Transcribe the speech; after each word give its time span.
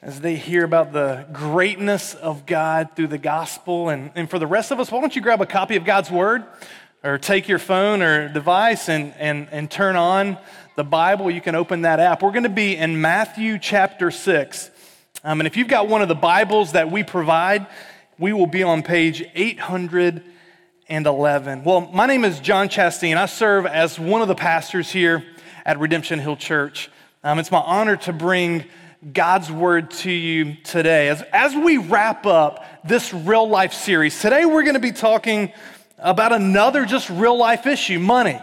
as 0.00 0.20
they 0.20 0.36
hear 0.36 0.62
about 0.62 0.92
the 0.92 1.26
greatness 1.32 2.14
of 2.14 2.46
God 2.46 2.90
through 2.94 3.08
the 3.08 3.18
gospel. 3.18 3.88
And, 3.88 4.12
and 4.14 4.30
for 4.30 4.38
the 4.38 4.46
rest 4.46 4.70
of 4.70 4.78
us, 4.78 4.92
why 4.92 5.00
don't 5.00 5.16
you 5.16 5.22
grab 5.22 5.40
a 5.40 5.46
copy 5.46 5.74
of 5.74 5.84
God's 5.84 6.08
Word 6.08 6.44
or 7.02 7.18
take 7.18 7.48
your 7.48 7.58
phone 7.58 8.00
or 8.00 8.28
device 8.28 8.88
and, 8.88 9.12
and, 9.18 9.48
and 9.50 9.68
turn 9.68 9.96
on 9.96 10.38
the 10.76 10.84
Bible? 10.84 11.32
You 11.32 11.40
can 11.40 11.56
open 11.56 11.82
that 11.82 11.98
app. 11.98 12.22
We're 12.22 12.30
going 12.30 12.44
to 12.44 12.48
be 12.48 12.76
in 12.76 13.00
Matthew 13.00 13.58
chapter 13.58 14.12
6. 14.12 14.70
Um, 15.24 15.40
and 15.40 15.48
if 15.48 15.56
you've 15.56 15.66
got 15.66 15.88
one 15.88 16.00
of 16.00 16.06
the 16.06 16.14
Bibles 16.14 16.70
that 16.72 16.92
we 16.92 17.02
provide, 17.02 17.66
we 18.20 18.32
will 18.32 18.46
be 18.46 18.62
on 18.62 18.84
page 18.84 19.24
811. 19.34 21.64
Well, 21.64 21.90
my 21.92 22.06
name 22.06 22.24
is 22.24 22.38
John 22.38 22.68
Chastain. 22.68 23.16
I 23.16 23.26
serve 23.26 23.66
as 23.66 23.98
one 23.98 24.22
of 24.22 24.28
the 24.28 24.36
pastors 24.36 24.92
here 24.92 25.24
at 25.66 25.80
Redemption 25.80 26.20
Hill 26.20 26.36
Church. 26.36 26.88
Um, 27.24 27.40
it's 27.40 27.50
my 27.50 27.58
honor 27.58 27.96
to 27.96 28.12
bring 28.12 28.64
God's 29.12 29.50
word 29.50 29.92
to 29.92 30.10
you 30.10 30.56
today. 30.64 31.08
As, 31.08 31.22
as 31.32 31.54
we 31.54 31.78
wrap 31.78 32.26
up 32.26 32.64
this 32.84 33.14
real 33.14 33.48
life 33.48 33.72
series, 33.72 34.20
today 34.20 34.44
we're 34.44 34.64
going 34.64 34.74
to 34.74 34.80
be 34.80 34.92
talking 34.92 35.52
about 35.98 36.32
another 36.32 36.84
just 36.84 37.08
real 37.08 37.36
life 37.36 37.66
issue 37.66 38.00
money. 38.00 38.40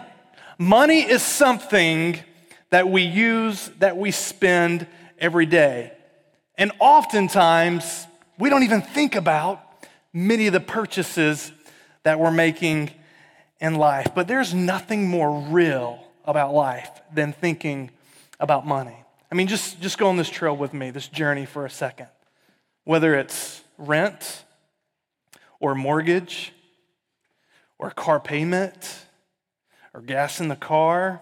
Money 0.57 1.01
is 1.01 1.21
something 1.21 2.17
that 2.69 2.87
we 2.87 3.01
use, 3.01 3.69
that 3.79 3.97
we 3.97 4.11
spend 4.11 4.87
every 5.19 5.45
day. 5.45 5.91
And 6.57 6.71
oftentimes, 6.79 8.07
we 8.39 8.49
don't 8.49 8.63
even 8.63 8.81
think 8.81 9.15
about 9.15 9.61
many 10.13 10.47
of 10.47 10.53
the 10.53 10.61
purchases 10.61 11.51
that 12.03 12.17
we're 12.17 12.31
making 12.31 12.91
in 13.59 13.75
life. 13.75 14.07
But 14.15 14.29
there's 14.29 14.53
nothing 14.53 15.09
more 15.09 15.37
real 15.49 15.99
about 16.23 16.53
life 16.53 16.89
than 17.13 17.33
thinking 17.33 17.91
about 18.39 18.65
money. 18.65 19.04
I 19.31 19.35
mean, 19.35 19.47
just, 19.47 19.81
just 19.81 19.97
go 19.97 20.07
on 20.07 20.17
this 20.17 20.29
trail 20.29 20.55
with 20.55 20.73
me, 20.73 20.91
this 20.91 21.07
journey 21.07 21.45
for 21.45 21.65
a 21.65 21.69
second. 21.69 22.07
Whether 22.83 23.15
it's 23.15 23.63
rent 23.77 24.43
or 25.59 25.75
mortgage 25.75 26.53
or 27.79 27.89
car 27.91 28.19
payment 28.19 29.05
or 29.93 30.01
gas 30.01 30.39
in 30.39 30.47
the 30.47 30.55
car 30.55 31.21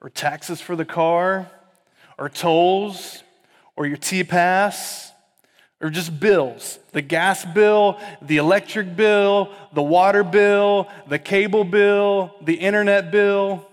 or 0.00 0.10
taxes 0.10 0.60
for 0.60 0.76
the 0.76 0.84
car 0.84 1.50
or 2.18 2.28
tolls 2.28 3.22
or 3.76 3.86
your 3.86 3.96
T 3.96 4.22
pass 4.22 5.12
or 5.80 5.90
just 5.90 6.20
bills 6.20 6.78
the 6.92 7.02
gas 7.02 7.44
bill, 7.44 7.98
the 8.20 8.36
electric 8.36 8.94
bill, 8.94 9.50
the 9.72 9.82
water 9.82 10.22
bill, 10.22 10.88
the 11.08 11.18
cable 11.18 11.64
bill, 11.64 12.34
the 12.42 12.54
internet 12.54 13.10
bill. 13.10 13.66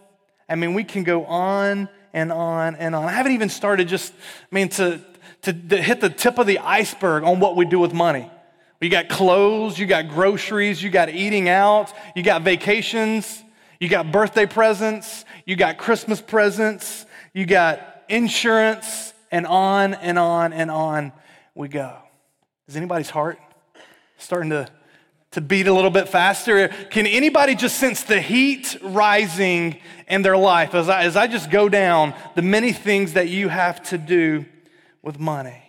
I 0.47 0.55
mean, 0.55 0.73
we 0.73 0.83
can 0.83 1.03
go 1.03 1.25
on 1.25 1.89
and 2.13 2.31
on 2.31 2.75
and 2.75 2.95
on. 2.95 3.05
I 3.05 3.11
haven't 3.11 3.33
even 3.33 3.49
started 3.49 3.88
just, 3.88 4.13
I 4.13 4.55
mean, 4.55 4.69
to, 4.69 5.02
to, 5.43 5.53
to 5.53 5.81
hit 5.81 6.02
the 6.02 6.09
tip 6.09 6.38
of 6.38 6.47
the 6.47 6.59
iceberg 6.59 7.23
on 7.23 7.39
what 7.39 7.55
we 7.55 7.65
do 7.65 7.79
with 7.79 7.93
money. 7.93 8.29
You 8.81 8.89
got 8.89 9.09
clothes, 9.09 9.77
you 9.77 9.85
got 9.85 10.07
groceries, 10.07 10.81
you 10.81 10.89
got 10.89 11.09
eating 11.09 11.49
out, 11.49 11.91
you 12.15 12.23
got 12.23 12.43
vacations, 12.43 13.43
you 13.80 13.89
got 13.89 14.11
birthday 14.11 14.45
presents, 14.45 15.25
you 15.45 15.55
got 15.55 15.77
Christmas 15.77 16.21
presents, 16.21 17.05
you 17.33 17.45
got 17.45 18.03
insurance, 18.07 19.13
and 19.31 19.45
on 19.45 19.93
and 19.93 20.17
on 20.17 20.53
and 20.53 20.71
on 20.71 21.11
we 21.55 21.67
go. 21.67 21.97
Is 22.67 22.75
anybody's 22.75 23.09
heart 23.09 23.37
starting 24.17 24.52
to 24.52 24.67
to 25.31 25.41
beat 25.41 25.67
a 25.67 25.73
little 25.73 25.91
bit 25.91 26.09
faster? 26.09 26.67
Can 26.89 27.05
anybody 27.05 27.55
just 27.55 27.77
sense 27.77 28.03
the 28.03 28.19
heat 28.19 28.77
rising 28.81 29.80
in 30.08 30.21
their 30.21 30.38
life 30.38 30.73
as 30.73 30.89
I, 30.89 31.03
as 31.03 31.16
I 31.16 31.27
just 31.27 31.52
go 31.52 31.69
down 31.69 32.13
the 32.36 32.41
many 32.41 32.73
things 32.73 33.13
that 33.13 33.30
you 33.30 33.47
have 33.47 33.83
to 33.89 33.97
do 33.97 34.45
with 35.02 35.19
money? 35.19 35.63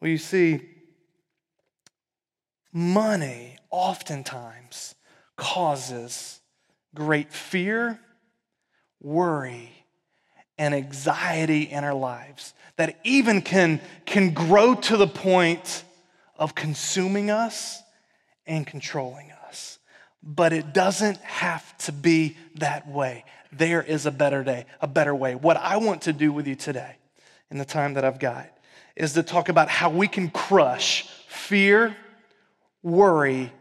Well, 0.00 0.10
you 0.10 0.18
see, 0.18 0.60
money 2.72 3.58
oftentimes 3.70 4.94
causes 5.36 6.40
great 6.94 7.32
fear, 7.32 8.00
worry, 9.00 9.70
and 10.58 10.74
anxiety 10.74 11.62
in 11.62 11.84
our 11.84 11.94
lives 11.94 12.54
that 12.76 12.98
even 13.04 13.42
can, 13.42 13.80
can 14.06 14.32
grow 14.32 14.74
to 14.74 14.96
the 14.96 15.06
point 15.06 15.84
of 16.36 16.54
consuming 16.54 17.30
us 17.30 17.81
and 18.46 18.66
controlling 18.66 19.30
us. 19.48 19.78
But 20.22 20.52
it 20.52 20.72
doesn't 20.72 21.18
have 21.18 21.76
to 21.78 21.92
be 21.92 22.36
that 22.56 22.88
way. 22.88 23.24
There 23.50 23.82
is 23.82 24.06
a 24.06 24.10
better 24.10 24.44
day, 24.44 24.66
a 24.80 24.86
better 24.86 25.14
way. 25.14 25.34
What 25.34 25.56
I 25.56 25.76
want 25.78 26.02
to 26.02 26.12
do 26.12 26.32
with 26.32 26.46
you 26.46 26.54
today, 26.54 26.96
in 27.50 27.58
the 27.58 27.64
time 27.64 27.94
that 27.94 28.04
I've 28.04 28.18
got, 28.18 28.48
is 28.96 29.14
to 29.14 29.22
talk 29.22 29.48
about 29.48 29.68
how 29.68 29.90
we 29.90 30.08
can 30.08 30.30
crush 30.30 31.08
fear, 31.26 31.96
worry, 32.82 33.52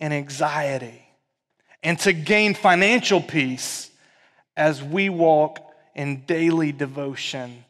and 0.00 0.12
anxiety, 0.12 1.02
and 1.82 1.98
to 2.00 2.12
gain 2.12 2.54
financial 2.54 3.20
peace 3.20 3.90
as 4.56 4.82
we 4.82 5.08
walk 5.08 5.58
in 5.94 6.24
daily 6.26 6.72
devotion 6.72 7.64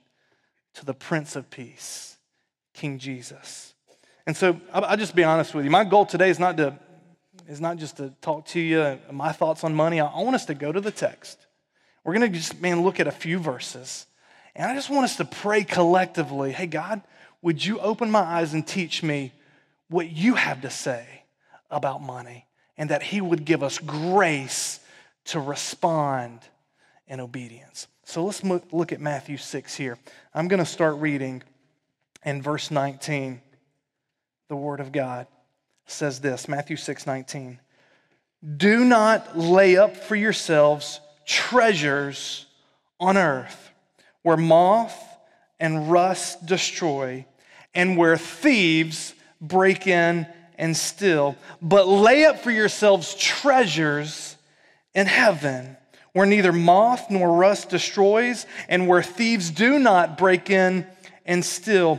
to 0.74 0.84
the 0.84 0.94
Prince 0.94 1.36
of 1.36 1.50
Peace, 1.50 2.16
King 2.72 2.98
Jesus. 2.98 3.71
And 4.26 4.36
so 4.36 4.60
I'll 4.72 4.96
just 4.96 5.14
be 5.14 5.24
honest 5.24 5.54
with 5.54 5.64
you. 5.64 5.70
My 5.70 5.84
goal 5.84 6.06
today 6.06 6.30
is 6.30 6.38
not 6.38 6.56
to 6.58 6.78
is 7.48 7.60
not 7.60 7.76
just 7.76 7.96
to 7.96 8.10
talk 8.20 8.46
to 8.46 8.60
you 8.60 8.80
uh, 8.80 8.96
my 9.10 9.32
thoughts 9.32 9.64
on 9.64 9.74
money. 9.74 10.00
I 10.00 10.20
want 10.20 10.34
us 10.34 10.46
to 10.46 10.54
go 10.54 10.70
to 10.70 10.80
the 10.80 10.90
text. 10.90 11.38
We're 12.04 12.14
going 12.14 12.30
to 12.32 12.38
just 12.38 12.60
man 12.60 12.82
look 12.82 13.00
at 13.00 13.06
a 13.06 13.12
few 13.12 13.38
verses. 13.38 14.06
And 14.54 14.70
I 14.70 14.74
just 14.74 14.90
want 14.90 15.04
us 15.04 15.16
to 15.16 15.24
pray 15.24 15.64
collectively, 15.64 16.52
"Hey 16.52 16.66
God, 16.66 17.02
would 17.40 17.64
you 17.64 17.80
open 17.80 18.10
my 18.10 18.20
eyes 18.20 18.54
and 18.54 18.66
teach 18.66 19.02
me 19.02 19.32
what 19.88 20.10
you 20.10 20.34
have 20.34 20.62
to 20.62 20.70
say 20.70 21.24
about 21.70 22.02
money 22.02 22.46
and 22.76 22.90
that 22.90 23.02
he 23.02 23.20
would 23.20 23.44
give 23.44 23.62
us 23.62 23.78
grace 23.78 24.80
to 25.26 25.40
respond 25.40 26.40
in 27.08 27.18
obedience." 27.18 27.88
So 28.04 28.24
let's 28.24 28.44
look 28.44 28.92
at 28.92 29.00
Matthew 29.00 29.36
6 29.36 29.74
here. 29.74 29.98
I'm 30.34 30.46
going 30.48 30.58
to 30.58 30.66
start 30.66 30.96
reading 30.96 31.42
in 32.24 32.42
verse 32.42 32.70
19 32.70 33.40
the 34.52 34.56
Word 34.56 34.80
of 34.80 34.92
God 34.92 35.26
says 35.86 36.20
this 36.20 36.46
Matthew 36.46 36.76
6 36.76 37.06
19. 37.06 37.58
Do 38.58 38.84
not 38.84 39.38
lay 39.38 39.78
up 39.78 39.96
for 39.96 40.14
yourselves 40.14 41.00
treasures 41.24 42.44
on 43.00 43.16
earth 43.16 43.70
where 44.20 44.36
moth 44.36 44.94
and 45.58 45.90
rust 45.90 46.44
destroy 46.44 47.24
and 47.74 47.96
where 47.96 48.18
thieves 48.18 49.14
break 49.40 49.86
in 49.86 50.26
and 50.58 50.76
steal, 50.76 51.34
but 51.62 51.88
lay 51.88 52.26
up 52.26 52.40
for 52.40 52.50
yourselves 52.50 53.14
treasures 53.14 54.36
in 54.94 55.06
heaven 55.06 55.78
where 56.12 56.26
neither 56.26 56.52
moth 56.52 57.10
nor 57.10 57.32
rust 57.32 57.70
destroys 57.70 58.44
and 58.68 58.86
where 58.86 59.02
thieves 59.02 59.48
do 59.48 59.78
not 59.78 60.18
break 60.18 60.50
in 60.50 60.86
and 61.24 61.42
steal. 61.42 61.98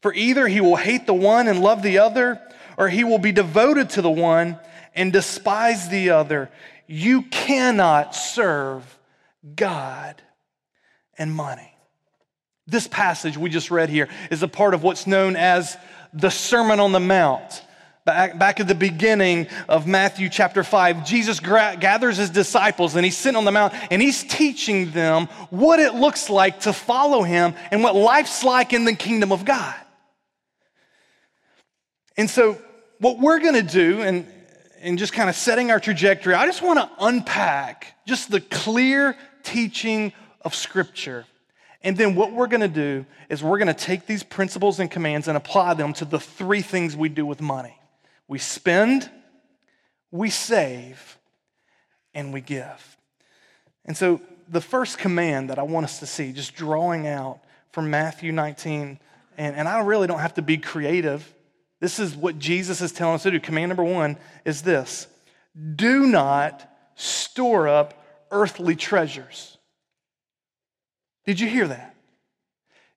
For 0.00 0.14
either 0.14 0.48
he 0.48 0.60
will 0.60 0.76
hate 0.76 1.06
the 1.06 1.14
one 1.14 1.46
and 1.46 1.60
love 1.60 1.82
the 1.82 1.98
other, 1.98 2.40
or 2.76 2.88
he 2.88 3.04
will 3.04 3.18
be 3.18 3.32
devoted 3.32 3.90
to 3.90 4.02
the 4.02 4.10
one 4.10 4.58
and 4.94 5.12
despise 5.12 5.88
the 5.88 6.10
other. 6.10 6.50
You 6.86 7.22
cannot 7.22 8.14
serve 8.14 8.98
God 9.54 10.20
and 11.18 11.32
money. 11.32 11.72
This 12.66 12.86
passage 12.86 13.36
we 13.36 13.50
just 13.50 13.70
read 13.70 13.90
here 13.90 14.08
is 14.30 14.42
a 14.42 14.48
part 14.48 14.74
of 14.74 14.82
what's 14.82 15.06
known 15.06 15.36
as 15.36 15.76
the 16.12 16.30
Sermon 16.30 16.80
on 16.80 16.92
the 16.92 17.00
Mount. 17.00 17.62
Back, 18.06 18.38
back 18.38 18.60
at 18.60 18.66
the 18.66 18.74
beginning 18.74 19.46
of 19.68 19.86
Matthew 19.86 20.30
chapter 20.30 20.64
5, 20.64 21.04
Jesus 21.04 21.38
gra- 21.38 21.76
gathers 21.78 22.16
his 22.16 22.30
disciples 22.30 22.96
and 22.96 23.04
he's 23.04 23.16
sitting 23.16 23.36
on 23.36 23.44
the 23.44 23.52
mount 23.52 23.74
and 23.90 24.00
he's 24.00 24.24
teaching 24.24 24.90
them 24.92 25.26
what 25.50 25.78
it 25.80 25.94
looks 25.94 26.30
like 26.30 26.60
to 26.60 26.72
follow 26.72 27.22
him 27.22 27.54
and 27.70 27.82
what 27.82 27.94
life's 27.94 28.42
like 28.42 28.72
in 28.72 28.86
the 28.86 28.94
kingdom 28.94 29.32
of 29.32 29.44
God. 29.44 29.74
And 32.20 32.28
so, 32.28 32.58
what 32.98 33.18
we're 33.18 33.38
going 33.38 33.54
to 33.54 33.62
do, 33.62 34.02
and, 34.02 34.26
and 34.82 34.98
just 34.98 35.14
kind 35.14 35.30
of 35.30 35.34
setting 35.34 35.70
our 35.70 35.80
trajectory, 35.80 36.34
I 36.34 36.44
just 36.44 36.60
want 36.60 36.78
to 36.78 36.90
unpack 37.00 37.94
just 38.06 38.30
the 38.30 38.42
clear 38.42 39.16
teaching 39.42 40.12
of 40.42 40.54
Scripture 40.54 41.24
And 41.80 41.96
then 41.96 42.14
what 42.14 42.34
we're 42.34 42.46
going 42.46 42.60
to 42.60 42.68
do 42.68 43.06
is 43.30 43.42
we're 43.42 43.56
going 43.56 43.68
to 43.68 43.74
take 43.74 44.04
these 44.04 44.22
principles 44.22 44.80
and 44.80 44.90
commands 44.90 45.28
and 45.28 45.36
apply 45.38 45.72
them 45.72 45.94
to 45.94 46.04
the 46.04 46.20
three 46.20 46.60
things 46.60 46.94
we 46.94 47.08
do 47.08 47.24
with 47.24 47.40
money 47.40 47.78
we 48.28 48.38
spend, 48.38 49.10
we 50.10 50.28
save, 50.28 51.16
and 52.12 52.34
we 52.34 52.42
give. 52.42 52.98
And 53.86 53.96
so, 53.96 54.20
the 54.46 54.60
first 54.60 54.98
command 54.98 55.48
that 55.48 55.58
I 55.58 55.62
want 55.62 55.84
us 55.84 56.00
to 56.00 56.06
see, 56.06 56.32
just 56.32 56.54
drawing 56.54 57.06
out 57.06 57.40
from 57.72 57.88
Matthew 57.88 58.30
19, 58.30 59.00
and, 59.38 59.56
and 59.56 59.66
I 59.66 59.80
really 59.80 60.06
don't 60.06 60.18
have 60.18 60.34
to 60.34 60.42
be 60.42 60.58
creative. 60.58 61.34
This 61.80 61.98
is 61.98 62.14
what 62.14 62.38
Jesus 62.38 62.80
is 62.80 62.92
telling 62.92 63.14
us 63.14 63.22
to 63.24 63.30
do. 63.30 63.40
Command 63.40 63.70
number 63.70 63.84
one 63.84 64.16
is 64.44 64.62
this 64.62 65.06
do 65.76 66.06
not 66.06 66.68
store 66.94 67.68
up 67.68 68.04
earthly 68.30 68.76
treasures. 68.76 69.58
Did 71.26 71.40
you 71.40 71.48
hear 71.48 71.68
that? 71.68 71.94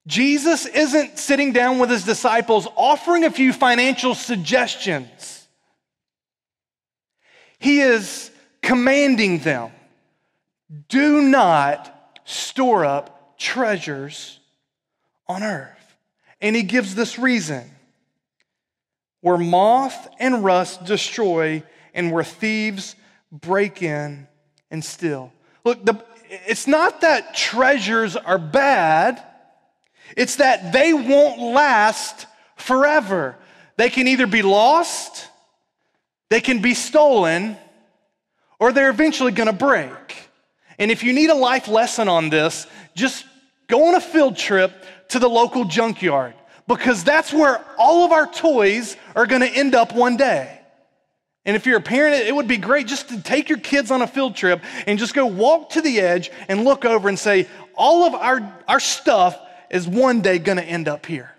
Jesus 0.06 0.66
isn't 0.66 1.18
sitting 1.18 1.54
down 1.54 1.80
with 1.80 1.90
his 1.90 2.04
disciples 2.04 2.68
offering 2.76 3.24
a 3.24 3.32
few 3.32 3.54
financial 3.54 4.16
suggestions. 4.16 5.48
He 7.58 7.80
is 7.80 8.30
commanding 8.62 9.40
them 9.40 9.72
do 10.90 11.22
not 11.22 12.20
store 12.26 12.86
up 12.86 13.38
treasures 13.38 14.40
on 15.28 15.44
earth. 15.44 15.70
And 16.42 16.56
he 16.56 16.64
gives 16.64 16.96
this 16.96 17.20
reason 17.20 17.70
where 19.24 19.38
moth 19.38 20.10
and 20.20 20.44
rust 20.44 20.84
destroy, 20.84 21.64
and 21.94 22.12
where 22.12 22.26
thieves 22.26 22.98
break 23.32 23.82
in 23.82 24.28
and 24.70 24.84
steal. 24.84 25.32
Look, 25.64 25.86
the, 25.86 26.04
it's 26.30 26.68
not 26.68 27.00
that 27.02 27.34
treasures 27.34 28.18
are 28.18 28.38
bad, 28.38 29.24
it's 30.18 30.36
that 30.36 30.74
they 30.74 30.92
won't 30.92 31.40
last 31.40 32.28
forever. 32.58 33.38
They 33.78 33.90
can 33.90 34.10
either 34.10 34.28
be 34.28 34.42
lost, 34.42 35.30
they 36.30 36.42
can 36.42 36.62
be 36.62 36.74
stolen, 36.74 37.56
or 38.60 38.74
they're 38.74 38.90
eventually 38.90 39.32
to 39.48 39.54
break. 39.54 40.30
And 40.78 40.92
if 40.92 41.02
you 41.02 41.14
need 41.14 41.30
a 41.30 41.36
life 41.36 41.70
lesson 41.70 42.10
on 42.10 42.30
this, 42.30 42.68
just 42.94 43.26
go 43.68 43.88
on 43.88 43.96
a 43.96 44.02
field 44.02 44.36
trip 44.36 44.74
to 45.10 45.20
the 45.20 45.30
local 45.30 45.64
junkyard 45.64 46.34
because 46.68 47.04
that's 47.04 47.34
where 47.34 47.64
all 47.78 48.06
of 48.06 48.12
our 48.12 48.28
toys 48.28 48.96
are 49.16 49.26
going 49.26 49.42
to 49.42 49.50
end 49.50 49.76
up 49.76 49.94
one 49.94 50.18
day. 50.18 50.60
And 51.46 51.56
if 51.56 51.66
you're 51.66 51.78
a 51.78 51.82
parent, 51.82 52.16
it 52.16 52.34
would 52.34 52.48
be 52.48 52.58
great 52.58 52.88
just 52.88 53.10
to 53.10 53.22
take 53.22 53.50
your 53.50 53.58
kids 53.58 53.92
on 53.92 54.02
a 54.02 54.08
field 54.08 54.36
trip 54.36 54.64
and 54.88 54.98
just 54.98 55.14
go 55.14 55.26
walk 55.26 55.72
to 55.72 55.82
the 55.82 56.00
edge 56.00 56.32
and 56.48 56.64
look 56.64 56.86
over 56.86 57.10
and 57.10 57.20
say, 57.20 57.48
all 57.76 58.06
of 58.06 58.14
our, 58.14 58.62
our 58.68 58.80
stuff 58.80 59.38
is 59.70 59.88
one 59.88 60.22
day 60.22 60.40
going 60.40 60.58
to 60.58 60.64
end 60.64 60.88
up 60.88 61.06
here. 61.06 61.34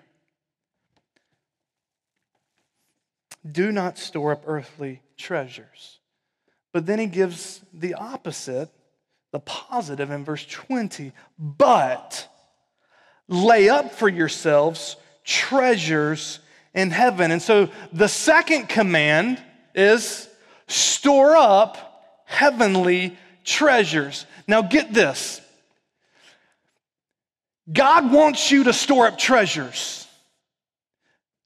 Do 3.50 3.72
not 3.72 3.98
store 3.98 4.32
up 4.32 4.44
earthly 4.46 5.00
treasures. 5.16 5.98
But 6.72 6.86
then 6.86 6.98
he 6.98 7.06
gives 7.06 7.60
the 7.72 7.94
opposite, 7.94 8.68
the 9.32 9.40
positive 9.40 10.10
in 10.10 10.24
verse 10.24 10.44
20. 10.44 11.12
But 11.38 12.28
lay 13.28 13.68
up 13.68 13.92
for 13.92 14.08
yourselves 14.08 14.96
treasures 15.24 16.38
in 16.74 16.90
heaven. 16.90 17.30
And 17.30 17.40
so 17.40 17.70
the 17.92 18.08
second 18.08 18.68
command 18.68 19.42
is 19.74 20.28
store 20.68 21.36
up 21.36 22.22
heavenly 22.24 23.16
treasures. 23.44 24.26
Now 24.46 24.62
get 24.62 24.92
this 24.92 25.40
God 27.72 28.12
wants 28.12 28.50
you 28.50 28.64
to 28.64 28.72
store 28.72 29.06
up 29.06 29.18
treasures. 29.18 30.06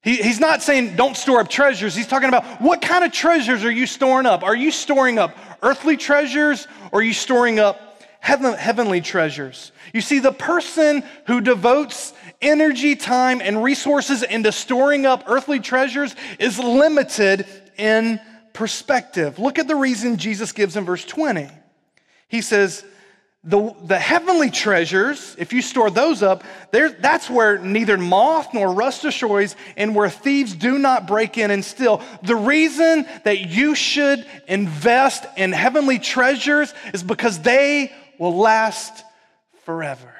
He, 0.03 0.17
he's 0.17 0.41
not 0.41 0.63
saying 0.63 0.97
don't 0.97 1.17
store 1.17 1.41
up 1.41 1.49
treasures. 1.49 1.95
He's 1.95 2.07
talking 2.07 2.29
about 2.29 2.61
what 2.61 2.81
kind 2.81 3.05
of 3.05 3.13
treasures 3.13 3.65
are 3.65 3.71
you 3.71 3.87
storing 3.87 4.27
up? 4.27 4.43
Are 4.43 4.57
you 4.57 4.71
storing 4.71 5.19
up 5.19 5.37
earthly 5.63 5.97
treasures 5.97 6.67
or 6.93 7.01
are 7.01 7.03
you 7.03 7.13
storing 7.13 7.59
up 7.59 7.88
heaven, 8.21 8.55
heavenly 8.55 9.01
treasures? 9.01 9.73
You 9.93 10.01
see, 10.01 10.19
the 10.19 10.33
person 10.33 11.03
who 11.27 11.41
devotes 11.41 12.13
energy, 12.41 12.97
time, 12.97 13.41
and 13.41 13.63
resources 13.63 14.23
into 14.23 14.53
storing 14.53 15.07
up 15.07 15.25
earthly 15.27 15.61
treasures 15.61 16.15
is 16.39 16.59
limited 16.59 17.47
in 17.77 18.21
perspective. 18.53 19.39
Look 19.39 19.59
at 19.59 19.69
the 19.69 19.77
reason 19.77 20.17
Jesus 20.17 20.53
gives 20.53 20.77
in 20.77 20.85
verse 20.85 21.05
20. 21.05 21.49
He 22.29 22.43
says, 22.43 22.85
the, 23.45 23.75
the 23.85 23.99
heavenly 23.99 24.51
treasures, 24.51 25.37
if 25.39 25.53
you 25.53 25.63
store 25.63 25.91
those 25.91 26.23
up, 26.23 26.43
there, 26.73 26.91
that's 26.91 27.31
where 27.31 27.59
neither 27.59 27.97
moth 27.97 28.53
nor 28.53 28.75
rust 28.75 29.03
destroys 29.03 29.55
and 29.77 29.95
where 29.95 30.11
thieves 30.11 30.55
do 30.55 30.77
not 30.79 31.07
break 31.07 31.39
in 31.39 31.51
and 31.51 31.65
steal. 31.65 32.03
The 32.25 32.35
reason 32.35 33.07
that 33.25 33.49
you 33.49 33.75
should 33.75 34.27
invest 34.49 35.25
in 35.37 35.53
heavenly 35.53 35.99
treasures 35.99 36.75
is 36.93 37.03
because 37.03 37.39
they 37.39 37.93
will 38.19 38.37
last 38.37 39.05
forever. 39.65 40.15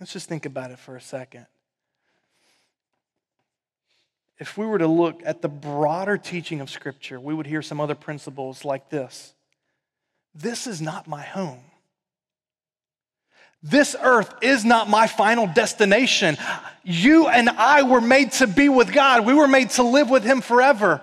Let's 0.00 0.12
just 0.12 0.28
think 0.28 0.46
about 0.46 0.70
it 0.70 0.78
for 0.78 0.96
a 0.96 1.00
second. 1.00 1.46
If 4.38 4.56
we 4.56 4.66
were 4.66 4.78
to 4.78 4.86
look 4.86 5.20
at 5.24 5.42
the 5.42 5.48
broader 5.48 6.16
teaching 6.16 6.60
of 6.60 6.70
Scripture, 6.70 7.18
we 7.18 7.34
would 7.34 7.46
hear 7.46 7.62
some 7.62 7.80
other 7.80 7.96
principles 7.96 8.64
like 8.64 8.90
this 8.90 9.34
This 10.34 10.66
is 10.66 10.80
not 10.80 11.08
my 11.08 11.22
home. 11.22 11.60
This 13.60 13.96
earth 14.00 14.32
is 14.40 14.64
not 14.64 14.88
my 14.88 15.08
final 15.08 15.48
destination. 15.48 16.36
You 16.84 17.26
and 17.26 17.48
I 17.48 17.82
were 17.82 18.00
made 18.00 18.30
to 18.32 18.46
be 18.46 18.68
with 18.68 18.92
God, 18.92 19.26
we 19.26 19.34
were 19.34 19.48
made 19.48 19.70
to 19.70 19.82
live 19.82 20.10
with 20.10 20.22
Him 20.22 20.40
forever. 20.40 21.00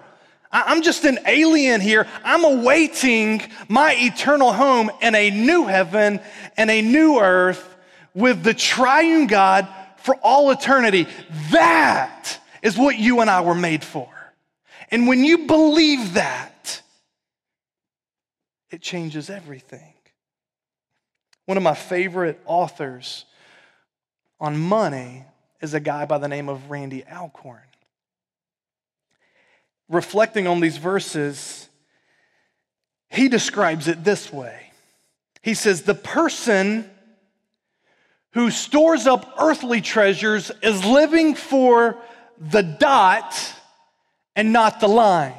I'm 0.51 0.81
just 0.81 1.03
an 1.03 1.19
alien 1.25 1.81
here. 1.81 2.07
I'm 2.23 2.43
awaiting 2.45 3.41
my 3.67 3.95
eternal 3.97 4.53
home 4.53 4.89
in 5.01 5.15
a 5.15 5.29
new 5.29 5.65
heaven 5.65 6.19
and 6.55 6.69
a 6.69 6.81
new 6.81 7.19
earth 7.19 7.75
with 8.13 8.43
the 8.43 8.53
triune 8.53 9.27
God 9.27 9.67
for 9.97 10.15
all 10.15 10.51
eternity. 10.51 11.07
That 11.51 12.39
is 12.61 12.77
what 12.77 12.97
you 12.97 13.21
and 13.21 13.29
I 13.29 13.41
were 13.41 13.55
made 13.55 13.83
for. 13.83 14.09
And 14.91 15.07
when 15.07 15.23
you 15.23 15.47
believe 15.47 16.13
that, 16.13 16.81
it 18.69 18.81
changes 18.81 19.29
everything. 19.29 19.93
One 21.45 21.57
of 21.57 21.63
my 21.63 21.75
favorite 21.75 22.39
authors 22.45 23.25
on 24.39 24.57
money 24.57 25.25
is 25.61 25.73
a 25.73 25.79
guy 25.79 26.05
by 26.05 26.17
the 26.17 26.27
name 26.27 26.49
of 26.49 26.69
Randy 26.69 27.03
Alcorn. 27.05 27.59
Reflecting 29.89 30.47
on 30.47 30.59
these 30.59 30.77
verses, 30.77 31.69
he 33.09 33.29
describes 33.29 33.87
it 33.87 34.03
this 34.03 34.33
way. 34.33 34.71
He 35.41 35.53
says, 35.53 35.83
The 35.83 35.95
person 35.95 36.89
who 38.31 38.49
stores 38.51 39.07
up 39.07 39.35
earthly 39.39 39.81
treasures 39.81 40.51
is 40.61 40.83
living 40.83 41.35
for 41.35 41.97
the 42.39 42.63
dot 42.63 43.33
and 44.35 44.51
not 44.51 44.79
the 44.79 44.89
line. 44.89 45.35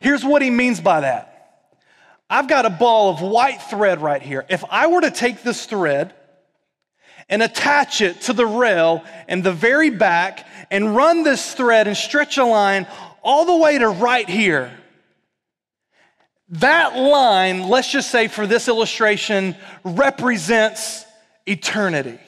Here's 0.00 0.24
what 0.24 0.42
he 0.42 0.50
means 0.50 0.80
by 0.80 1.00
that 1.00 1.32
I've 2.28 2.48
got 2.48 2.66
a 2.66 2.70
ball 2.70 3.10
of 3.10 3.20
white 3.20 3.62
thread 3.62 4.02
right 4.02 4.20
here. 4.20 4.44
If 4.50 4.64
I 4.68 4.88
were 4.88 5.00
to 5.02 5.10
take 5.10 5.42
this 5.42 5.66
thread 5.66 6.12
and 7.28 7.42
attach 7.42 8.00
it 8.00 8.20
to 8.22 8.32
the 8.32 8.46
rail 8.46 9.04
in 9.28 9.42
the 9.42 9.52
very 9.52 9.90
back 9.90 10.46
and 10.70 10.94
run 10.94 11.22
this 11.22 11.54
thread 11.54 11.86
and 11.88 11.96
stretch 11.96 12.38
a 12.38 12.44
line 12.44 12.86
all 13.22 13.44
the 13.44 13.56
way 13.56 13.78
to 13.78 13.88
right 13.88 14.28
here, 14.28 14.72
that 16.50 16.96
line, 16.96 17.68
let's 17.68 17.90
just 17.90 18.10
say 18.10 18.28
for 18.28 18.46
this 18.46 18.68
illustration, 18.68 19.56
represents 19.82 21.04
eternity. 21.44 22.20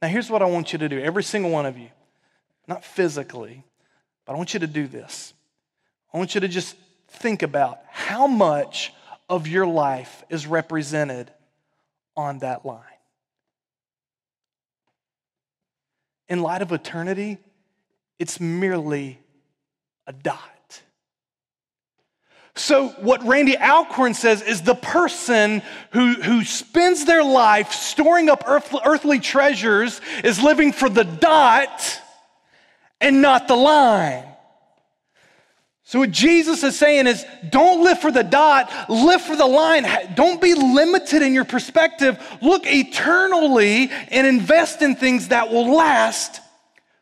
Now, 0.00 0.08
here's 0.08 0.30
what 0.30 0.42
I 0.42 0.46
want 0.46 0.72
you 0.72 0.78
to 0.78 0.88
do, 0.88 0.98
every 0.98 1.22
single 1.22 1.50
one 1.50 1.66
of 1.66 1.78
you, 1.78 1.88
not 2.66 2.84
physically, 2.84 3.62
but 4.24 4.32
I 4.32 4.36
want 4.36 4.54
you 4.54 4.60
to 4.60 4.66
do 4.66 4.86
this. 4.86 5.34
I 6.12 6.18
want 6.18 6.34
you 6.34 6.40
to 6.40 6.48
just 6.48 6.74
think 7.08 7.42
about 7.42 7.80
how 7.90 8.26
much 8.26 8.92
of 9.28 9.46
your 9.46 9.66
life 9.66 10.24
is 10.30 10.46
represented 10.46 11.30
on 12.16 12.38
that 12.40 12.64
line. 12.64 12.80
In 16.28 16.40
light 16.40 16.62
of 16.62 16.72
eternity, 16.72 17.38
it's 18.18 18.40
merely 18.40 19.18
a 20.06 20.12
dot. 20.12 20.38
So, 22.54 22.88
what 23.00 23.24
Randy 23.24 23.56
Alcorn 23.56 24.12
says 24.12 24.42
is 24.42 24.60
the 24.60 24.74
person 24.74 25.62
who, 25.92 26.12
who 26.14 26.44
spends 26.44 27.06
their 27.06 27.24
life 27.24 27.72
storing 27.72 28.28
up 28.28 28.44
earth, 28.46 28.74
earthly 28.84 29.20
treasures 29.20 30.02
is 30.22 30.42
living 30.42 30.72
for 30.72 30.90
the 30.90 31.04
dot 31.04 32.00
and 33.00 33.22
not 33.22 33.48
the 33.48 33.56
line. 33.56 34.31
So, 35.92 35.98
what 35.98 36.10
Jesus 36.10 36.62
is 36.62 36.78
saying 36.78 37.06
is 37.06 37.22
don't 37.50 37.84
live 37.84 37.98
for 37.98 38.10
the 38.10 38.24
dot, 38.24 38.72
live 38.88 39.20
for 39.20 39.36
the 39.36 39.44
line. 39.44 39.84
Don't 40.14 40.40
be 40.40 40.54
limited 40.54 41.20
in 41.20 41.34
your 41.34 41.44
perspective. 41.44 42.18
Look 42.40 42.62
eternally 42.64 43.90
and 43.90 44.26
invest 44.26 44.80
in 44.80 44.96
things 44.96 45.28
that 45.28 45.50
will 45.50 45.76
last 45.76 46.40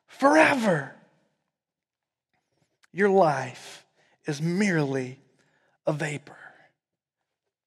forever. 0.09 0.92
Your 2.92 3.11
life 3.11 3.87
is 4.26 4.42
merely 4.42 5.20
a 5.87 5.92
vapor. 5.92 6.37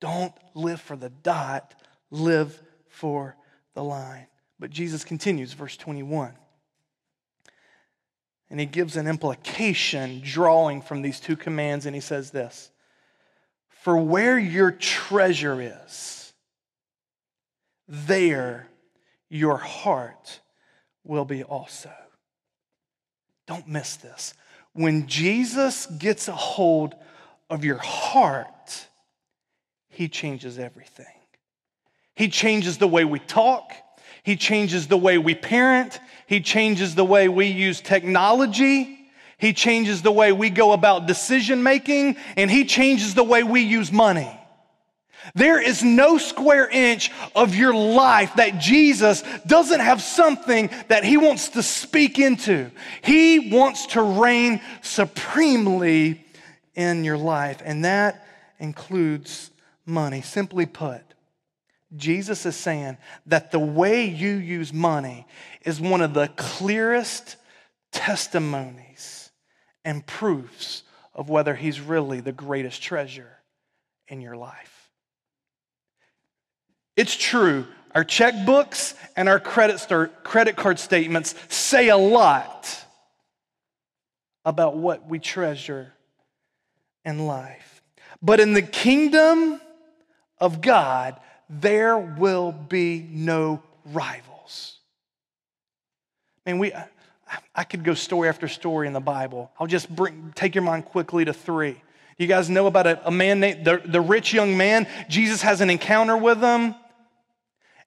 Don't 0.01 0.33
live 0.53 0.81
for 0.81 0.97
the 0.97 1.09
dot, 1.09 1.73
live 2.11 2.61
for 2.89 3.37
the 3.75 3.83
line. 3.83 4.27
But 4.59 4.71
Jesus 4.71 5.05
continues, 5.05 5.53
verse 5.53 5.77
21. 5.77 6.33
And 8.53 8.59
he 8.59 8.67
gives 8.67 8.97
an 8.97 9.07
implication 9.07 10.21
drawing 10.23 10.83
from 10.83 11.01
these 11.01 11.19
two 11.19 11.35
commands, 11.35 11.87
and 11.87 11.95
he 11.95 11.99
says 11.99 12.29
this 12.29 12.69
For 13.81 13.97
where 13.97 14.37
your 14.37 14.69
treasure 14.69 15.59
is, 15.59 16.33
there 17.87 18.67
your 19.27 19.57
heart 19.57 20.39
will 21.03 21.25
be 21.25 21.41
also. 21.41 21.89
Don't 23.47 23.67
miss 23.67 23.95
this. 23.95 24.35
When 24.73 25.07
Jesus 25.07 25.87
gets 25.87 26.27
a 26.27 26.35
hold 26.35 26.93
of 27.49 27.65
your 27.65 27.79
heart, 27.79 28.87
he 29.89 30.07
changes 30.07 30.59
everything. 30.59 31.07
He 32.15 32.27
changes 32.27 32.77
the 32.77 32.87
way 32.87 33.03
we 33.03 33.17
talk. 33.17 33.73
He 34.23 34.35
changes 34.35 34.87
the 34.87 34.97
way 34.97 35.17
we 35.17 35.35
parent. 35.35 35.99
He 36.27 36.39
changes 36.41 36.95
the 36.95 37.05
way 37.05 37.27
we 37.29 37.47
use 37.47 37.81
technology. 37.81 38.99
He 39.37 39.53
changes 39.53 40.01
the 40.01 40.11
way 40.11 40.31
we 40.31 40.49
go 40.49 40.71
about 40.71 41.05
decision 41.05 41.61
making. 41.61 42.15
And 42.37 42.49
He 42.49 42.65
changes 42.65 43.13
the 43.13 43.23
way 43.23 43.43
we 43.43 43.61
use 43.61 43.91
money. 43.91 44.39
There 45.35 45.61
is 45.61 45.83
no 45.83 46.17
square 46.17 46.67
inch 46.69 47.11
of 47.35 47.55
your 47.55 47.73
life 47.73 48.33
that 48.35 48.59
Jesus 48.59 49.23
doesn't 49.47 49.79
have 49.79 50.01
something 50.01 50.69
that 50.89 51.03
He 51.03 51.17
wants 51.17 51.49
to 51.49 51.63
speak 51.63 52.19
into. 52.19 52.71
He 53.01 53.51
wants 53.51 53.87
to 53.87 54.01
reign 54.01 54.61
supremely 54.81 56.23
in 56.75 57.03
your 57.03 57.17
life, 57.17 57.61
and 57.63 57.85
that 57.85 58.25
includes 58.59 59.51
money. 59.85 60.21
Simply 60.21 60.65
put, 60.65 61.01
Jesus 61.95 62.45
is 62.45 62.55
saying 62.55 62.97
that 63.27 63.51
the 63.51 63.59
way 63.59 64.05
you 64.05 64.33
use 64.33 64.73
money 64.73 65.25
is 65.65 65.79
one 65.79 66.01
of 66.01 66.13
the 66.13 66.27
clearest 66.35 67.35
testimonies 67.91 69.29
and 69.85 70.05
proofs 70.05 70.83
of 71.13 71.29
whether 71.29 71.55
He's 71.55 71.79
really 71.79 72.19
the 72.19 72.31
greatest 72.31 72.81
treasure 72.81 73.39
in 74.07 74.21
your 74.21 74.35
life. 74.35 74.89
It's 76.95 77.15
true, 77.15 77.65
our 77.95 78.03
checkbooks 78.03 78.95
and 79.15 79.29
our 79.29 79.39
credit, 79.39 79.79
start, 79.79 80.23
credit 80.23 80.55
card 80.55 80.79
statements 80.79 81.35
say 81.49 81.89
a 81.89 81.97
lot 81.97 82.83
about 84.45 84.77
what 84.77 85.07
we 85.07 85.19
treasure 85.19 85.93
in 87.05 87.25
life. 87.25 87.81
But 88.21 88.39
in 88.39 88.53
the 88.53 88.61
kingdom 88.61 89.59
of 90.37 90.61
God, 90.61 91.19
there 91.49 91.97
will 91.97 92.51
be 92.51 93.05
no 93.09 93.61
rivals. 93.85 94.77
I 96.45 96.51
mean, 96.51 96.59
we, 96.59 96.73
I 97.55 97.63
could 97.63 97.83
go 97.83 97.93
story 97.93 98.29
after 98.29 98.47
story 98.47 98.87
in 98.87 98.93
the 98.93 98.99
Bible. 98.99 99.51
I'll 99.59 99.67
just 99.67 99.93
bring, 99.93 100.33
take 100.35 100.55
your 100.55 100.63
mind 100.63 100.85
quickly 100.85 101.25
to 101.25 101.33
three. 101.33 101.81
You 102.17 102.27
guys 102.27 102.49
know 102.49 102.67
about 102.67 102.87
a, 102.87 103.07
a 103.07 103.11
man 103.11 103.39
named 103.39 103.65
the, 103.65 103.81
the 103.83 104.01
rich 104.01 104.33
young 104.33 104.55
man? 104.57 104.87
Jesus 105.09 105.41
has 105.41 105.61
an 105.61 105.69
encounter 105.69 106.15
with 106.17 106.41
him. 106.41 106.75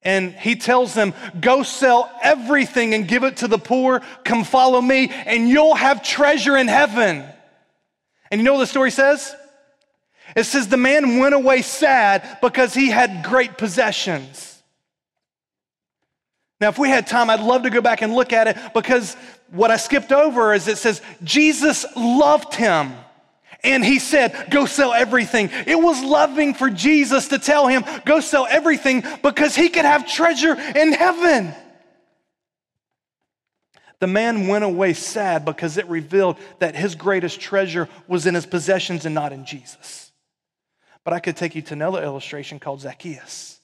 And 0.03 0.33
he 0.35 0.57
tells 0.57 0.95
them, 0.95 1.15
Go 1.41 1.63
sell 1.63 2.11
everything 2.23 2.95
and 2.95 3.09
give 3.09 3.25
it 3.25 3.39
to 3.39 3.49
the 3.49 3.59
poor. 3.59 4.03
Come 4.25 4.45
follow 4.45 4.81
me, 4.81 5.09
and 5.11 5.49
you'll 5.49 5.75
have 5.75 6.03
treasure 6.03 6.57
in 6.57 6.69
heaven. 6.69 7.25
And 8.31 8.41
you 8.41 8.45
know 8.45 8.55
what 8.55 8.61
the 8.61 8.67
story 8.67 8.91
says? 8.91 9.35
It 10.35 10.45
says 10.45 10.69
the 10.69 10.77
man 10.77 11.19
went 11.19 11.35
away 11.35 11.63
sad 11.63 12.39
because 12.43 12.75
he 12.75 12.91
had 12.91 13.25
great 13.25 13.57
possessions. 13.57 14.63
Now, 16.61 16.69
if 16.69 16.79
we 16.79 16.89
had 16.89 17.07
time, 17.07 17.29
I'd 17.29 17.41
love 17.41 17.65
to 17.65 17.71
go 17.71 17.81
back 17.81 18.03
and 18.03 18.15
look 18.15 18.33
at 18.33 18.49
it 18.49 18.57
because 18.75 19.15
what 19.51 19.71
I 19.71 19.77
skipped 19.77 20.11
over 20.11 20.55
is 20.55 20.69
it 20.69 20.79
says 20.79 21.03
Jesus 21.23 21.85
loved 21.95 22.55
him. 22.55 22.95
And 23.63 23.85
he 23.85 23.99
said, 23.99 24.49
Go 24.51 24.65
sell 24.67 24.93
everything. 24.93 25.51
It 25.67 25.79
was 25.79 26.03
loving 26.03 26.55
for 26.55 26.71
Jesus 26.71 27.29
to 27.29 27.39
tell 27.39 27.67
him, 27.67 27.85
Go 28.05 28.21
sell 28.21 28.47
everything 28.49 29.03
because 29.23 29.55
he 29.55 29.69
could 29.69 29.85
have 29.85 30.11
treasure 30.11 30.55
in 30.55 30.93
heaven. 30.93 31.55
The 33.99 34.07
man 34.07 34.47
went 34.47 34.65
away 34.65 34.93
sad 34.93 35.45
because 35.45 35.79
it 35.79 35.87
revealed 35.89 36.37
that 36.59 36.77
his 36.77 36.95
greatest 36.95 37.41
treasure 37.41 37.89
was 38.07 38.27
in 38.27 38.35
his 38.35 38.47
possessions 38.47 39.07
and 39.07 39.15
not 39.15 39.33
in 39.33 39.47
Jesus. 39.47 40.06
But 41.07 41.13
I 41.13 41.21
could 41.21 41.37
take 41.37 41.55
you 41.55 41.63
to 41.63 41.75
another 41.75 42.03
illustration 42.03 42.59
called 42.59 42.81
Zacchaeus. 42.81 43.61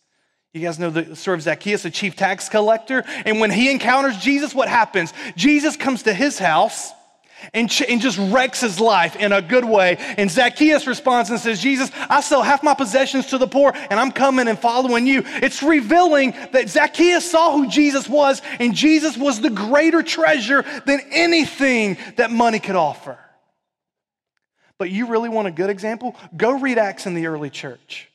You 0.52 0.60
guys 0.60 0.78
know 0.78 0.90
the 0.90 1.16
story 1.16 1.34
of 1.34 1.42
Zacchaeus, 1.42 1.84
a 1.84 1.90
chief 1.90 2.14
tax 2.14 2.48
collector. 2.48 3.02
And 3.26 3.40
when 3.40 3.50
he 3.50 3.68
encounters 3.68 4.16
Jesus, 4.18 4.54
what 4.54 4.68
happens? 4.68 5.12
Jesus 5.34 5.76
comes 5.76 6.04
to 6.04 6.14
his 6.14 6.38
house 6.38 6.92
and, 7.52 7.68
ch- 7.68 7.82
and 7.82 8.00
just 8.00 8.16
wrecks 8.32 8.60
his 8.60 8.78
life 8.78 9.16
in 9.16 9.32
a 9.32 9.42
good 9.42 9.64
way. 9.64 9.96
And 9.98 10.30
Zacchaeus 10.30 10.86
responds 10.86 11.30
and 11.30 11.40
says, 11.40 11.60
Jesus, 11.60 11.90
I 12.08 12.20
sell 12.20 12.42
half 12.42 12.62
my 12.62 12.74
possessions 12.74 13.26
to 13.30 13.38
the 13.38 13.48
poor 13.48 13.72
and 13.74 13.98
I'm 13.98 14.12
coming 14.12 14.46
and 14.46 14.56
following 14.56 15.08
you. 15.08 15.24
It's 15.24 15.64
revealing 15.64 16.36
that 16.52 16.68
Zacchaeus 16.68 17.28
saw 17.28 17.56
who 17.56 17.68
Jesus 17.68 18.08
was 18.08 18.40
and 18.60 18.72
Jesus 18.72 19.16
was 19.16 19.40
the 19.40 19.50
greater 19.50 20.04
treasure 20.04 20.64
than 20.86 21.00
anything 21.10 21.98
that 22.18 22.30
money 22.30 22.60
could 22.60 22.76
offer. 22.76 23.18
But 24.82 24.90
you 24.90 25.06
really 25.06 25.28
want 25.28 25.46
a 25.46 25.52
good 25.52 25.70
example? 25.70 26.16
Go 26.36 26.58
read 26.58 26.76
Acts 26.76 27.06
in 27.06 27.14
the 27.14 27.28
early 27.28 27.50
church. 27.50 28.08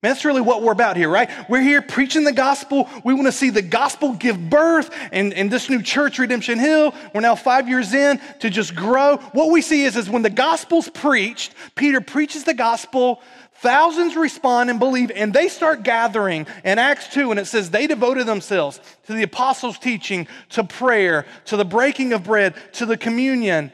Man, 0.00 0.12
that's 0.12 0.24
really 0.24 0.40
what 0.40 0.62
we're 0.62 0.70
about 0.70 0.96
here, 0.96 1.08
right? 1.08 1.28
We're 1.50 1.60
here 1.60 1.82
preaching 1.82 2.22
the 2.22 2.30
gospel. 2.30 2.88
We 3.04 3.14
want 3.14 3.26
to 3.26 3.32
see 3.32 3.50
the 3.50 3.60
gospel 3.60 4.12
give 4.12 4.48
birth 4.48 4.96
and, 5.10 5.34
and 5.34 5.50
this 5.50 5.68
new 5.68 5.82
church, 5.82 6.20
Redemption 6.20 6.60
Hill. 6.60 6.94
We're 7.12 7.20
now 7.22 7.34
five 7.34 7.68
years 7.68 7.92
in 7.94 8.20
to 8.38 8.48
just 8.48 8.76
grow. 8.76 9.16
What 9.32 9.50
we 9.50 9.60
see 9.60 9.82
is, 9.82 9.96
is 9.96 10.08
when 10.08 10.22
the 10.22 10.30
gospel's 10.30 10.88
preached, 10.88 11.52
Peter 11.74 12.00
preaches 12.00 12.44
the 12.44 12.54
gospel, 12.54 13.20
thousands 13.54 14.14
respond 14.14 14.70
and 14.70 14.78
believe, 14.78 15.10
and 15.10 15.32
they 15.32 15.48
start 15.48 15.82
gathering 15.82 16.46
in 16.62 16.78
Acts 16.78 17.08
2, 17.08 17.32
and 17.32 17.40
it 17.40 17.46
says 17.46 17.70
they 17.70 17.88
devoted 17.88 18.28
themselves 18.28 18.80
to 19.08 19.14
the 19.14 19.24
apostles' 19.24 19.80
teaching, 19.80 20.28
to 20.50 20.62
prayer, 20.62 21.26
to 21.46 21.56
the 21.56 21.64
breaking 21.64 22.12
of 22.12 22.22
bread, 22.22 22.54
to 22.74 22.86
the 22.86 22.96
communion. 22.96 23.72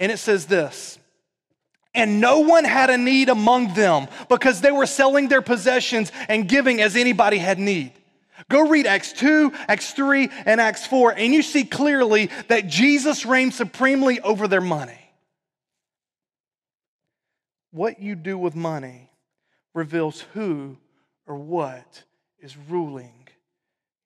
And 0.00 0.10
it 0.10 0.16
says 0.16 0.46
this 0.46 0.98
and 1.94 2.20
no 2.20 2.40
one 2.40 2.64
had 2.64 2.90
a 2.90 2.98
need 2.98 3.28
among 3.28 3.74
them 3.74 4.06
because 4.28 4.60
they 4.60 4.70
were 4.70 4.86
selling 4.86 5.28
their 5.28 5.42
possessions 5.42 6.12
and 6.28 6.48
giving 6.48 6.80
as 6.80 6.96
anybody 6.96 7.38
had 7.38 7.58
need. 7.58 7.92
Go 8.48 8.68
read 8.68 8.86
Acts 8.86 9.12
2, 9.12 9.52
Acts 9.68 9.92
3, 9.92 10.28
and 10.46 10.60
Acts 10.60 10.86
4, 10.86 11.12
and 11.12 11.32
you 11.32 11.42
see 11.42 11.64
clearly 11.64 12.30
that 12.48 12.66
Jesus 12.66 13.26
reigned 13.26 13.54
supremely 13.54 14.20
over 14.20 14.48
their 14.48 14.60
money. 14.60 14.98
What 17.70 18.00
you 18.00 18.16
do 18.16 18.36
with 18.36 18.56
money 18.56 19.10
reveals 19.74 20.20
who 20.34 20.76
or 21.26 21.36
what 21.36 22.02
is 22.40 22.56
ruling 22.56 23.28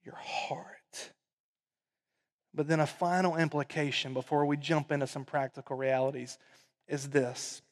your 0.04 0.16
heart. 0.16 1.10
But 2.52 2.68
then 2.68 2.80
a 2.80 2.86
final 2.86 3.36
implication 3.36 4.12
before 4.12 4.44
we 4.44 4.56
jump 4.56 4.92
into 4.92 5.06
some 5.06 5.24
practical 5.24 5.76
realities 5.76 6.38
is 6.86 7.08
this 7.08 7.62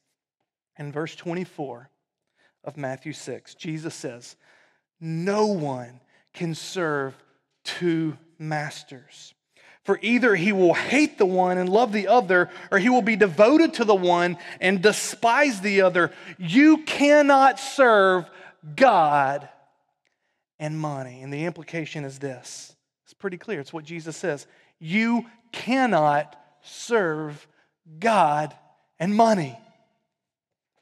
in 0.79 0.93
verse 0.93 1.14
24 1.14 1.91
of 2.64 2.76
Matthew 2.76 3.12
6, 3.12 3.55
Jesus 3.55 3.95
says, 3.95 4.37
No 5.00 5.47
one 5.47 6.00
can 6.33 6.55
serve 6.55 7.14
two 7.64 8.17
masters. 8.38 9.35
For 9.85 9.99
either 10.00 10.37
he 10.37 10.52
will 10.52 10.75
hate 10.75 11.19
the 11.19 11.26
one 11.26 11.59
and 11.59 11.69
love 11.69 11.93
the 11.93 12.07
other, 12.07 12.50
or 12.71 12.79
he 12.79 12.88
will 12.88 13.02
be 13.02 13.17
devoted 13.17 13.75
to 13.75 13.85
the 13.85 13.95
one 13.95 14.38
and 14.61 14.81
despise 14.81 15.61
the 15.61 15.81
other. 15.81 16.12
You 16.38 16.79
cannot 16.85 17.59
serve 17.59 18.31
God 18.76 19.49
and 20.61 20.79
money. 20.79 21.23
And 21.23 21.33
the 21.33 21.45
implication 21.45 22.05
is 22.05 22.21
this 22.21 22.76
it's 23.05 23.14
pretty 23.14 23.38
clear. 23.38 23.59
It's 23.59 23.73
what 23.73 23.85
Jesus 23.85 24.17
says. 24.17 24.47
You 24.79 25.26
cannot 25.50 26.37
serve 26.62 27.47
God 27.99 28.55
and 29.00 29.14
money. 29.14 29.59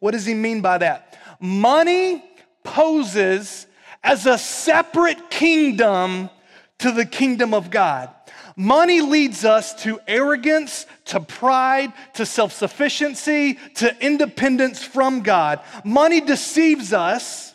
What 0.00 0.12
does 0.12 0.26
he 0.26 0.35
mean 0.35 0.61
by 0.61 0.78
that? 0.78 1.19
Money 1.38 2.25
poses 2.64 3.66
as 4.02 4.26
a 4.26 4.38
separate 4.38 5.30
kingdom 5.30 6.30
to 6.78 6.90
the 6.90 7.04
kingdom 7.04 7.54
of 7.54 7.71
God. 7.71 8.11
Money 8.57 9.00
leads 9.00 9.45
us 9.45 9.75
to 9.85 10.00
arrogance, 10.07 10.87
to 11.07 11.21
pride, 11.21 11.92
to 12.14 12.26
self 12.26 12.52
sufficiency, 12.52 13.54
to 13.76 13.97
independence 14.04 14.83
from 14.83 15.23
God. 15.23 15.61
Money 15.85 16.21
deceives 16.21 16.92
us 16.92 17.54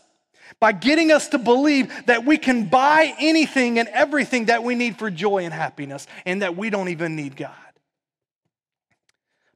by 0.60 0.72
getting 0.72 1.12
us 1.12 1.28
to 1.30 1.38
believe 1.38 1.94
that 2.06 2.26
we 2.26 2.38
can 2.38 2.66
buy 2.66 3.14
anything 3.20 3.78
and 3.78 3.88
everything 3.90 4.46
that 4.46 4.64
we 4.64 4.74
need 4.74 4.98
for 4.98 5.12
joy 5.12 5.44
and 5.44 5.54
happiness 5.54 6.08
and 6.26 6.42
that 6.42 6.56
we 6.56 6.70
don't 6.70 6.90
even 6.90 7.16
need 7.16 7.36
God. 7.36 7.52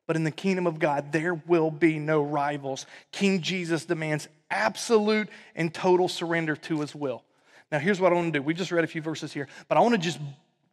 But 0.09 0.15
in 0.15 0.23
the 0.23 0.31
kingdom 0.31 0.65
of 0.65 0.79
God, 0.79 1.11
there 1.11 1.35
will 1.35 1.69
be 1.69 1.99
no 1.99 2.23
rivals. 2.23 2.87
King 3.11 3.41
Jesus 3.41 3.85
demands 3.85 4.27
absolute 4.49 5.29
and 5.55 5.71
total 5.71 6.07
surrender 6.07 6.55
to 6.55 6.81
his 6.81 6.95
will. 6.95 7.23
Now, 7.71 7.77
here's 7.77 8.01
what 8.01 8.11
I 8.11 8.15
want 8.15 8.33
to 8.33 8.39
do. 8.39 8.43
We 8.43 8.55
just 8.55 8.71
read 8.71 8.83
a 8.83 8.87
few 8.87 9.03
verses 9.03 9.31
here, 9.31 9.47
but 9.67 9.77
I 9.77 9.81
want 9.81 9.93
to 9.93 9.99
just 9.99 10.17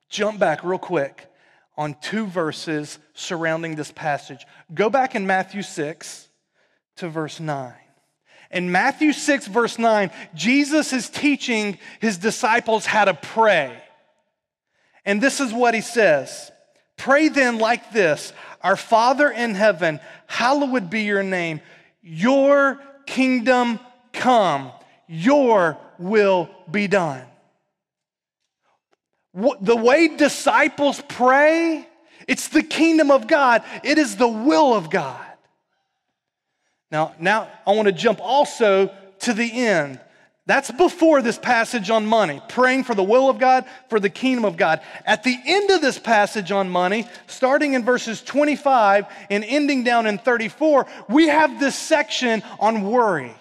jump 0.08 0.38
back 0.38 0.64
real 0.64 0.78
quick 0.78 1.30
on 1.76 1.96
two 2.00 2.26
verses 2.26 2.98
surrounding 3.12 3.76
this 3.76 3.92
passage. 3.92 4.46
Go 4.72 4.88
back 4.88 5.14
in 5.14 5.26
Matthew 5.26 5.60
6 5.60 6.28
to 6.96 7.08
verse 7.10 7.38
9. 7.38 7.74
In 8.52 8.72
Matthew 8.72 9.12
6, 9.12 9.48
verse 9.48 9.78
9, 9.78 10.10
Jesus 10.34 10.94
is 10.94 11.10
teaching 11.10 11.76
his 12.00 12.16
disciples 12.16 12.86
how 12.86 13.04
to 13.04 13.12
pray. 13.12 13.76
And 15.04 15.22
this 15.22 15.40
is 15.40 15.52
what 15.52 15.74
he 15.74 15.82
says 15.82 16.50
Pray 16.96 17.28
then 17.28 17.58
like 17.58 17.92
this 17.92 18.32
Our 18.62 18.76
Father 18.76 19.30
in 19.30 19.54
heaven, 19.54 20.00
hallowed 20.26 20.90
be 20.90 21.02
your 21.02 21.22
name. 21.22 21.60
Your 22.02 22.80
kingdom 23.06 23.80
come, 24.12 24.72
your 25.06 25.78
will 25.98 26.48
be 26.70 26.86
done. 26.86 27.24
The 29.34 29.76
way 29.76 30.16
disciples 30.16 31.02
pray, 31.08 31.86
it's 32.26 32.48
the 32.48 32.62
kingdom 32.62 33.10
of 33.10 33.26
God, 33.26 33.62
it 33.84 33.98
is 33.98 34.16
the 34.16 34.28
will 34.28 34.74
of 34.74 34.90
God. 34.90 35.22
Now, 36.90 37.14
now 37.18 37.50
I 37.66 37.72
want 37.72 37.86
to 37.86 37.92
jump 37.92 38.20
also 38.22 38.90
to 39.20 39.32
the 39.32 39.66
end. 39.66 40.00
That's 40.46 40.70
before 40.70 41.22
this 41.22 41.38
passage 41.38 41.90
on 41.90 42.06
money, 42.06 42.40
praying 42.48 42.84
for 42.84 42.94
the 42.94 43.02
will 43.02 43.28
of 43.28 43.38
God, 43.38 43.64
for 43.88 43.98
the 43.98 44.08
kingdom 44.08 44.44
of 44.44 44.56
God. 44.56 44.80
At 45.04 45.24
the 45.24 45.36
end 45.44 45.70
of 45.72 45.80
this 45.80 45.98
passage 45.98 46.52
on 46.52 46.70
money, 46.70 47.08
starting 47.26 47.74
in 47.74 47.84
verses 47.84 48.22
25 48.22 49.06
and 49.28 49.42
ending 49.44 49.82
down 49.82 50.06
in 50.06 50.18
34, 50.18 50.86
we 51.08 51.26
have 51.26 51.58
this 51.58 51.74
section 51.74 52.44
on 52.60 52.88
worry. 52.88 53.34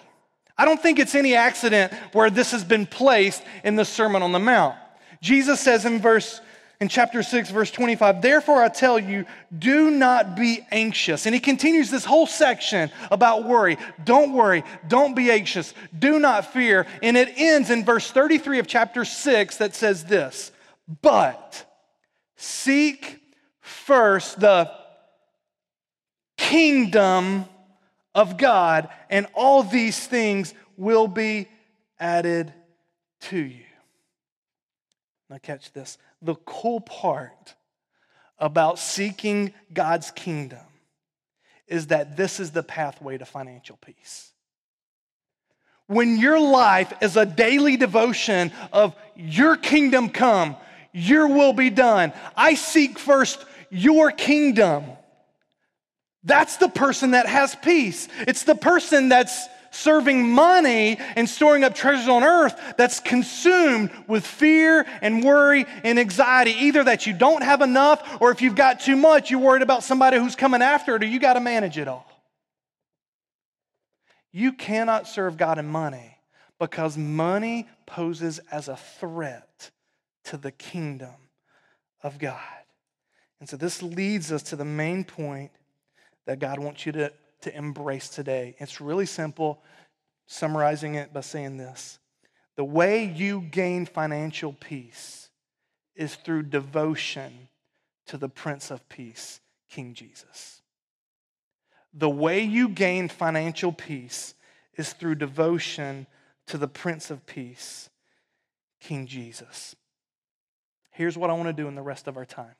I 0.58 0.64
don't 0.64 0.82
think 0.82 0.98
it's 0.98 1.14
any 1.14 1.36
accident 1.36 1.92
where 2.12 2.28
this 2.28 2.50
has 2.50 2.64
been 2.64 2.86
placed 2.86 3.42
in 3.62 3.76
the 3.76 3.84
Sermon 3.84 4.22
on 4.22 4.32
the 4.32 4.40
Mount. 4.40 4.74
Jesus 5.20 5.60
says 5.60 5.84
in 5.84 6.00
verse 6.00 6.40
in 6.80 6.88
chapter 6.88 7.22
6 7.22 7.50
verse 7.50 7.70
25 7.70 8.22
therefore 8.22 8.62
i 8.62 8.68
tell 8.68 8.98
you 8.98 9.24
do 9.58 9.90
not 9.90 10.36
be 10.36 10.66
anxious. 10.70 11.26
And 11.26 11.34
he 11.34 11.40
continues 11.40 11.90
this 11.90 12.04
whole 12.04 12.26
section 12.26 12.90
about 13.10 13.44
worry. 13.44 13.78
Don't 14.04 14.32
worry. 14.32 14.64
Don't 14.88 15.14
be 15.14 15.30
anxious. 15.30 15.74
Do 15.96 16.18
not 16.18 16.52
fear. 16.52 16.86
And 17.02 17.16
it 17.16 17.32
ends 17.36 17.70
in 17.70 17.84
verse 17.84 18.10
33 18.10 18.58
of 18.58 18.66
chapter 18.66 19.04
6 19.04 19.56
that 19.58 19.74
says 19.74 20.04
this 20.04 20.52
but 21.02 21.64
seek 22.36 23.20
first 23.60 24.38
the 24.38 24.70
kingdom 26.36 27.44
of 28.14 28.36
god 28.36 28.88
and 29.10 29.26
all 29.34 29.62
these 29.62 30.06
things 30.06 30.54
will 30.76 31.08
be 31.08 31.48
added 31.98 32.52
to 33.20 33.38
you. 33.38 33.64
Now, 35.28 35.38
catch 35.38 35.72
this. 35.72 35.98
The 36.26 36.34
cool 36.34 36.80
part 36.80 37.54
about 38.36 38.80
seeking 38.80 39.54
God's 39.72 40.10
kingdom 40.10 40.58
is 41.68 41.86
that 41.86 42.16
this 42.16 42.40
is 42.40 42.50
the 42.50 42.64
pathway 42.64 43.16
to 43.16 43.24
financial 43.24 43.76
peace. 43.76 44.32
When 45.86 46.16
your 46.16 46.40
life 46.40 46.92
is 47.00 47.16
a 47.16 47.24
daily 47.24 47.76
devotion 47.76 48.50
of 48.72 48.96
your 49.14 49.56
kingdom 49.56 50.08
come, 50.08 50.56
your 50.92 51.28
will 51.28 51.52
be 51.52 51.70
done, 51.70 52.12
I 52.36 52.54
seek 52.54 52.98
first 52.98 53.44
your 53.70 54.10
kingdom. 54.10 54.84
That's 56.24 56.56
the 56.56 56.68
person 56.68 57.12
that 57.12 57.26
has 57.26 57.54
peace. 57.54 58.08
It's 58.26 58.42
the 58.42 58.56
person 58.56 59.10
that's 59.10 59.46
serving 59.76 60.28
money 60.28 60.96
and 61.14 61.28
storing 61.28 61.64
up 61.64 61.74
treasures 61.74 62.08
on 62.08 62.24
earth 62.24 62.58
that's 62.76 63.00
consumed 63.00 63.90
with 64.08 64.26
fear 64.26 64.86
and 65.02 65.22
worry 65.22 65.66
and 65.84 65.98
anxiety. 65.98 66.52
Either 66.52 66.82
that 66.84 67.06
you 67.06 67.12
don't 67.12 67.42
have 67.42 67.60
enough, 67.60 68.18
or 68.20 68.30
if 68.30 68.42
you've 68.42 68.54
got 68.54 68.80
too 68.80 68.96
much, 68.96 69.30
you're 69.30 69.40
worried 69.40 69.62
about 69.62 69.82
somebody 69.84 70.18
who's 70.18 70.36
coming 70.36 70.62
after 70.62 70.96
it, 70.96 71.02
or 71.02 71.06
you 71.06 71.20
got 71.20 71.34
to 71.34 71.40
manage 71.40 71.78
it 71.78 71.88
all. 71.88 72.10
You 74.32 74.52
cannot 74.52 75.06
serve 75.06 75.36
God 75.36 75.58
in 75.58 75.66
money 75.66 76.18
because 76.58 76.96
money 76.96 77.68
poses 77.86 78.38
as 78.50 78.68
a 78.68 78.76
threat 78.76 79.70
to 80.24 80.36
the 80.36 80.50
kingdom 80.50 81.14
of 82.02 82.18
God. 82.18 82.40
And 83.40 83.48
so 83.48 83.56
this 83.56 83.82
leads 83.82 84.32
us 84.32 84.42
to 84.44 84.56
the 84.56 84.64
main 84.64 85.04
point 85.04 85.52
that 86.26 86.38
God 86.38 86.58
wants 86.58 86.84
you 86.86 86.92
to 86.92 87.12
to 87.46 87.56
embrace 87.56 88.08
today. 88.08 88.56
It's 88.58 88.80
really 88.80 89.06
simple, 89.06 89.62
summarizing 90.26 90.96
it 90.96 91.12
by 91.12 91.20
saying 91.20 91.58
this 91.58 92.00
The 92.56 92.64
way 92.64 93.04
you 93.04 93.40
gain 93.40 93.86
financial 93.86 94.52
peace 94.52 95.28
is 95.94 96.16
through 96.16 96.42
devotion 96.42 97.48
to 98.06 98.18
the 98.18 98.28
Prince 98.28 98.72
of 98.72 98.88
Peace, 98.88 99.40
King 99.70 99.94
Jesus. 99.94 100.60
The 101.94 102.10
way 102.10 102.40
you 102.40 102.68
gain 102.68 103.08
financial 103.08 103.72
peace 103.72 104.34
is 104.76 104.92
through 104.92 105.14
devotion 105.14 106.08
to 106.48 106.58
the 106.58 106.68
Prince 106.68 107.12
of 107.12 107.24
Peace, 107.26 107.90
King 108.80 109.06
Jesus. 109.06 109.76
Here's 110.90 111.16
what 111.16 111.30
I 111.30 111.34
want 111.34 111.46
to 111.46 111.52
do 111.52 111.68
in 111.68 111.76
the 111.76 111.82
rest 111.82 112.08
of 112.08 112.16
our 112.16 112.26
time. 112.26 112.56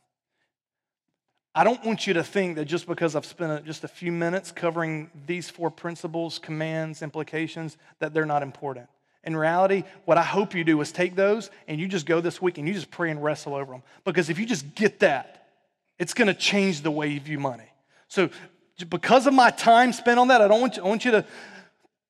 I 1.56 1.64
don't 1.64 1.82
want 1.86 2.06
you 2.06 2.12
to 2.12 2.22
think 2.22 2.56
that 2.56 2.66
just 2.66 2.86
because 2.86 3.16
I've 3.16 3.24
spent 3.24 3.64
just 3.64 3.82
a 3.82 3.88
few 3.88 4.12
minutes 4.12 4.52
covering 4.52 5.10
these 5.26 5.48
four 5.48 5.70
principles, 5.70 6.38
commands, 6.38 7.00
implications, 7.00 7.78
that 7.98 8.12
they're 8.12 8.26
not 8.26 8.42
important. 8.42 8.88
In 9.24 9.34
reality, 9.34 9.84
what 10.04 10.18
I 10.18 10.22
hope 10.22 10.54
you 10.54 10.64
do 10.64 10.78
is 10.82 10.92
take 10.92 11.16
those 11.16 11.50
and 11.66 11.80
you 11.80 11.88
just 11.88 12.04
go 12.04 12.20
this 12.20 12.42
week 12.42 12.58
and 12.58 12.68
you 12.68 12.74
just 12.74 12.90
pray 12.90 13.10
and 13.10 13.24
wrestle 13.24 13.54
over 13.54 13.72
them. 13.72 13.82
Because 14.04 14.28
if 14.28 14.38
you 14.38 14.44
just 14.44 14.74
get 14.74 15.00
that, 15.00 15.48
it's 15.98 16.12
going 16.12 16.28
to 16.28 16.34
change 16.34 16.82
the 16.82 16.90
way 16.90 17.08
you 17.08 17.20
view 17.20 17.40
money. 17.40 17.72
So, 18.08 18.28
because 18.90 19.26
of 19.26 19.32
my 19.32 19.48
time 19.48 19.94
spent 19.94 20.18
on 20.18 20.28
that, 20.28 20.42
I 20.42 20.48
don't 20.48 20.60
want 20.60 20.76
you, 20.76 20.84
I 20.84 20.86
want 20.86 21.06
you 21.06 21.10
to. 21.12 21.24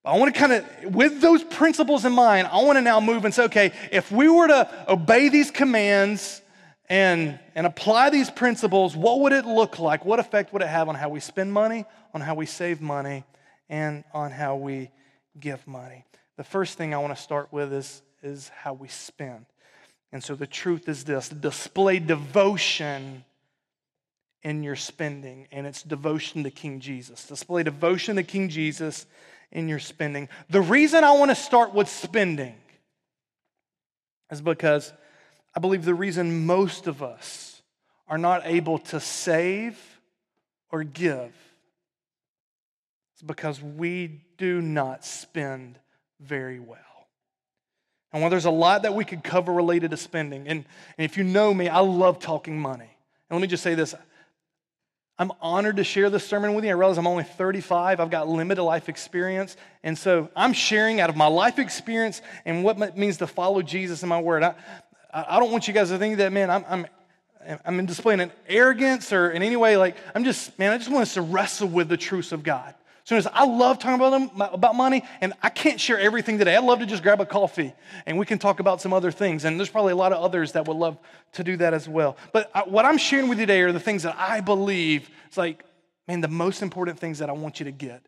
I 0.04 0.16
want 0.18 0.32
to 0.32 0.38
kind 0.38 0.52
of, 0.52 0.94
with 0.94 1.20
those 1.20 1.42
principles 1.42 2.04
in 2.04 2.12
mind, 2.12 2.46
I 2.46 2.62
want 2.62 2.76
to 2.76 2.80
now 2.80 3.00
move 3.00 3.24
and 3.24 3.34
say, 3.34 3.44
okay, 3.44 3.72
if 3.90 4.12
we 4.12 4.28
were 4.28 4.46
to 4.46 4.70
obey 4.88 5.28
these 5.28 5.50
commands 5.50 6.42
and, 6.88 7.38
and 7.54 7.66
apply 7.66 8.10
these 8.10 8.30
principles, 8.30 8.96
what 8.96 9.20
would 9.20 9.32
it 9.32 9.44
look 9.44 9.78
like? 9.78 10.04
What 10.04 10.20
effect 10.20 10.52
would 10.52 10.62
it 10.62 10.68
have 10.68 10.88
on 10.88 10.94
how 10.94 11.08
we 11.08 11.20
spend 11.20 11.52
money, 11.52 11.84
on 12.14 12.20
how 12.20 12.34
we 12.34 12.46
save 12.46 12.80
money, 12.80 13.24
and 13.68 14.04
on 14.12 14.30
how 14.30 14.56
we 14.56 14.90
give 15.38 15.66
money? 15.66 16.04
The 16.36 16.44
first 16.44 16.78
thing 16.78 16.94
I 16.94 16.98
want 16.98 17.16
to 17.16 17.22
start 17.22 17.52
with 17.52 17.72
is, 17.72 18.02
is 18.22 18.50
how 18.50 18.74
we 18.74 18.88
spend. 18.88 19.46
And 20.12 20.22
so 20.22 20.34
the 20.34 20.46
truth 20.46 20.88
is 20.88 21.04
this 21.04 21.28
display 21.28 21.98
devotion 21.98 23.24
in 24.42 24.62
your 24.62 24.76
spending, 24.76 25.48
and 25.50 25.66
it's 25.66 25.82
devotion 25.82 26.44
to 26.44 26.50
King 26.50 26.78
Jesus. 26.78 27.26
Display 27.26 27.64
devotion 27.64 28.14
to 28.16 28.22
King 28.22 28.48
Jesus 28.48 29.06
in 29.50 29.68
your 29.68 29.80
spending. 29.80 30.28
The 30.50 30.60
reason 30.60 31.02
I 31.02 31.12
want 31.12 31.32
to 31.32 31.34
start 31.34 31.74
with 31.74 31.88
spending 31.88 32.54
is 34.30 34.40
because 34.40 34.92
I 35.56 35.58
believe 35.58 35.86
the 35.86 35.94
reason 35.94 36.44
most 36.44 36.86
of 36.86 37.02
us 37.02 37.62
are 38.06 38.18
not 38.18 38.42
able 38.44 38.78
to 38.78 39.00
save 39.00 39.78
or 40.70 40.84
give 40.84 41.32
is 43.16 43.22
because 43.24 43.62
we 43.62 44.20
do 44.36 44.60
not 44.60 45.02
spend 45.02 45.78
very 46.20 46.60
well. 46.60 46.78
And 48.12 48.20
while 48.20 48.30
there's 48.30 48.44
a 48.44 48.50
lot 48.50 48.82
that 48.82 48.94
we 48.94 49.06
could 49.06 49.24
cover 49.24 49.50
related 49.50 49.92
to 49.92 49.96
spending, 49.96 50.46
and, 50.46 50.64
and 50.98 51.04
if 51.04 51.16
you 51.16 51.24
know 51.24 51.52
me, 51.54 51.68
I 51.68 51.80
love 51.80 52.18
talking 52.18 52.60
money. 52.60 52.90
And 53.30 53.36
let 53.36 53.40
me 53.40 53.48
just 53.48 53.62
say 53.62 53.74
this 53.74 53.94
I'm 55.18 55.32
honored 55.40 55.76
to 55.76 55.84
share 55.84 56.10
this 56.10 56.26
sermon 56.26 56.52
with 56.52 56.64
you. 56.64 56.70
I 56.70 56.74
realize 56.74 56.98
I'm 56.98 57.06
only 57.06 57.24
35. 57.24 58.00
I've 58.00 58.10
got 58.10 58.28
limited 58.28 58.62
life 58.62 58.90
experience. 58.90 59.56
And 59.82 59.96
so 59.96 60.28
I'm 60.36 60.52
sharing 60.52 61.00
out 61.00 61.08
of 61.08 61.16
my 61.16 61.26
life 61.26 61.58
experience 61.58 62.20
and 62.44 62.62
what 62.62 62.78
it 62.82 62.98
means 62.98 63.16
to 63.18 63.26
follow 63.26 63.62
Jesus 63.62 64.02
in 64.02 64.10
my 64.10 64.20
word. 64.20 64.42
I, 64.42 64.54
I 65.16 65.38
don't 65.40 65.50
want 65.50 65.66
you 65.66 65.72
guys 65.72 65.88
to 65.88 65.98
think 65.98 66.18
that, 66.18 66.30
man, 66.30 66.50
I'm, 66.50 66.64
I'm, 66.68 66.86
I'm 67.64 67.86
displaying 67.86 68.20
an 68.20 68.32
arrogance 68.48 69.14
or 69.14 69.30
in 69.30 69.42
any 69.42 69.56
way, 69.56 69.78
like, 69.78 69.96
I'm 70.14 70.24
just, 70.24 70.58
man, 70.58 70.72
I 70.72 70.78
just 70.78 70.90
want 70.90 71.02
us 71.02 71.14
to 71.14 71.22
wrestle 71.22 71.68
with 71.68 71.88
the 71.88 71.96
truths 71.96 72.32
of 72.32 72.42
God. 72.42 72.74
So 73.04 73.16
as 73.16 73.26
I 73.26 73.46
love 73.46 73.78
talking 73.78 73.94
about, 73.94 74.10
them, 74.10 74.30
about 74.52 74.74
money, 74.74 75.04
and 75.20 75.32
I 75.42 75.48
can't 75.48 75.80
share 75.80 75.98
everything 75.98 76.38
today. 76.38 76.54
I'd 76.56 76.64
love 76.64 76.80
to 76.80 76.86
just 76.86 77.02
grab 77.02 77.20
a 77.20 77.24
coffee 77.24 77.72
and 78.04 78.18
we 78.18 78.26
can 78.26 78.38
talk 78.38 78.60
about 78.60 78.82
some 78.82 78.92
other 78.92 79.10
things. 79.10 79.44
And 79.44 79.58
there's 79.58 79.70
probably 79.70 79.92
a 79.92 79.96
lot 79.96 80.12
of 80.12 80.22
others 80.22 80.52
that 80.52 80.66
would 80.66 80.76
love 80.76 80.98
to 81.34 81.44
do 81.44 81.56
that 81.58 81.72
as 81.72 81.88
well. 81.88 82.16
But 82.32 82.50
I, 82.52 82.62
what 82.62 82.84
I'm 82.84 82.98
sharing 82.98 83.28
with 83.28 83.38
you 83.38 83.46
today 83.46 83.62
are 83.62 83.72
the 83.72 83.80
things 83.80 84.02
that 84.02 84.16
I 84.18 84.40
believe 84.40 85.08
it's 85.28 85.38
like, 85.38 85.64
man, 86.08 86.20
the 86.20 86.28
most 86.28 86.62
important 86.62 86.98
things 86.98 87.20
that 87.20 87.30
I 87.30 87.32
want 87.32 87.60
you 87.60 87.64
to 87.64 87.72
get 87.72 88.04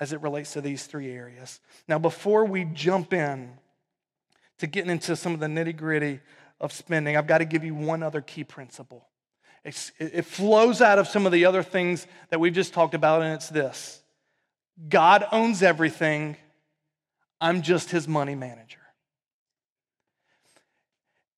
as 0.00 0.12
it 0.12 0.20
relates 0.20 0.52
to 0.54 0.60
these 0.60 0.84
three 0.86 1.12
areas. 1.12 1.60
Now, 1.86 1.98
before 1.98 2.44
we 2.44 2.64
jump 2.64 3.12
in 3.14 3.52
to 4.58 4.66
getting 4.66 4.90
into 4.90 5.14
some 5.16 5.34
of 5.34 5.40
the 5.40 5.46
nitty 5.46 5.76
gritty 5.76 6.20
of 6.62 6.72
spending, 6.72 7.16
I've 7.16 7.26
got 7.26 7.38
to 7.38 7.44
give 7.44 7.64
you 7.64 7.74
one 7.74 8.02
other 8.02 8.22
key 8.22 8.44
principle. 8.44 9.06
It's, 9.64 9.92
it 9.98 10.24
flows 10.24 10.80
out 10.80 10.98
of 10.98 11.06
some 11.06 11.26
of 11.26 11.32
the 11.32 11.44
other 11.44 11.62
things 11.62 12.06
that 12.30 12.40
we've 12.40 12.52
just 12.52 12.72
talked 12.72 12.94
about, 12.94 13.22
and 13.22 13.34
it's 13.34 13.48
this 13.48 14.02
God 14.88 15.26
owns 15.30 15.62
everything. 15.62 16.36
I'm 17.40 17.62
just 17.62 17.90
his 17.90 18.06
money 18.06 18.36
manager. 18.36 18.78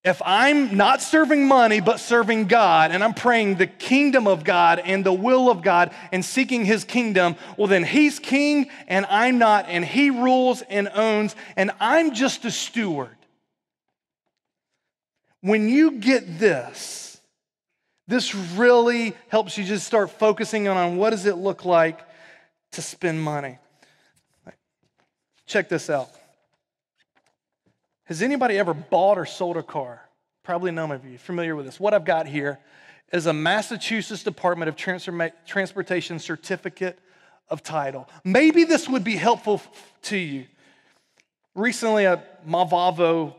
If 0.04 0.20
I'm 0.22 0.76
not 0.76 1.00
serving 1.00 1.48
money, 1.48 1.80
but 1.80 1.98
serving 1.98 2.44
God, 2.44 2.90
and 2.90 3.02
I'm 3.02 3.14
praying 3.14 3.54
the 3.54 3.66
kingdom 3.66 4.26
of 4.26 4.44
God 4.44 4.78
and 4.78 5.02
the 5.02 5.14
will 5.14 5.50
of 5.50 5.62
God 5.62 5.94
and 6.12 6.22
seeking 6.22 6.66
his 6.66 6.84
kingdom, 6.84 7.36
well, 7.56 7.68
then 7.68 7.84
he's 7.84 8.18
king 8.18 8.68
and 8.86 9.06
I'm 9.06 9.38
not, 9.38 9.64
and 9.66 9.82
he 9.82 10.10
rules 10.10 10.60
and 10.60 10.90
owns, 10.94 11.34
and 11.56 11.70
I'm 11.80 12.12
just 12.12 12.44
a 12.44 12.50
steward. 12.50 13.16
When 15.44 15.68
you 15.68 15.90
get 15.90 16.38
this, 16.38 17.20
this 18.08 18.34
really 18.34 19.14
helps 19.28 19.58
you 19.58 19.64
just 19.64 19.86
start 19.86 20.10
focusing 20.10 20.68
on 20.68 20.96
what 20.96 21.10
does 21.10 21.26
it 21.26 21.36
look 21.36 21.66
like 21.66 22.00
to 22.72 22.80
spend 22.80 23.22
money. 23.22 23.58
Check 25.44 25.68
this 25.68 25.90
out. 25.90 26.08
Has 28.04 28.22
anybody 28.22 28.58
ever 28.58 28.72
bought 28.72 29.18
or 29.18 29.26
sold 29.26 29.58
a 29.58 29.62
car? 29.62 30.00
Probably 30.44 30.70
none 30.70 30.90
of 30.90 31.04
you 31.04 31.18
familiar 31.18 31.54
with 31.54 31.66
this. 31.66 31.78
What 31.78 31.92
I've 31.92 32.06
got 32.06 32.26
here 32.26 32.58
is 33.12 33.26
a 33.26 33.34
Massachusetts 33.34 34.22
Department 34.22 34.70
of 34.70 34.76
Transportation 34.76 36.18
certificate 36.18 36.98
of 37.50 37.62
title. 37.62 38.08
Maybe 38.24 38.64
this 38.64 38.88
would 38.88 39.04
be 39.04 39.16
helpful 39.16 39.60
to 40.04 40.16
you. 40.16 40.46
Recently, 41.54 42.06
a, 42.06 42.22
my 42.46 42.64
Volvo, 42.64 43.34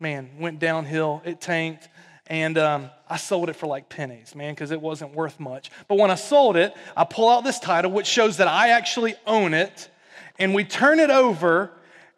man, 0.00 0.30
went 0.38 0.58
downhill. 0.58 1.22
It 1.24 1.40
tanked. 1.40 1.88
And 2.26 2.56
um, 2.58 2.90
I 3.08 3.16
sold 3.16 3.48
it 3.48 3.54
for 3.54 3.66
like 3.66 3.88
pennies, 3.88 4.34
man, 4.34 4.54
because 4.54 4.70
it 4.70 4.80
wasn't 4.80 5.14
worth 5.14 5.38
much. 5.38 5.70
But 5.88 5.98
when 5.98 6.10
I 6.10 6.14
sold 6.14 6.56
it, 6.56 6.74
I 6.96 7.04
pull 7.04 7.28
out 7.28 7.44
this 7.44 7.58
title, 7.58 7.90
which 7.90 8.06
shows 8.06 8.38
that 8.38 8.48
I 8.48 8.70
actually 8.70 9.14
own 9.26 9.52
it. 9.52 9.90
And 10.38 10.54
we 10.54 10.64
turn 10.64 11.00
it 11.00 11.10
over. 11.10 11.70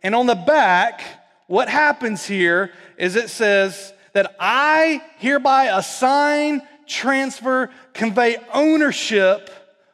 And 0.03 0.15
on 0.15 0.27
the 0.27 0.35
back, 0.35 1.03
what 1.47 1.69
happens 1.69 2.25
here 2.25 2.73
is 2.99 3.17
it 3.17 3.31
says 3.31 3.93
that 4.13 4.37
I 4.39 5.03
hereby 5.19 5.65
assign, 5.77 6.63
transfer, 6.87 7.71
convey 7.95 8.37
ownership 8.53 9.51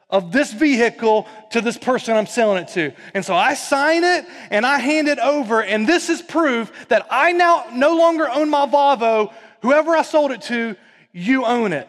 of 0.09 0.31
this 0.31 0.51
vehicle 0.51 1.27
to 1.51 1.61
this 1.61 1.77
person 1.77 2.15
I'm 2.15 2.25
selling 2.25 2.63
it 2.63 2.69
to. 2.69 2.91
And 3.13 3.23
so 3.23 3.35
I 3.35 3.53
sign 3.53 4.03
it 4.03 4.25
and 4.49 4.65
I 4.65 4.79
hand 4.79 5.07
it 5.07 5.19
over, 5.19 5.61
and 5.61 5.87
this 5.87 6.09
is 6.09 6.21
proof 6.21 6.71
that 6.87 7.05
I 7.11 7.31
now 7.31 7.65
no 7.73 7.95
longer 7.95 8.29
own 8.29 8.49
my 8.49 8.65
Volvo 8.65 9.31
whoever 9.61 9.95
I 9.95 10.01
sold 10.01 10.31
it 10.31 10.41
to, 10.43 10.75
you 11.11 11.45
own 11.45 11.73
it. 11.73 11.87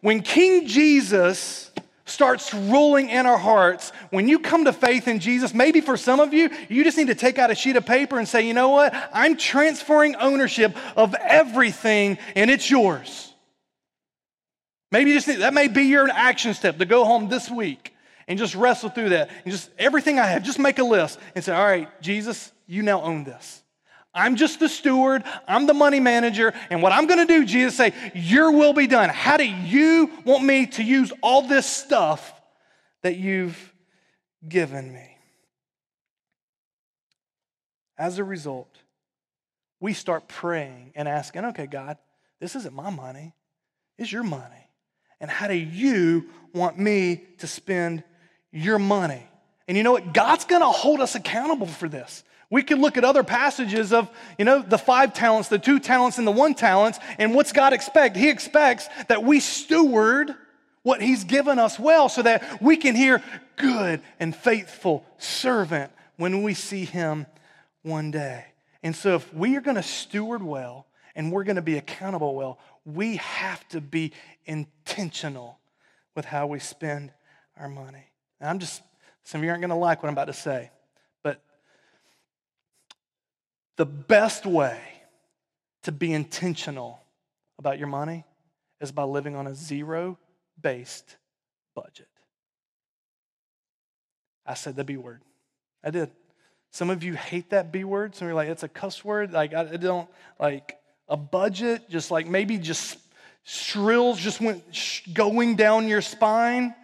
When 0.00 0.22
King 0.22 0.66
Jesus 0.66 1.70
starts 2.04 2.54
ruling 2.54 3.10
in 3.10 3.26
our 3.26 3.36
hearts, 3.36 3.90
when 4.10 4.28
you 4.28 4.38
come 4.38 4.64
to 4.64 4.72
faith 4.72 5.08
in 5.08 5.18
Jesus, 5.18 5.52
maybe 5.52 5.80
for 5.80 5.96
some 5.96 6.20
of 6.20 6.32
you, 6.32 6.50
you 6.68 6.84
just 6.84 6.96
need 6.96 7.08
to 7.08 7.14
take 7.14 7.38
out 7.38 7.50
a 7.50 7.54
sheet 7.54 7.76
of 7.76 7.84
paper 7.84 8.18
and 8.18 8.26
say, 8.26 8.46
you 8.46 8.54
know 8.54 8.70
what? 8.70 8.94
I'm 9.12 9.36
transferring 9.36 10.16
ownership 10.16 10.76
of 10.96 11.14
everything 11.14 12.18
and 12.34 12.50
it's 12.50 12.70
yours. 12.70 13.27
Maybe 14.90 15.10
you 15.10 15.16
just 15.16 15.28
need, 15.28 15.40
that 15.40 15.54
may 15.54 15.68
be 15.68 15.82
your 15.82 16.08
action 16.08 16.54
step 16.54 16.78
to 16.78 16.86
go 16.86 17.04
home 17.04 17.28
this 17.28 17.50
week 17.50 17.94
and 18.26 18.38
just 18.38 18.54
wrestle 18.54 18.88
through 18.88 19.10
that 19.10 19.30
and 19.44 19.52
just 19.52 19.70
everything 19.78 20.18
I 20.18 20.26
have, 20.26 20.42
just 20.42 20.58
make 20.58 20.78
a 20.78 20.84
list 20.84 21.18
and 21.34 21.44
say, 21.44 21.54
all 21.54 21.64
right, 21.64 21.88
Jesus, 22.00 22.52
you 22.66 22.82
now 22.82 23.02
own 23.02 23.24
this. 23.24 23.62
I'm 24.14 24.36
just 24.36 24.58
the 24.58 24.68
steward, 24.68 25.22
I'm 25.46 25.66
the 25.66 25.74
money 25.74 26.00
manager, 26.00 26.52
and 26.70 26.82
what 26.82 26.92
I'm 26.92 27.06
going 27.06 27.24
to 27.24 27.32
do, 27.32 27.44
Jesus, 27.44 27.76
say, 27.76 27.92
Your 28.14 28.50
will 28.50 28.72
be 28.72 28.86
done. 28.86 29.10
How 29.10 29.36
do 29.36 29.44
you 29.44 30.10
want 30.24 30.44
me 30.44 30.66
to 30.66 30.82
use 30.82 31.12
all 31.22 31.42
this 31.42 31.66
stuff 31.66 32.32
that 33.02 33.16
you've 33.16 33.72
given 34.48 34.92
me? 34.92 35.16
As 37.96 38.18
a 38.18 38.24
result, 38.24 38.74
we 39.78 39.92
start 39.92 40.26
praying 40.26 40.92
and 40.96 41.06
asking, 41.06 41.44
Okay, 41.46 41.66
God, 41.66 41.98
this 42.40 42.56
isn't 42.56 42.74
my 42.74 42.90
money, 42.90 43.34
it's 43.98 44.10
your 44.10 44.24
money. 44.24 44.57
And 45.20 45.30
how 45.30 45.48
do 45.48 45.54
you 45.54 46.28
want 46.52 46.78
me 46.78 47.22
to 47.38 47.46
spend 47.46 48.04
your 48.52 48.78
money? 48.78 49.22
And 49.66 49.76
you 49.76 49.82
know 49.82 49.92
what? 49.92 50.14
God's 50.14 50.44
going 50.44 50.62
to 50.62 50.68
hold 50.68 51.00
us 51.00 51.14
accountable 51.14 51.66
for 51.66 51.88
this. 51.88 52.24
We 52.50 52.62
can 52.62 52.80
look 52.80 52.96
at 52.96 53.04
other 53.04 53.22
passages 53.22 53.92
of, 53.92 54.08
you 54.38 54.44
know, 54.46 54.62
the 54.62 54.78
five 54.78 55.12
talents, 55.12 55.48
the 55.48 55.58
two 55.58 55.78
talents, 55.78 56.16
and 56.16 56.26
the 56.26 56.32
one 56.32 56.54
talents, 56.54 56.98
and 57.18 57.34
what's 57.34 57.52
God 57.52 57.74
expect? 57.74 58.16
He 58.16 58.30
expects 58.30 58.88
that 59.08 59.22
we 59.22 59.40
steward 59.40 60.34
what 60.82 61.02
He's 61.02 61.24
given 61.24 61.58
us 61.58 61.78
well 61.78 62.08
so 62.08 62.22
that 62.22 62.62
we 62.62 62.78
can 62.78 62.94
hear 62.96 63.22
good 63.56 64.00
and 64.18 64.34
faithful 64.34 65.04
servant 65.18 65.92
when 66.16 66.42
we 66.42 66.54
see 66.54 66.86
Him 66.86 67.26
one 67.82 68.10
day. 68.10 68.46
And 68.82 68.96
so, 68.96 69.16
if 69.16 69.34
we 69.34 69.56
are 69.56 69.60
going 69.60 69.76
to 69.76 69.82
steward 69.82 70.42
well 70.42 70.86
and 71.14 71.30
we're 71.30 71.44
going 71.44 71.56
to 71.56 71.62
be 71.62 71.76
accountable 71.76 72.34
well, 72.34 72.58
we 72.86 73.16
have 73.16 73.68
to 73.68 73.82
be 73.82 74.12
intentional 74.48 75.60
with 76.16 76.24
how 76.24 76.48
we 76.48 76.58
spend 76.58 77.12
our 77.56 77.68
money. 77.68 78.04
And 78.40 78.50
I'm 78.50 78.58
just, 78.58 78.82
some 79.22 79.40
of 79.40 79.44
you 79.44 79.50
aren't 79.50 79.60
going 79.60 79.70
to 79.70 79.76
like 79.76 80.02
what 80.02 80.08
I'm 80.08 80.14
about 80.14 80.24
to 80.24 80.32
say. 80.32 80.70
But 81.22 81.40
the 83.76 83.86
best 83.86 84.46
way 84.46 84.80
to 85.84 85.92
be 85.92 86.12
intentional 86.12 87.00
about 87.58 87.78
your 87.78 87.86
money 87.86 88.24
is 88.80 88.90
by 88.90 89.04
living 89.04 89.36
on 89.36 89.46
a 89.46 89.54
zero 89.54 90.18
based 90.60 91.16
budget. 91.74 92.08
I 94.46 94.54
said 94.54 94.76
the 94.76 94.84
B 94.84 94.96
word. 94.96 95.20
I 95.84 95.90
did. 95.90 96.10
Some 96.70 96.90
of 96.90 97.02
you 97.02 97.14
hate 97.14 97.50
that 97.50 97.70
B 97.70 97.84
word. 97.84 98.14
Some 98.14 98.26
of 98.26 98.30
you 98.30 98.32
are 98.32 98.36
like, 98.36 98.48
it's 98.48 98.62
a 98.62 98.68
cuss 98.68 99.04
word. 99.04 99.32
Like, 99.32 99.54
I 99.54 99.76
don't 99.76 100.08
like 100.40 100.78
a 101.08 101.16
budget, 101.16 101.88
just 101.88 102.10
like 102.10 102.26
maybe 102.26 102.58
just 102.58 102.98
shrills 103.48 104.18
just 104.18 104.42
went 104.42 104.62
going 105.14 105.56
down 105.56 105.88
your 105.88 106.02
spine. 106.02 106.74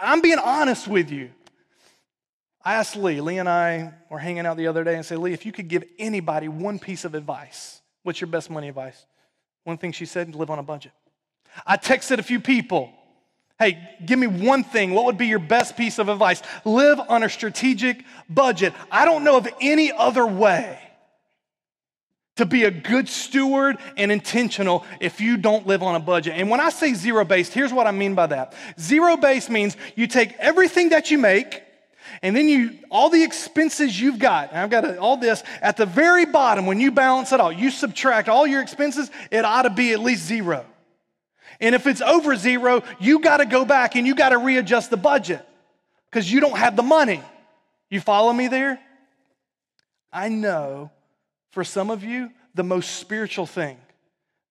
I'm 0.00 0.20
being 0.20 0.38
honest 0.38 0.86
with 0.86 1.10
you. 1.10 1.30
I 2.64 2.74
asked 2.74 2.94
Lee, 2.94 3.20
Lee 3.20 3.38
and 3.38 3.48
I 3.48 3.92
were 4.08 4.18
hanging 4.18 4.46
out 4.46 4.56
the 4.56 4.68
other 4.68 4.84
day 4.84 4.94
and 4.94 5.04
said, 5.04 5.18
Lee, 5.18 5.32
if 5.32 5.44
you 5.44 5.50
could 5.50 5.66
give 5.66 5.82
anybody 5.98 6.46
one 6.46 6.78
piece 6.78 7.04
of 7.04 7.16
advice, 7.16 7.80
what's 8.04 8.20
your 8.20 8.28
best 8.28 8.50
money 8.50 8.68
advice? 8.68 9.04
One 9.64 9.78
thing 9.78 9.90
she 9.90 10.06
said, 10.06 10.34
live 10.36 10.48
on 10.48 10.60
a 10.60 10.62
budget. 10.62 10.92
I 11.66 11.76
texted 11.76 12.18
a 12.18 12.22
few 12.22 12.38
people, 12.38 12.92
hey, 13.58 13.76
give 14.04 14.18
me 14.18 14.28
one 14.28 14.62
thing. 14.62 14.92
What 14.92 15.06
would 15.06 15.18
be 15.18 15.26
your 15.26 15.40
best 15.40 15.76
piece 15.76 15.98
of 15.98 16.08
advice? 16.08 16.40
Live 16.64 17.00
on 17.00 17.24
a 17.24 17.28
strategic 17.28 18.04
budget. 18.28 18.74
I 18.92 19.06
don't 19.06 19.24
know 19.24 19.38
of 19.38 19.48
any 19.60 19.90
other 19.90 20.24
way 20.24 20.78
to 22.36 22.44
be 22.46 22.64
a 22.64 22.70
good 22.70 23.08
steward 23.08 23.78
and 23.96 24.12
intentional 24.12 24.84
if 25.00 25.20
you 25.20 25.36
don't 25.36 25.66
live 25.66 25.82
on 25.82 25.94
a 25.94 26.00
budget. 26.00 26.34
And 26.36 26.50
when 26.50 26.60
I 26.60 26.68
say 26.70 26.94
zero 26.94 27.24
based, 27.24 27.52
here's 27.52 27.72
what 27.72 27.86
I 27.86 27.90
mean 27.90 28.14
by 28.14 28.26
that. 28.28 28.54
Zero 28.78 29.16
based 29.16 29.50
means 29.50 29.76
you 29.94 30.06
take 30.06 30.34
everything 30.38 30.90
that 30.90 31.10
you 31.10 31.18
make, 31.18 31.62
and 32.22 32.36
then 32.36 32.48
you, 32.48 32.78
all 32.90 33.10
the 33.10 33.22
expenses 33.22 34.00
you've 34.00 34.18
got, 34.18 34.52
I've 34.52 34.70
got 34.70 34.98
all 34.98 35.16
this, 35.16 35.42
at 35.60 35.76
the 35.76 35.86
very 35.86 36.24
bottom, 36.24 36.66
when 36.66 36.80
you 36.80 36.90
balance 36.90 37.32
it 37.32 37.40
all, 37.40 37.50
you 37.50 37.70
subtract 37.70 38.28
all 38.28 38.46
your 38.46 38.62
expenses, 38.62 39.10
it 39.30 39.44
ought 39.44 39.62
to 39.62 39.70
be 39.70 39.92
at 39.92 40.00
least 40.00 40.24
zero. 40.26 40.64
And 41.58 41.74
if 41.74 41.86
it's 41.86 42.02
over 42.02 42.36
zero, 42.36 42.82
you 43.00 43.20
got 43.20 43.38
to 43.38 43.46
go 43.46 43.64
back 43.64 43.96
and 43.96 44.06
you 44.06 44.14
got 44.14 44.28
to 44.30 44.38
readjust 44.38 44.90
the 44.90 44.96
budget 44.96 45.46
because 46.10 46.30
you 46.30 46.40
don't 46.40 46.58
have 46.58 46.76
the 46.76 46.82
money. 46.82 47.22
You 47.88 48.00
follow 48.00 48.32
me 48.32 48.48
there? 48.48 48.78
I 50.12 50.28
know 50.28 50.90
for 51.56 51.64
some 51.64 51.88
of 51.88 52.04
you, 52.04 52.30
the 52.54 52.62
most 52.62 52.96
spiritual 52.96 53.46
thing 53.46 53.78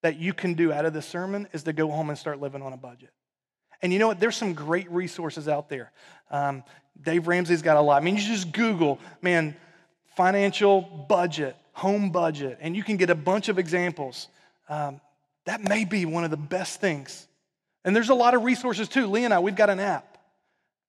that 0.01 0.17
you 0.17 0.33
can 0.33 0.55
do 0.55 0.73
out 0.73 0.85
of 0.85 0.93
this 0.93 1.05
sermon 1.05 1.47
is 1.53 1.61
to 1.61 1.71
go 1.71 1.91
home 1.91 2.09
and 2.09 2.17
start 2.17 2.41
living 2.41 2.63
on 2.63 2.73
a 2.73 2.77
budget. 2.77 3.11
And 3.83 3.93
you 3.93 3.99
know 3.99 4.07
what? 4.07 4.19
There's 4.19 4.35
some 4.35 4.53
great 4.53 4.89
resources 4.89 5.47
out 5.47 5.69
there. 5.69 5.91
Um, 6.31 6.63
Dave 6.99 7.27
Ramsey's 7.27 7.61
got 7.61 7.77
a 7.77 7.81
lot. 7.81 8.01
I 8.01 8.03
mean, 8.03 8.15
you 8.15 8.23
just 8.23 8.51
Google, 8.51 8.97
man, 9.21 9.55
financial 10.15 10.81
budget, 10.81 11.55
home 11.73 12.09
budget, 12.09 12.57
and 12.59 12.75
you 12.75 12.81
can 12.81 12.97
get 12.97 13.11
a 13.11 13.15
bunch 13.15 13.49
of 13.49 13.59
examples. 13.59 14.27
Um, 14.67 14.99
that 15.45 15.61
may 15.61 15.85
be 15.85 16.05
one 16.05 16.23
of 16.23 16.31
the 16.31 16.37
best 16.37 16.81
things. 16.81 17.27
And 17.83 17.95
there's 17.95 18.09
a 18.09 18.15
lot 18.15 18.33
of 18.33 18.43
resources 18.43 18.87
too. 18.89 19.05
Lee 19.05 19.25
and 19.25 19.31
I, 19.31 19.37
we've 19.37 19.55
got 19.55 19.69
an 19.69 19.79
app. 19.79 20.14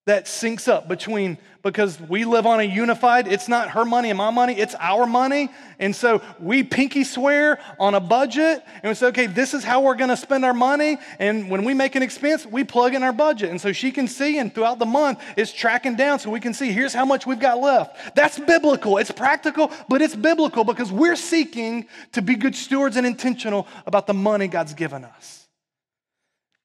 That 0.07 0.27
syncs 0.27 0.69
up 0.69 0.87
between 0.87 1.37
because 1.65 2.01
we 2.01 2.25
live 2.25 2.47
on 2.47 2.61
a 2.61 2.63
unified 2.63 3.27
it's 3.27 3.49
not 3.49 3.71
her 3.71 3.85
money 3.85 4.09
and 4.09 4.17
my 4.17 4.31
money 4.31 4.57
it's 4.57 4.77
our 4.79 5.05
money. 5.05 5.51
And 5.81 5.95
so 5.95 6.23
we 6.39 6.63
pinky 6.63 7.03
swear 7.03 7.59
on 7.81 7.97
a 7.97 8.01
budget 8.01 8.65
and 8.83 8.91
we 8.91 8.95
say 8.95 9.09
okay 9.09 9.27
this 9.27 9.53
is 9.53 9.65
how 9.65 9.81
we're 9.83 9.97
going 9.97 10.11
to 10.11 10.17
spend 10.17 10.45
our 10.45 10.55
money. 10.55 10.99
And 11.19 11.51
when 11.51 11.65
we 11.65 11.75
make 11.75 11.97
an 11.97 12.05
expense 12.05 12.47
we 12.47 12.63
plug 12.63 12.95
in 12.95 13.03
our 13.03 13.13
budget. 13.13 13.51
And 13.51 13.61
so 13.61 13.73
she 13.73 13.91
can 13.91 14.07
see 14.07 14.39
and 14.39 14.55
throughout 14.55 14.79
the 14.79 14.87
month 14.87 15.21
it's 15.37 15.53
tracking 15.53 15.97
down 15.97 16.21
so 16.21 16.31
we 16.31 16.41
can 16.41 16.55
see 16.55 16.71
here's 16.71 16.95
how 16.95 17.05
much 17.05 17.27
we've 17.27 17.41
got 17.41 17.59
left. 17.59 18.15
That's 18.15 18.39
biblical. 18.39 18.99
It's 18.99 19.11
practical 19.11 19.73
but 19.89 20.03
it's 20.03 20.15
biblical 20.15 20.63
because 20.63 20.93
we're 20.93 21.17
seeking 21.17 21.89
to 22.13 22.23
be 22.23 22.37
good 22.37 22.55
stewards 22.55 22.97
and 22.97 23.05
intentional 23.05 23.67
about 23.87 24.07
the 24.07 24.15
money 24.15 24.47
god's 24.47 24.75
given 24.75 25.05
us. 25.05 25.49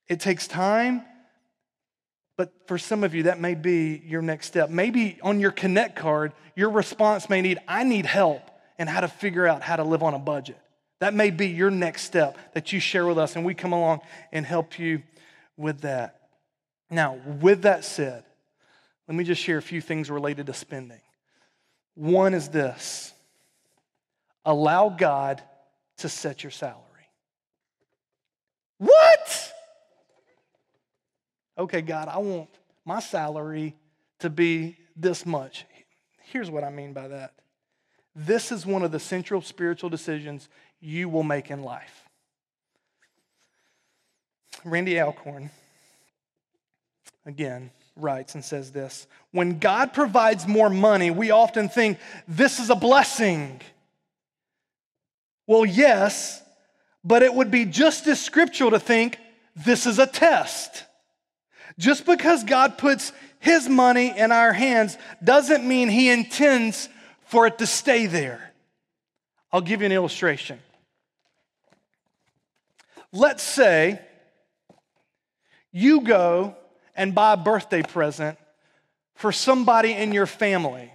It 0.08 0.20
takes 0.20 0.46
time 0.46 1.04
but 2.36 2.52
for 2.66 2.78
some 2.78 3.04
of 3.04 3.14
you, 3.14 3.24
that 3.24 3.40
may 3.40 3.54
be 3.54 4.02
your 4.04 4.22
next 4.22 4.46
step. 4.46 4.70
Maybe 4.70 5.18
on 5.22 5.40
your 5.40 5.50
Connect 5.50 5.96
card, 5.96 6.32
your 6.56 6.70
response 6.70 7.28
may 7.28 7.40
need, 7.40 7.58
I 7.68 7.84
need 7.84 8.06
help 8.06 8.42
and 8.78 8.88
how 8.88 9.00
to 9.00 9.08
figure 9.08 9.46
out 9.46 9.62
how 9.62 9.76
to 9.76 9.84
live 9.84 10.02
on 10.02 10.14
a 10.14 10.18
budget. 10.18 10.58
That 11.00 11.14
may 11.14 11.30
be 11.30 11.48
your 11.48 11.70
next 11.70 12.02
step 12.02 12.38
that 12.54 12.72
you 12.72 12.80
share 12.80 13.06
with 13.06 13.18
us, 13.18 13.36
and 13.36 13.44
we 13.44 13.54
come 13.54 13.72
along 13.72 14.00
and 14.32 14.46
help 14.46 14.78
you 14.78 15.02
with 15.56 15.80
that. 15.80 16.20
Now, 16.90 17.18
with 17.40 17.62
that 17.62 17.84
said, 17.84 18.24
let 19.08 19.16
me 19.16 19.24
just 19.24 19.42
share 19.42 19.58
a 19.58 19.62
few 19.62 19.80
things 19.80 20.10
related 20.10 20.46
to 20.46 20.54
spending. 20.54 21.00
One 21.94 22.34
is 22.34 22.48
this 22.48 23.12
allow 24.44 24.88
God 24.88 25.42
to 25.98 26.08
set 26.08 26.42
your 26.42 26.50
salary. 26.50 26.82
What? 28.78 29.41
Okay, 31.56 31.82
God, 31.82 32.08
I 32.08 32.18
want 32.18 32.48
my 32.84 33.00
salary 33.00 33.74
to 34.20 34.30
be 34.30 34.76
this 34.96 35.26
much. 35.26 35.64
Here's 36.22 36.50
what 36.50 36.64
I 36.64 36.70
mean 36.70 36.92
by 36.92 37.08
that 37.08 37.34
this 38.14 38.52
is 38.52 38.66
one 38.66 38.82
of 38.82 38.92
the 38.92 39.00
central 39.00 39.40
spiritual 39.40 39.88
decisions 39.88 40.48
you 40.80 41.08
will 41.08 41.22
make 41.22 41.50
in 41.50 41.62
life. 41.62 42.08
Randy 44.64 45.00
Alcorn, 45.00 45.50
again, 47.24 47.70
writes 47.96 48.34
and 48.34 48.44
says 48.44 48.70
this 48.70 49.06
When 49.30 49.58
God 49.58 49.92
provides 49.92 50.46
more 50.46 50.70
money, 50.70 51.10
we 51.10 51.30
often 51.30 51.68
think 51.68 51.98
this 52.28 52.58
is 52.60 52.70
a 52.70 52.76
blessing. 52.76 53.60
Well, 55.46 55.66
yes, 55.66 56.42
but 57.02 57.22
it 57.22 57.34
would 57.34 57.50
be 57.50 57.64
just 57.64 58.06
as 58.06 58.20
scriptural 58.20 58.70
to 58.70 58.78
think 58.78 59.18
this 59.56 59.86
is 59.86 59.98
a 59.98 60.06
test. 60.06 60.84
Just 61.78 62.06
because 62.06 62.44
God 62.44 62.78
puts 62.78 63.12
his 63.38 63.68
money 63.68 64.16
in 64.16 64.32
our 64.32 64.52
hands 64.52 64.96
doesn't 65.22 65.66
mean 65.66 65.88
he 65.88 66.10
intends 66.10 66.88
for 67.24 67.46
it 67.46 67.58
to 67.58 67.66
stay 67.66 68.06
there. 68.06 68.52
I'll 69.52 69.60
give 69.60 69.80
you 69.80 69.86
an 69.86 69.92
illustration. 69.92 70.58
Let's 73.12 73.42
say 73.42 74.00
you 75.72 76.00
go 76.02 76.56
and 76.94 77.14
buy 77.14 77.34
a 77.34 77.36
birthday 77.36 77.82
present 77.82 78.38
for 79.14 79.32
somebody 79.32 79.92
in 79.92 80.12
your 80.12 80.26
family. 80.26 80.92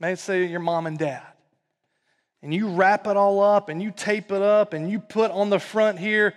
May 0.00 0.14
say 0.14 0.46
your 0.46 0.60
mom 0.60 0.86
and 0.86 0.98
dad. 0.98 1.22
And 2.42 2.54
you 2.54 2.68
wrap 2.68 3.06
it 3.08 3.16
all 3.16 3.40
up 3.40 3.68
and 3.68 3.82
you 3.82 3.90
tape 3.90 4.30
it 4.30 4.42
up 4.42 4.72
and 4.72 4.90
you 4.90 5.00
put 5.00 5.30
on 5.32 5.50
the 5.50 5.58
front 5.58 5.98
here 5.98 6.34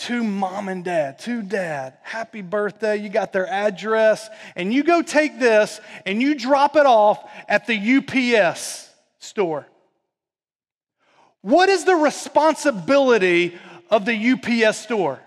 to 0.00 0.24
mom 0.24 0.68
and 0.68 0.84
dad, 0.84 1.18
to 1.20 1.42
dad, 1.42 1.94
happy 2.02 2.40
birthday. 2.40 2.96
You 2.96 3.10
got 3.10 3.32
their 3.32 3.46
address, 3.46 4.28
and 4.56 4.72
you 4.72 4.82
go 4.82 5.02
take 5.02 5.38
this 5.38 5.80
and 6.06 6.22
you 6.22 6.34
drop 6.34 6.76
it 6.76 6.86
off 6.86 7.22
at 7.48 7.66
the 7.66 7.98
UPS 8.36 8.90
store. 9.18 9.66
What 11.42 11.68
is 11.68 11.84
the 11.84 11.96
responsibility 11.96 13.58
of 13.90 14.04
the 14.04 14.32
UPS 14.32 14.78
store? 14.78 15.20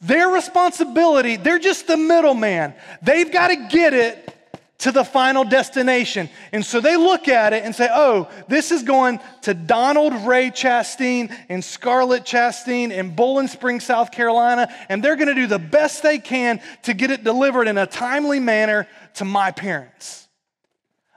Their 0.00 0.28
responsibility, 0.28 1.36
they're 1.36 1.60
just 1.60 1.86
the 1.86 1.96
middleman. 1.96 2.74
They've 3.02 3.30
got 3.30 3.48
to 3.48 3.68
get 3.70 3.94
it 3.94 4.36
to 4.82 4.90
the 4.90 5.04
final 5.04 5.44
destination. 5.44 6.28
And 6.50 6.66
so 6.66 6.80
they 6.80 6.96
look 6.96 7.28
at 7.28 7.52
it 7.52 7.64
and 7.64 7.72
say, 7.72 7.88
oh, 7.90 8.28
this 8.48 8.72
is 8.72 8.82
going 8.82 9.20
to 9.42 9.54
Donald 9.54 10.12
Ray 10.26 10.50
Chastain 10.50 11.32
and 11.48 11.64
Scarlett 11.64 12.24
Chastain 12.24 12.90
in 12.90 13.14
Boiling 13.14 13.46
Springs, 13.46 13.84
South 13.84 14.10
Carolina, 14.10 14.68
and 14.88 15.02
they're 15.02 15.14
going 15.14 15.28
to 15.28 15.36
do 15.36 15.46
the 15.46 15.60
best 15.60 16.02
they 16.02 16.18
can 16.18 16.60
to 16.82 16.94
get 16.94 17.12
it 17.12 17.22
delivered 17.22 17.68
in 17.68 17.78
a 17.78 17.86
timely 17.86 18.40
manner 18.40 18.88
to 19.14 19.24
my 19.24 19.52
parents. 19.52 20.26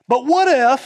But 0.07 0.27
what 0.27 0.47
if, 0.47 0.85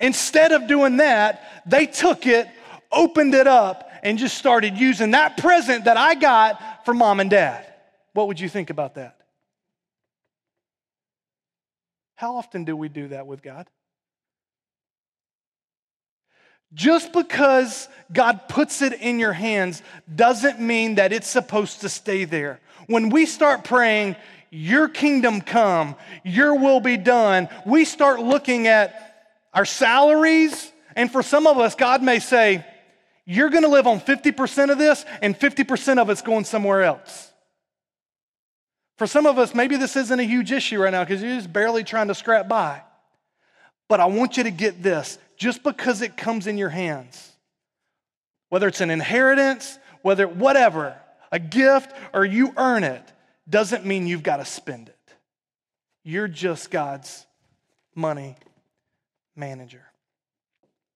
instead 0.00 0.52
of 0.52 0.66
doing 0.66 0.96
that, 0.96 1.62
they 1.66 1.84
took 1.84 2.26
it, 2.26 2.48
opened 2.90 3.34
it 3.34 3.46
up, 3.46 3.90
and 4.02 4.16
just 4.16 4.38
started 4.38 4.78
using 4.78 5.10
that 5.10 5.36
present 5.36 5.84
that 5.84 5.98
I 5.98 6.14
got 6.14 6.86
for 6.86 6.94
mom 6.94 7.20
and 7.20 7.28
dad? 7.28 7.66
What 8.14 8.28
would 8.28 8.40
you 8.40 8.48
think 8.48 8.70
about 8.70 8.94
that? 8.94 9.17
How 12.18 12.34
often 12.34 12.64
do 12.64 12.76
we 12.76 12.88
do 12.88 13.06
that 13.08 13.28
with 13.28 13.42
God? 13.42 13.68
Just 16.74 17.12
because 17.12 17.88
God 18.12 18.48
puts 18.48 18.82
it 18.82 18.92
in 18.92 19.20
your 19.20 19.32
hands 19.32 19.84
doesn't 20.12 20.58
mean 20.58 20.96
that 20.96 21.12
it's 21.12 21.28
supposed 21.28 21.82
to 21.82 21.88
stay 21.88 22.24
there. 22.24 22.58
When 22.88 23.10
we 23.10 23.24
start 23.24 23.62
praying, 23.62 24.16
Your 24.50 24.88
kingdom 24.88 25.40
come, 25.40 25.94
Your 26.24 26.56
will 26.56 26.80
be 26.80 26.96
done, 26.96 27.48
we 27.64 27.84
start 27.84 28.18
looking 28.18 28.66
at 28.66 29.36
our 29.54 29.64
salaries. 29.64 30.72
And 30.96 31.12
for 31.12 31.22
some 31.22 31.46
of 31.46 31.58
us, 31.58 31.76
God 31.76 32.02
may 32.02 32.18
say, 32.18 32.66
You're 33.26 33.50
going 33.50 33.62
to 33.62 33.68
live 33.68 33.86
on 33.86 34.00
50% 34.00 34.72
of 34.72 34.78
this, 34.78 35.04
and 35.22 35.38
50% 35.38 35.98
of 35.98 36.10
it's 36.10 36.22
going 36.22 36.46
somewhere 36.46 36.82
else. 36.82 37.27
For 38.98 39.06
some 39.06 39.26
of 39.26 39.38
us, 39.38 39.54
maybe 39.54 39.76
this 39.76 39.94
isn't 39.94 40.18
a 40.18 40.24
huge 40.24 40.50
issue 40.50 40.82
right 40.82 40.90
now 40.90 41.04
because 41.04 41.22
you're 41.22 41.36
just 41.36 41.52
barely 41.52 41.84
trying 41.84 42.08
to 42.08 42.16
scrap 42.16 42.48
by. 42.48 42.82
But 43.86 44.00
I 44.00 44.06
want 44.06 44.36
you 44.36 44.42
to 44.42 44.50
get 44.50 44.82
this 44.82 45.18
just 45.36 45.62
because 45.62 46.02
it 46.02 46.16
comes 46.16 46.48
in 46.48 46.58
your 46.58 46.68
hands, 46.68 47.32
whether 48.48 48.66
it's 48.66 48.80
an 48.80 48.90
inheritance, 48.90 49.78
whether 50.02 50.26
whatever, 50.26 50.96
a 51.30 51.38
gift, 51.38 51.92
or 52.12 52.24
you 52.24 52.52
earn 52.56 52.82
it, 52.82 53.02
doesn't 53.48 53.86
mean 53.86 54.08
you've 54.08 54.24
got 54.24 54.38
to 54.38 54.44
spend 54.44 54.88
it. 54.88 54.96
You're 56.02 56.26
just 56.26 56.68
God's 56.68 57.24
money 57.94 58.36
manager. 59.36 59.84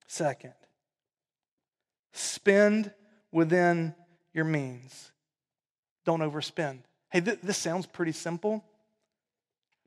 Second, 0.07 0.53
spend 2.11 2.91
within 3.31 3.95
your 4.33 4.45
means. 4.45 5.11
Don't 6.03 6.19
overspend. 6.19 6.79
Hey, 7.13 7.21
th- 7.21 7.41
this 7.43 7.59
sounds 7.59 7.85
pretty 7.85 8.11
simple, 8.11 8.65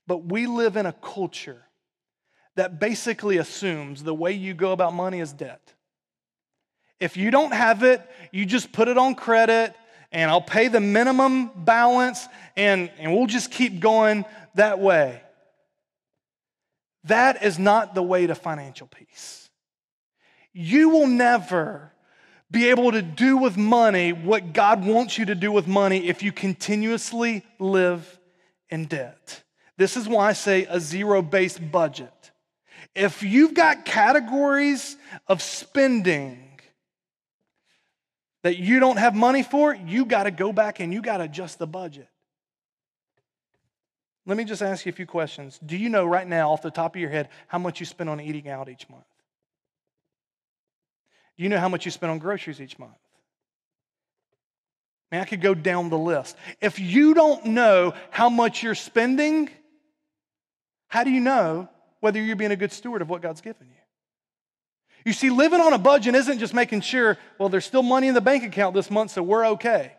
but 0.07 0.27
we 0.27 0.47
live 0.47 0.77
in 0.77 0.87
a 0.87 0.93
culture 0.93 1.61
that 2.55 2.79
basically 2.79 3.39
assumes 3.39 4.05
the 4.05 4.15
way 4.15 4.31
you 4.31 4.55
go 4.55 4.71
about 4.71 4.95
money 4.95 5.19
is 5.19 5.33
debt. 5.33 5.75
If 7.01 7.17
you 7.17 7.33
don't 7.33 7.53
have 7.53 7.83
it, 7.83 8.01
you 8.31 8.47
just 8.47 8.71
put 8.71 8.87
it 8.87 8.97
on 8.97 9.17
credit 9.17 9.75
and 10.13 10.31
I'll 10.31 10.41
pay 10.41 10.69
the 10.69 10.79
minimum 10.79 11.51
balance 11.65 12.25
and, 12.57 12.93
and 12.97 13.13
we'll 13.13 13.27
just 13.27 13.51
keep 13.51 13.81
going 13.81 14.25
that 14.55 14.79
way. 14.79 15.21
That 17.05 17.43
is 17.43 17.59
not 17.59 17.97
the 17.97 18.05
way 18.05 18.29
to 18.29 18.37
financial 18.37 18.87
peace. 18.87 19.51
You 20.53 20.91
will 20.91 21.09
never 21.09 21.91
be 22.51 22.71
able 22.71 22.93
to 22.93 23.03
do 23.03 23.37
with 23.37 23.57
money 23.57 24.13
what 24.13 24.53
God 24.53 24.85
wants 24.85 25.19
you 25.19 25.27
to 25.27 25.35
do 25.35 25.51
with 25.51 25.67
money 25.67 26.07
if 26.07 26.23
you 26.23 26.33
continuously 26.33 27.45
live 27.59 28.19
in 28.71 28.87
debt. 28.87 29.43
This 29.77 29.97
is 29.97 30.09
why 30.09 30.29
I 30.29 30.33
say 30.33 30.67
a 30.69 30.81
zero 30.81 31.23
based 31.23 31.71
budget. 31.71 32.13
If 32.95 33.23
you've 33.23 33.55
got 33.55 33.85
categories 33.85 34.97
of 35.27 35.43
spending 35.43 36.43
that 38.43 38.57
you 38.59 38.81
don't 38.81 38.97
have 38.97 39.15
money 39.15 39.43
for, 39.43 39.75
you 39.75 40.05
got 40.05 40.23
to 40.23 40.31
go 40.31 40.53
back 40.53 40.81
and 40.81 40.93
you 40.93 41.03
got 41.03 41.19
to 41.19 41.25
adjust 41.25 41.59
the 41.59 41.67
budget. 41.67 42.09
Let 44.25 44.37
me 44.37 44.45
just 44.45 44.63
ask 44.63 44.87
you 44.87 44.91
a 44.91 44.95
few 44.95 45.07
questions. 45.07 45.59
Do 45.65 45.77
you 45.77 45.89
know 45.89 46.05
right 46.05 46.27
now, 46.27 46.51
off 46.51 46.63
the 46.63 46.71
top 46.71 46.95
of 46.95 47.01
your 47.01 47.11
head, 47.11 47.29
how 47.49 47.59
much 47.59 47.81
you 47.81 47.87
spend 47.87 48.11
on 48.11 48.21
eating 48.21 48.49
out 48.49 48.69
each 48.69 48.89
month? 48.89 49.05
Do 51.37 51.43
you 51.43 51.49
know 51.49 51.59
how 51.59 51.69
much 51.69 51.85
you 51.85 51.91
spend 51.91 52.11
on 52.11 52.19
groceries 52.19 52.61
each 52.61 52.79
month? 52.79 52.93
Man, 55.13 55.21
I 55.21 55.25
could 55.25 55.41
go 55.41 55.55
down 55.55 55.91
the 55.91 55.99
list. 55.99 56.37
If 56.61 56.79
you 56.81 57.15
don't 57.15 57.47
know 57.47 57.95
how 58.11 58.29
much 58.29 58.63
you're 58.63 58.75
spending, 58.75 59.49
how 60.89 61.05
do 61.05 61.11
you 61.11 61.21
know 61.21 61.69
whether 62.01 62.21
you're 62.21 62.37
being 62.37 62.51
a 62.51 62.57
good 62.57 62.73
steward 62.73 63.03
of 63.03 63.09
what 63.09 63.23
God's 63.23 63.41
given 63.41 63.69
you? 63.69 63.75
You 65.05 65.13
see, 65.13 65.31
living 65.31 65.61
on 65.61 65.73
a 65.73 65.79
budget 65.79 66.17
isn't 66.17 66.41
just 66.41 66.53
making 66.53 66.81
sure, 66.81 67.17
well, 67.39 67.49
there's 67.49 67.65
still 67.65 67.85
money 67.85 68.09
in 68.09 68.15
the 68.15 68.21
bank 68.21 68.43
account 68.43 68.75
this 68.75 68.91
month, 68.91 69.13
so 69.13 69.23
we're 69.23 69.47
okay. 69.47 69.93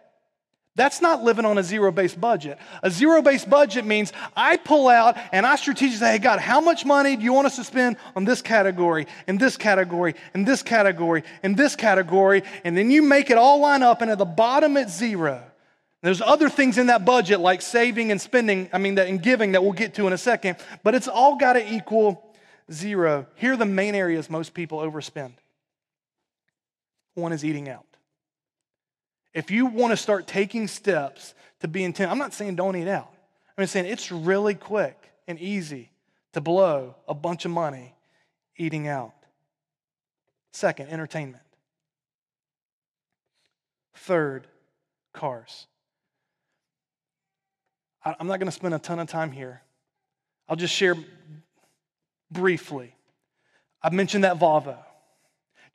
That's 0.77 1.01
not 1.01 1.23
living 1.23 1.43
on 1.43 1.57
a 1.57 1.63
zero 1.63 1.91
based 1.91 2.21
budget. 2.21 2.59
A 2.83 2.91
zero 2.91 3.23
based 3.23 3.49
budget 3.49 3.83
means 3.83 4.13
I 4.35 4.57
pull 4.57 4.87
out 4.87 5.17
and 5.31 5.43
I 5.43 5.55
strategically 5.55 5.97
say, 5.97 6.11
hey, 6.11 6.19
God, 6.19 6.39
how 6.39 6.61
much 6.61 6.85
money 6.85 7.15
do 7.15 7.23
you 7.23 7.33
want 7.33 7.47
us 7.47 7.55
to 7.55 7.63
spend 7.63 7.97
on 8.15 8.25
this 8.25 8.43
category, 8.43 9.07
and 9.25 9.39
this 9.39 9.57
category, 9.57 10.13
and 10.35 10.47
this 10.47 10.61
category, 10.61 11.23
and 11.41 11.57
this 11.57 11.75
category? 11.75 12.43
And 12.63 12.77
then 12.77 12.91
you 12.91 13.01
make 13.01 13.31
it 13.31 13.39
all 13.39 13.59
line 13.59 13.81
up, 13.81 14.03
and 14.03 14.11
at 14.11 14.19
the 14.19 14.25
bottom 14.25 14.77
it's 14.77 14.95
zero. 14.95 15.43
There's 16.03 16.21
other 16.21 16.47
things 16.47 16.77
in 16.77 16.87
that 16.87 17.05
budget 17.05 17.39
like 17.39 17.63
saving 17.63 18.11
and 18.11 18.21
spending, 18.21 18.69
I 18.71 18.77
mean, 18.77 18.95
that 18.95 19.07
and 19.07 19.19
giving 19.19 19.53
that 19.53 19.63
we'll 19.63 19.73
get 19.73 19.95
to 19.95 20.05
in 20.05 20.13
a 20.13 20.17
second, 20.17 20.57
but 20.83 20.93
it's 20.93 21.07
all 21.07 21.37
got 21.37 21.53
to 21.53 21.73
equal 21.73 22.23
zero. 22.71 23.25
Here 23.33 23.53
are 23.53 23.57
the 23.57 23.65
main 23.65 23.95
areas 23.95 24.29
most 24.29 24.53
people 24.53 24.77
overspend. 24.77 25.31
One 27.15 27.33
is 27.33 27.43
eating 27.43 27.67
out. 27.67 27.87
If 29.38 29.52
you 29.52 29.67
want 29.67 29.91
to 29.91 29.97
start 29.97 30.26
taking 30.26 30.67
steps 30.67 31.36
to 31.60 31.67
be 31.67 31.84
intent, 31.84 32.10
I'm 32.10 32.17
not 32.17 32.34
saying 32.34 32.56
don't 32.56 32.76
eat 32.76 32.88
out. 32.88 33.13
I'm 33.56 33.67
saying 33.67 33.86
it's 33.86 34.12
really 34.12 34.56
quick 34.56 35.12
and 35.28 35.39
easy 35.39 35.91
to 36.34 36.41
blow 36.41 36.95
a 37.08 37.13
bunch 37.13 37.45
of 37.45 37.52
money 37.52 37.93
eating 38.56 38.88
out. 38.88 39.13
Second, 40.54 40.89
entertainment. 40.89 41.43
Third, 43.93 44.47
cars. 45.13 45.67
I'm 48.04 48.26
not 48.26 48.39
going 48.39 48.47
to 48.47 48.52
spend 48.52 48.73
a 48.73 48.80
ton 48.80 48.97
of 48.97 49.08
time 49.08 49.32
here. 49.32 49.62
I'll 50.50 50.56
just 50.56 50.73
share 50.73 50.95
briefly. 52.32 52.95
I 53.84 53.91
mentioned 53.91 54.23
that 54.23 54.39
Volvo. 54.39 54.78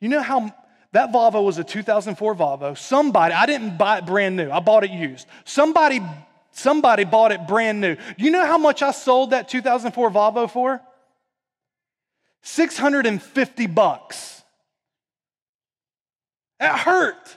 You 0.00 0.08
know 0.08 0.20
how 0.20 0.52
that 0.92 1.10
Volvo 1.10 1.44
was 1.44 1.58
a 1.58 1.64
2004 1.64 2.34
Volvo. 2.34 2.76
Somebody, 2.76 3.34
I 3.34 3.46
didn't 3.46 3.78
buy 3.78 3.98
it 3.98 4.06
brand 4.06 4.36
new, 4.36 4.50
I 4.50 4.60
bought 4.60 4.84
it 4.84 4.90
used. 4.90 5.26
Somebody, 5.44 6.00
somebody 6.52 7.04
bought 7.04 7.32
it 7.32 7.46
brand 7.46 7.80
new. 7.80 7.96
You 8.16 8.30
know 8.30 8.44
how 8.46 8.58
much 8.58 8.82
I 8.82 8.90
sold 8.92 9.30
that 9.30 9.48
2004 9.48 10.10
Volvo 10.10 10.50
for? 10.50 10.80
650 12.42 13.66
bucks. 13.68 14.42
That 16.60 16.78
hurt. 16.78 17.36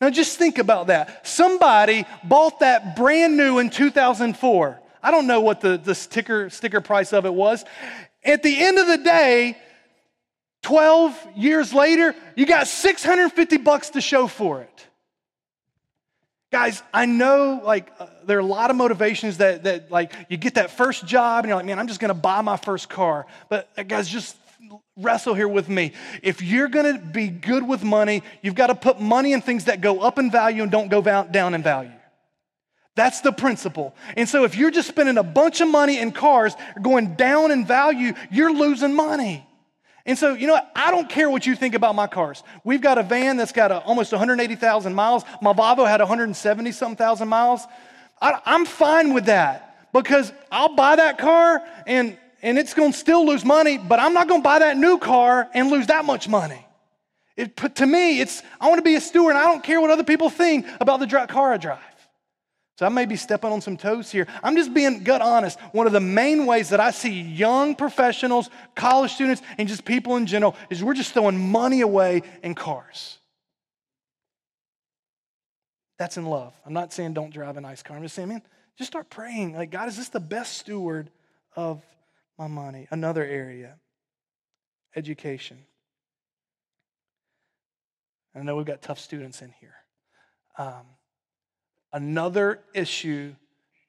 Now 0.00 0.10
just 0.10 0.38
think 0.38 0.58
about 0.58 0.88
that. 0.88 1.26
Somebody 1.26 2.04
bought 2.22 2.60
that 2.60 2.96
brand 2.96 3.36
new 3.36 3.58
in 3.58 3.70
2004. 3.70 4.80
I 5.02 5.10
don't 5.10 5.26
know 5.26 5.40
what 5.40 5.60
the, 5.60 5.78
the 5.78 5.94
sticker, 5.94 6.50
sticker 6.50 6.80
price 6.80 7.12
of 7.12 7.26
it 7.26 7.32
was. 7.32 7.64
At 8.24 8.42
the 8.42 8.64
end 8.64 8.78
of 8.78 8.86
the 8.86 8.98
day, 8.98 9.56
12 10.66 11.28
years 11.36 11.72
later, 11.72 12.12
you 12.34 12.44
got 12.44 12.66
650 12.66 13.58
bucks 13.58 13.90
to 13.90 14.00
show 14.00 14.26
for 14.26 14.62
it. 14.62 14.86
Guys, 16.50 16.82
I 16.92 17.06
know 17.06 17.60
like 17.64 17.92
uh, 18.00 18.08
there 18.24 18.38
are 18.38 18.40
a 18.40 18.44
lot 18.44 18.70
of 18.70 18.76
motivations 18.76 19.38
that, 19.38 19.62
that 19.62 19.92
like 19.92 20.12
you 20.28 20.36
get 20.36 20.54
that 20.54 20.72
first 20.72 21.06
job 21.06 21.44
and 21.44 21.50
you're 21.50 21.56
like, 21.56 21.66
man, 21.66 21.78
I'm 21.78 21.86
just 21.86 22.00
gonna 22.00 22.14
buy 22.14 22.40
my 22.40 22.56
first 22.56 22.88
car. 22.88 23.26
But 23.48 23.70
uh, 23.78 23.84
guys, 23.84 24.08
just 24.08 24.36
wrestle 24.96 25.34
here 25.34 25.46
with 25.46 25.68
me. 25.68 25.92
If 26.20 26.42
you're 26.42 26.66
gonna 26.66 26.98
be 26.98 27.28
good 27.28 27.64
with 27.64 27.84
money, 27.84 28.24
you've 28.42 28.56
got 28.56 28.66
to 28.66 28.74
put 28.74 29.00
money 29.00 29.34
in 29.34 29.42
things 29.42 29.66
that 29.66 29.80
go 29.80 30.00
up 30.00 30.18
in 30.18 30.32
value 30.32 30.64
and 30.64 30.72
don't 30.72 30.88
go 30.88 31.00
down 31.00 31.54
in 31.54 31.62
value. 31.62 31.92
That's 32.96 33.20
the 33.20 33.30
principle. 33.30 33.94
And 34.16 34.28
so 34.28 34.42
if 34.42 34.56
you're 34.56 34.72
just 34.72 34.88
spending 34.88 35.16
a 35.16 35.22
bunch 35.22 35.60
of 35.60 35.68
money 35.68 36.00
in 36.00 36.10
cars 36.10 36.56
going 36.82 37.14
down 37.14 37.52
in 37.52 37.64
value, 37.64 38.14
you're 38.32 38.52
losing 38.52 38.94
money. 38.94 39.46
And 40.06 40.16
so, 40.16 40.34
you 40.34 40.46
know? 40.46 40.58
I 40.74 40.90
don't 40.92 41.08
care 41.08 41.28
what 41.28 41.46
you 41.46 41.56
think 41.56 41.74
about 41.74 41.94
my 41.94 42.06
cars. 42.06 42.42
We've 42.64 42.80
got 42.80 42.96
a 42.96 43.02
van 43.02 43.36
that's 43.36 43.52
got 43.52 43.72
a, 43.72 43.80
almost 43.82 44.12
180,000 44.12 44.94
miles. 44.94 45.24
My 45.42 45.52
Volvo 45.52 45.86
had 45.86 46.00
170 46.00 46.72
something 46.72 46.96
thousand 46.96 47.28
miles. 47.28 47.62
I, 48.22 48.40
I'm 48.46 48.64
fine 48.64 49.12
with 49.12 49.26
that 49.26 49.90
because 49.92 50.32
I'll 50.50 50.74
buy 50.74 50.96
that 50.96 51.18
car 51.18 51.60
and, 51.86 52.16
and 52.40 52.56
it's 52.56 52.72
going 52.72 52.92
to 52.92 52.98
still 52.98 53.26
lose 53.26 53.44
money, 53.44 53.78
but 53.78 53.98
I'm 53.98 54.14
not 54.14 54.28
going 54.28 54.42
to 54.42 54.44
buy 54.44 54.60
that 54.60 54.76
new 54.76 54.98
car 54.98 55.48
and 55.52 55.70
lose 55.70 55.88
that 55.88 56.04
much 56.04 56.28
money. 56.28 56.64
It, 57.36 57.56
to 57.56 57.86
me, 57.86 58.20
it's 58.20 58.42
I 58.60 58.68
want 58.68 58.78
to 58.78 58.82
be 58.82 58.94
a 58.94 59.00
steward 59.00 59.30
and 59.30 59.38
I 59.38 59.46
don't 59.46 59.62
care 59.62 59.80
what 59.80 59.90
other 59.90 60.04
people 60.04 60.30
think 60.30 60.66
about 60.80 61.00
the 61.00 61.06
car 61.28 61.52
I 61.52 61.56
drive. 61.58 61.80
So 62.78 62.84
I 62.84 62.90
may 62.90 63.06
be 63.06 63.16
stepping 63.16 63.50
on 63.50 63.62
some 63.62 63.78
toes 63.78 64.10
here. 64.10 64.26
I'm 64.42 64.54
just 64.54 64.74
being 64.74 65.02
gut 65.02 65.22
honest. 65.22 65.58
One 65.72 65.86
of 65.86 65.94
the 65.94 66.00
main 66.00 66.44
ways 66.44 66.68
that 66.68 66.80
I 66.80 66.90
see 66.90 67.22
young 67.22 67.74
professionals, 67.74 68.50
college 68.74 69.12
students, 69.12 69.40
and 69.56 69.66
just 69.66 69.84
people 69.84 70.16
in 70.16 70.26
general 70.26 70.54
is 70.68 70.84
we're 70.84 70.94
just 70.94 71.14
throwing 71.14 71.38
money 71.38 71.80
away 71.80 72.22
in 72.42 72.54
cars. 72.54 73.18
That's 75.98 76.18
in 76.18 76.26
love. 76.26 76.52
I'm 76.66 76.74
not 76.74 76.92
saying 76.92 77.14
don't 77.14 77.32
drive 77.32 77.56
a 77.56 77.62
nice 77.62 77.82
car. 77.82 77.96
I'm 77.96 78.02
just 78.02 78.14
saying, 78.14 78.28
man, 78.28 78.42
just 78.76 78.90
start 78.90 79.08
praying. 79.08 79.54
Like, 79.54 79.70
God, 79.70 79.88
is 79.88 79.96
this 79.96 80.10
the 80.10 80.20
best 80.20 80.58
steward 80.58 81.08
of 81.54 81.82
my 82.38 82.46
money? 82.46 82.86
Another 82.90 83.24
area 83.24 83.76
education. 84.94 85.58
I 88.34 88.42
know 88.42 88.56
we've 88.56 88.66
got 88.66 88.82
tough 88.82 88.98
students 88.98 89.40
in 89.40 89.52
here. 89.60 89.74
Um, 90.58 90.86
Another 91.92 92.60
issue 92.74 93.34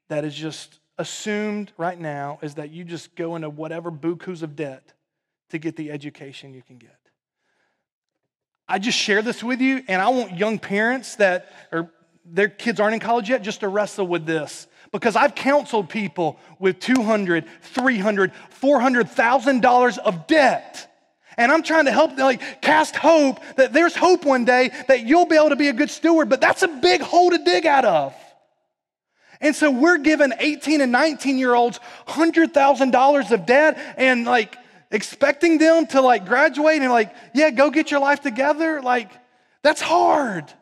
that 0.08 0.24
is 0.24 0.34
just 0.34 0.78
assumed 0.96 1.72
right 1.76 1.98
now 1.98 2.38
is 2.42 2.54
that 2.54 2.70
you 2.70 2.84
just 2.84 3.14
go 3.14 3.36
into 3.36 3.48
whatever 3.50 3.90
bukus 3.90 4.42
of 4.42 4.56
debt 4.56 4.92
to 5.50 5.58
get 5.58 5.76
the 5.76 5.90
education 5.90 6.54
you 6.54 6.62
can 6.62 6.78
get. 6.78 6.96
I 8.68 8.78
just 8.78 8.98
share 8.98 9.22
this 9.22 9.42
with 9.42 9.60
you, 9.60 9.82
and 9.88 10.02
I 10.02 10.08
want 10.08 10.36
young 10.36 10.58
parents 10.58 11.16
that 11.16 11.50
are 11.72 11.90
their 12.30 12.48
kids 12.48 12.78
aren't 12.78 12.94
in 12.94 13.00
college 13.00 13.30
yet 13.30 13.42
just 13.42 13.60
to 13.60 13.68
wrestle 13.68 14.06
with 14.06 14.26
this 14.26 14.66
because 14.92 15.16
I've 15.16 15.34
counseled 15.34 15.88
people 15.88 16.38
with 16.58 16.78
200, 16.78 17.46
300, 17.62 18.32
400,000 18.50 19.60
dollars 19.60 19.98
of 19.98 20.26
debt 20.26 20.88
and 21.38 21.52
I'm 21.52 21.62
trying 21.62 21.84
to 21.84 21.92
help, 21.92 22.18
like, 22.18 22.60
cast 22.60 22.96
hope 22.96 23.40
that 23.54 23.72
there's 23.72 23.94
hope 23.94 24.24
one 24.24 24.44
day 24.44 24.72
that 24.88 25.06
you'll 25.06 25.24
be 25.24 25.36
able 25.36 25.50
to 25.50 25.56
be 25.56 25.68
a 25.68 25.72
good 25.72 25.88
steward, 25.88 26.28
but 26.28 26.40
that's 26.40 26.62
a 26.64 26.68
big 26.68 27.00
hole 27.00 27.30
to 27.30 27.38
dig 27.38 27.64
out 27.64 27.84
of. 27.84 28.12
And 29.40 29.54
so 29.54 29.70
we're 29.70 29.98
giving 29.98 30.32
18 30.36 30.80
and 30.80 30.90
19 30.90 31.38
year 31.38 31.54
olds 31.54 31.78
$100,000 32.08 33.30
of 33.30 33.46
debt 33.46 33.94
and 33.96 34.24
like 34.24 34.56
expecting 34.90 35.58
them 35.58 35.86
to 35.86 36.00
like 36.00 36.26
graduate 36.26 36.82
and 36.82 36.90
like, 36.90 37.14
yeah, 37.34 37.50
go 37.50 37.70
get 37.70 37.92
your 37.92 38.00
life 38.00 38.20
together. 38.20 38.82
Like, 38.82 39.12
that's 39.62 39.80
hard. 39.80 40.52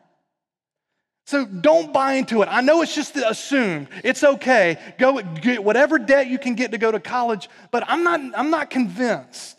So 1.25 1.43
don't 1.43 1.91
buy 1.91 2.13
into 2.13 2.43
it. 2.43 2.49
I 2.51 2.61
know 2.61 2.83
it's 2.83 2.93
just 2.93 3.15
assumed. 3.15 3.87
It's 4.03 4.23
okay. 4.23 4.77
Go 4.99 5.23
get 5.23 5.63
whatever 5.63 5.97
debt 5.97 6.27
you 6.27 6.37
can 6.37 6.53
get 6.53 6.69
to 6.71 6.77
go 6.77 6.91
to 6.91 6.99
college, 6.99 7.49
but 7.71 7.83
I'm 7.87 8.03
not, 8.03 8.21
I'm 8.37 8.51
not 8.51 8.69
convinced 8.69 9.56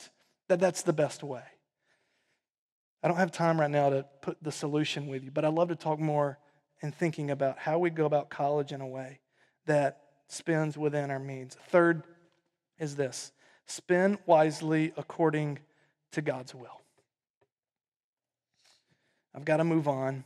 that 0.49 0.61
that's 0.61 0.83
the 0.83 0.93
best 0.93 1.23
way. 1.23 1.43
I 3.03 3.09
don't 3.09 3.17
have 3.17 3.31
time 3.31 3.61
right 3.61 3.71
now 3.71 3.91
to 3.91 4.05
put 4.23 4.43
the 4.43 4.51
solution 4.51 5.07
with 5.07 5.23
you, 5.23 5.31
but 5.31 5.45
I'd 5.45 5.55
love 5.55 5.69
to 5.69 5.77
talk 5.77 6.01
more 6.01 6.39
in 6.83 6.91
thinking 6.91 7.31
about 7.31 7.59
how 7.59 7.79
we 7.79 7.91
go 7.91 8.07
about 8.07 8.29
college 8.29 8.73
in 8.73 8.81
a 8.81 8.87
way 8.87 9.21
that 9.67 10.01
spends 10.29 10.77
within 10.77 11.11
our 11.11 11.19
means. 11.19 11.57
Third 11.69 12.03
is 12.79 12.97
this 12.97 13.33
spend 13.67 14.19
wisely 14.27 14.93
according 14.97 15.59
to 16.13 16.23
God's 16.23 16.55
will. 16.55 16.81
I've 19.35 19.45
got 19.45 19.59
to 19.59 19.65
move 19.65 19.87
on, 19.87 20.25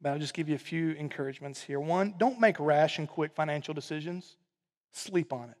but 0.00 0.10
I'll 0.10 0.18
just 0.18 0.34
give 0.34 0.48
you 0.48 0.54
a 0.54 0.58
few 0.58 0.90
encouragements 0.90 1.62
here. 1.62 1.80
One, 1.80 2.14
don't 2.18 2.38
make 2.38 2.60
rash 2.60 2.98
and 2.98 3.08
quick 3.08 3.32
financial 3.34 3.74
decisions, 3.74 4.36
sleep 4.92 5.32
on 5.32 5.50
it. 5.50 5.56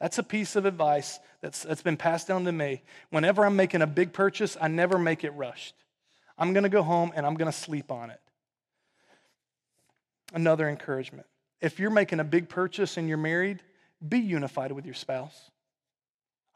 That's 0.00 0.18
a 0.18 0.22
piece 0.22 0.56
of 0.56 0.64
advice 0.64 1.18
that's, 1.40 1.64
that's 1.64 1.82
been 1.82 1.96
passed 1.96 2.28
down 2.28 2.44
to 2.44 2.52
me. 2.52 2.82
Whenever 3.10 3.44
I'm 3.44 3.56
making 3.56 3.82
a 3.82 3.86
big 3.86 4.12
purchase, 4.12 4.56
I 4.60 4.68
never 4.68 4.98
make 4.98 5.24
it 5.24 5.30
rushed. 5.30 5.74
I'm 6.36 6.52
going 6.52 6.62
to 6.62 6.68
go 6.68 6.82
home 6.82 7.12
and 7.16 7.26
I'm 7.26 7.34
going 7.34 7.50
to 7.50 7.56
sleep 7.56 7.90
on 7.90 8.10
it. 8.10 8.20
Another 10.32 10.68
encouragement 10.68 11.26
if 11.60 11.80
you're 11.80 11.90
making 11.90 12.20
a 12.20 12.24
big 12.24 12.48
purchase 12.48 12.96
and 12.96 13.08
you're 13.08 13.18
married, 13.18 13.62
be 14.06 14.18
unified 14.18 14.70
with 14.70 14.84
your 14.84 14.94
spouse. 14.94 15.50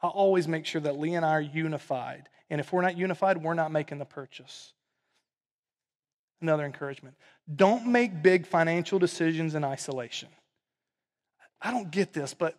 I 0.01 0.07
always 0.07 0.47
make 0.47 0.65
sure 0.65 0.81
that 0.81 0.97
Lee 0.97 1.15
and 1.15 1.25
I 1.25 1.31
are 1.31 1.41
unified. 1.41 2.29
And 2.49 2.61
if 2.61 2.71
we're 2.71 2.81
not 2.81 2.97
unified, 2.97 3.43
we're 3.43 3.53
not 3.53 3.71
making 3.71 3.97
the 3.97 4.05
purchase. 4.05 4.73
Another 6.41 6.65
encouragement 6.65 7.15
don't 7.53 7.87
make 7.87 8.21
big 8.21 8.45
financial 8.47 8.99
decisions 8.99 9.55
in 9.55 9.65
isolation. 9.65 10.29
I 11.61 11.71
don't 11.71 11.91
get 11.91 12.13
this, 12.13 12.33
but 12.33 12.57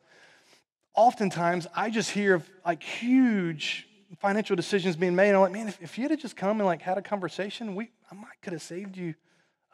oftentimes 0.94 1.66
I 1.74 1.90
just 1.90 2.10
hear 2.10 2.34
of 2.34 2.50
like 2.64 2.82
huge 2.82 3.86
financial 4.20 4.56
decisions 4.56 4.96
being 4.96 5.14
made. 5.14 5.28
And 5.28 5.36
I'm 5.36 5.42
like, 5.42 5.52
man, 5.52 5.68
if, 5.68 5.82
if 5.82 5.98
you'd 5.98 6.10
have 6.10 6.20
just 6.20 6.36
come 6.36 6.60
and 6.60 6.66
like 6.66 6.82
had 6.82 6.98
a 6.98 7.02
conversation, 7.02 7.74
we 7.74 7.90
I 8.10 8.14
might 8.14 8.40
could 8.42 8.52
have 8.52 8.62
saved 8.62 8.96
you 8.96 9.14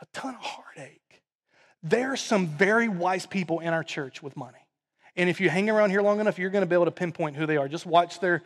a 0.00 0.06
ton 0.12 0.34
of 0.34 0.40
heartache. 0.40 1.22
There 1.82 2.12
are 2.12 2.16
some 2.16 2.46
very 2.46 2.88
wise 2.88 3.26
people 3.26 3.60
in 3.60 3.72
our 3.72 3.84
church 3.84 4.22
with 4.22 4.36
money. 4.36 4.58
And 5.16 5.28
if 5.28 5.40
you 5.40 5.50
hang 5.50 5.68
around 5.68 5.90
here 5.90 6.02
long 6.02 6.20
enough, 6.20 6.38
you're 6.38 6.50
going 6.50 6.62
to 6.62 6.68
be 6.68 6.74
able 6.74 6.86
to 6.86 6.90
pinpoint 6.90 7.36
who 7.36 7.46
they 7.46 7.56
are. 7.56 7.68
Just 7.68 7.86
watch 7.86 8.20
their 8.20 8.42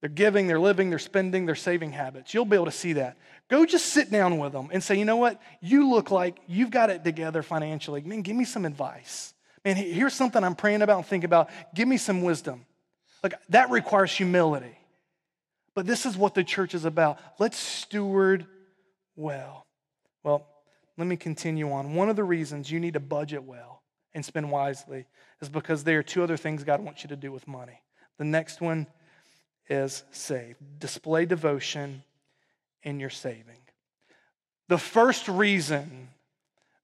They're 0.00 0.10
giving, 0.10 0.46
they're 0.46 0.60
living, 0.60 0.90
they're 0.90 0.98
spending, 0.98 1.46
they're 1.46 1.54
saving 1.54 1.92
habits. 1.92 2.34
You'll 2.34 2.44
be 2.44 2.54
able 2.54 2.66
to 2.66 2.70
see 2.70 2.92
that. 2.94 3.16
Go 3.48 3.64
just 3.64 3.86
sit 3.86 4.10
down 4.10 4.38
with 4.38 4.52
them 4.52 4.68
and 4.72 4.82
say, 4.82 4.96
you 4.96 5.04
know 5.04 5.16
what? 5.16 5.40
You 5.60 5.88
look 5.88 6.10
like 6.10 6.38
you've 6.46 6.70
got 6.70 6.90
it 6.90 7.02
together 7.04 7.42
financially. 7.42 8.02
Man, 8.02 8.22
give 8.22 8.36
me 8.36 8.44
some 8.44 8.64
advice. 8.64 9.34
Man, 9.66 9.74
here's 9.74 10.14
something 10.14 10.44
I'm 10.44 10.54
praying 10.54 10.82
about 10.82 10.98
and 10.98 11.06
thinking 11.06 11.24
about. 11.24 11.50
Give 11.74 11.88
me 11.88 11.96
some 11.96 12.22
wisdom. 12.22 12.64
Like 13.24 13.34
that 13.48 13.68
requires 13.68 14.12
humility. 14.12 14.78
But 15.74 15.86
this 15.86 16.06
is 16.06 16.16
what 16.16 16.34
the 16.34 16.44
church 16.44 16.72
is 16.72 16.84
about. 16.84 17.18
Let's 17.40 17.58
steward 17.58 18.46
well. 19.16 19.66
Well, 20.22 20.46
let 20.96 21.08
me 21.08 21.16
continue 21.16 21.72
on. 21.72 21.96
One 21.96 22.08
of 22.08 22.14
the 22.14 22.22
reasons 22.22 22.70
you 22.70 22.78
need 22.78 22.94
to 22.94 23.00
budget 23.00 23.42
well 23.42 23.82
and 24.14 24.24
spend 24.24 24.52
wisely 24.52 25.06
is 25.40 25.48
because 25.48 25.82
there 25.82 25.98
are 25.98 26.04
two 26.04 26.22
other 26.22 26.36
things 26.36 26.62
God 26.62 26.80
wants 26.80 27.02
you 27.02 27.08
to 27.08 27.16
do 27.16 27.32
with 27.32 27.48
money. 27.48 27.82
The 28.18 28.24
next 28.24 28.60
one 28.60 28.86
is 29.68 30.04
save. 30.12 30.54
Display 30.78 31.26
devotion 31.26 32.04
in 32.84 33.00
your 33.00 33.10
saving. 33.10 33.58
The 34.68 34.78
first 34.78 35.26
reason 35.26 36.10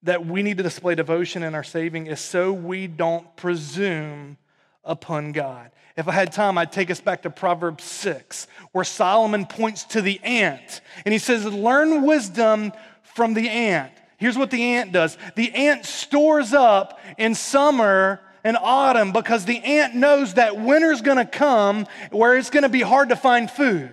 that 0.02 0.26
we 0.26 0.42
need 0.42 0.56
to 0.56 0.62
display 0.62 0.94
devotion 0.94 1.42
in 1.42 1.54
our 1.54 1.62
saving 1.62 2.06
is 2.06 2.20
so 2.20 2.52
we 2.52 2.86
don't 2.86 3.36
presume 3.36 4.36
upon 4.84 5.32
God. 5.32 5.70
If 5.96 6.08
I 6.08 6.12
had 6.12 6.32
time, 6.32 6.58
I'd 6.58 6.72
take 6.72 6.90
us 6.90 7.00
back 7.00 7.22
to 7.22 7.30
Proverbs 7.30 7.84
6, 7.84 8.46
where 8.72 8.84
Solomon 8.84 9.46
points 9.46 9.84
to 9.84 10.00
the 10.00 10.18
ant 10.24 10.80
and 11.04 11.12
he 11.12 11.18
says, 11.18 11.44
Learn 11.44 12.02
wisdom 12.02 12.72
from 13.14 13.34
the 13.34 13.48
ant. 13.48 13.92
Here's 14.16 14.38
what 14.38 14.50
the 14.50 14.62
ant 14.62 14.92
does 14.92 15.18
the 15.34 15.52
ant 15.52 15.84
stores 15.84 16.52
up 16.52 17.00
in 17.18 17.34
summer 17.34 18.20
and 18.44 18.56
autumn 18.56 19.12
because 19.12 19.44
the 19.44 19.58
ant 19.58 19.94
knows 19.94 20.34
that 20.34 20.58
winter's 20.58 21.02
gonna 21.02 21.26
come 21.26 21.86
where 22.10 22.36
it's 22.36 22.50
gonna 22.50 22.68
be 22.68 22.80
hard 22.80 23.10
to 23.10 23.16
find 23.16 23.50
food. 23.50 23.92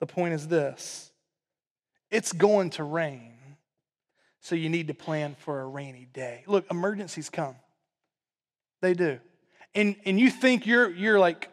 The 0.00 0.06
point 0.06 0.34
is 0.34 0.48
this 0.48 1.12
it's 2.10 2.32
going 2.32 2.70
to 2.70 2.84
rain, 2.84 3.33
so 4.44 4.54
you 4.54 4.68
need 4.68 4.88
to 4.88 4.94
plan 4.94 5.36
for 5.38 5.62
a 5.62 5.66
rainy 5.66 6.06
day. 6.12 6.44
Look, 6.46 6.66
emergencies 6.70 7.30
come. 7.30 7.56
They 8.82 8.92
do. 8.92 9.18
And, 9.74 9.96
and 10.04 10.20
you 10.20 10.28
think 10.28 10.66
you're, 10.66 10.90
you're 10.90 11.18
like, 11.18 11.48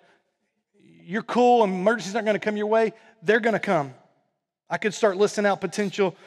you're 1.02 1.24
cool 1.24 1.64
emergencies 1.64 2.16
aren't 2.16 2.26
going 2.26 2.36
to 2.36 2.44
come 2.44 2.58
your 2.58 2.68
way. 2.68 2.92
They're 3.24 3.40
going 3.40 3.54
to 3.54 3.60
come. 3.60 3.94
I 4.70 4.78
could 4.78 4.94
start 4.94 5.16
listing 5.16 5.46
out 5.46 5.62
potential 5.62 6.18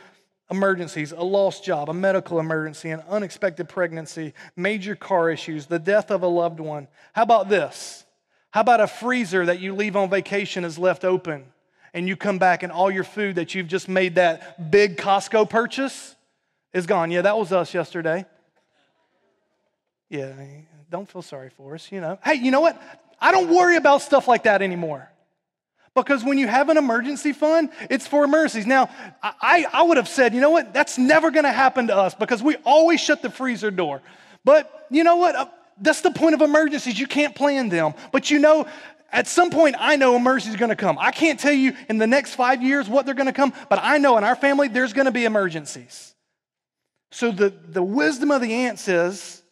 emergencies 0.50 1.12
a 1.12 1.20
lost 1.20 1.64
job, 1.64 1.90
a 1.90 1.94
medical 1.94 2.40
emergency, 2.40 2.88
an 2.88 3.02
unexpected 3.10 3.68
pregnancy, 3.68 4.32
major 4.56 4.96
car 4.96 5.28
issues, 5.28 5.66
the 5.66 5.78
death 5.78 6.10
of 6.10 6.22
a 6.22 6.28
loved 6.28 6.60
one. 6.60 6.88
How 7.12 7.24
about 7.24 7.50
this? 7.50 8.06
How 8.52 8.62
about 8.62 8.80
a 8.80 8.86
freezer 8.86 9.44
that 9.44 9.60
you 9.60 9.74
leave 9.74 9.96
on 9.96 10.08
vacation 10.08 10.64
is 10.64 10.78
left 10.78 11.04
open 11.04 11.44
and 11.92 12.08
you 12.08 12.16
come 12.16 12.38
back 12.38 12.62
and 12.62 12.72
all 12.72 12.90
your 12.90 13.04
food 13.04 13.36
that 13.36 13.54
you've 13.54 13.68
just 13.68 13.86
made 13.86 14.14
that 14.14 14.70
big 14.70 14.96
Costco 14.96 15.50
purchase 15.50 16.13
is 16.74 16.86
gone? 16.86 17.10
Yeah, 17.10 17.22
that 17.22 17.38
was 17.38 17.52
us 17.52 17.72
yesterday. 17.72 18.26
Yeah, 20.10 20.32
don't 20.90 21.08
feel 21.08 21.22
sorry 21.22 21.50
for 21.50 21.74
us, 21.74 21.90
you 21.90 22.00
know. 22.00 22.18
Hey, 22.22 22.34
you 22.34 22.50
know 22.50 22.60
what? 22.60 22.80
I 23.20 23.32
don't 23.32 23.48
worry 23.48 23.76
about 23.76 24.02
stuff 24.02 24.28
like 24.28 24.42
that 24.42 24.60
anymore. 24.60 25.08
Because 25.94 26.24
when 26.24 26.38
you 26.38 26.48
have 26.48 26.68
an 26.70 26.76
emergency 26.76 27.32
fund, 27.32 27.70
it's 27.88 28.06
for 28.06 28.24
emergencies. 28.24 28.66
Now, 28.66 28.90
I, 29.22 29.64
I 29.72 29.82
would 29.82 29.96
have 29.96 30.08
said, 30.08 30.34
you 30.34 30.40
know 30.40 30.50
what? 30.50 30.74
That's 30.74 30.98
never 30.98 31.30
going 31.30 31.44
to 31.44 31.52
happen 31.52 31.86
to 31.86 31.96
us 31.96 32.14
because 32.14 32.42
we 32.42 32.56
always 32.64 33.00
shut 33.00 33.22
the 33.22 33.30
freezer 33.30 33.70
door. 33.70 34.02
But 34.44 34.86
you 34.90 35.04
know 35.04 35.16
what? 35.16 35.36
Uh, 35.36 35.46
that's 35.80 36.00
the 36.00 36.10
point 36.10 36.34
of 36.34 36.42
emergencies. 36.42 36.98
You 36.98 37.06
can't 37.06 37.34
plan 37.34 37.68
them. 37.68 37.94
But 38.10 38.30
you 38.30 38.40
know, 38.40 38.66
at 39.12 39.28
some 39.28 39.50
point, 39.50 39.76
I 39.78 39.94
know 39.94 40.16
emergencies 40.16 40.56
are 40.56 40.58
going 40.58 40.70
to 40.70 40.76
come. 40.76 40.98
I 40.98 41.12
can't 41.12 41.38
tell 41.38 41.52
you 41.52 41.74
in 41.88 41.98
the 41.98 42.06
next 42.06 42.34
five 42.34 42.62
years 42.62 42.88
what 42.88 43.06
they're 43.06 43.14
going 43.14 43.26
to 43.26 43.32
come, 43.32 43.52
but 43.68 43.78
I 43.80 43.98
know 43.98 44.18
in 44.18 44.24
our 44.24 44.36
family 44.36 44.66
there's 44.66 44.92
going 44.92 45.06
to 45.06 45.12
be 45.12 45.24
emergencies. 45.24 46.13
So 47.14 47.30
the, 47.30 47.50
the 47.68 47.80
wisdom 47.80 48.32
of 48.32 48.40
the 48.40 48.52
ant 48.52 48.80
says, 48.80 49.44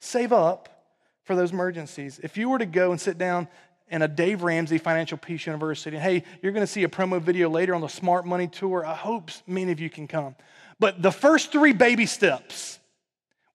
save 0.00 0.32
up 0.32 0.86
for 1.24 1.36
those 1.36 1.52
emergencies. 1.52 2.18
If 2.22 2.38
you 2.38 2.48
were 2.48 2.58
to 2.58 2.64
go 2.64 2.92
and 2.92 2.98
sit 3.00 3.18
down 3.18 3.46
in 3.90 4.00
a 4.00 4.08
Dave 4.08 4.42
Ramsey 4.42 4.78
Financial 4.78 5.18
Peace 5.18 5.44
University, 5.44 5.96
and 5.96 6.02
hey, 6.02 6.24
you're 6.40 6.52
going 6.52 6.66
to 6.66 6.72
see 6.72 6.82
a 6.82 6.88
promo 6.88 7.20
video 7.20 7.50
later 7.50 7.74
on 7.74 7.82
the 7.82 7.88
Smart 7.88 8.24
Money 8.24 8.46
Tour. 8.46 8.86
I 8.86 8.94
hope 8.94 9.30
many 9.46 9.70
of 9.70 9.80
you 9.80 9.90
can 9.90 10.08
come. 10.08 10.34
But 10.78 11.02
the 11.02 11.12
first 11.12 11.52
three 11.52 11.74
baby 11.74 12.06
steps 12.06 12.78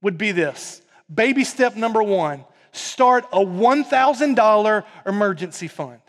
would 0.03 0.19
be 0.19 0.31
this 0.31 0.83
baby 1.11 1.43
step 1.43 1.75
number 1.75 2.03
one 2.03 2.45
start 2.71 3.25
a 3.33 3.39
$1,000 3.39 4.83
emergency 5.07 5.67
fund. 5.67 6.01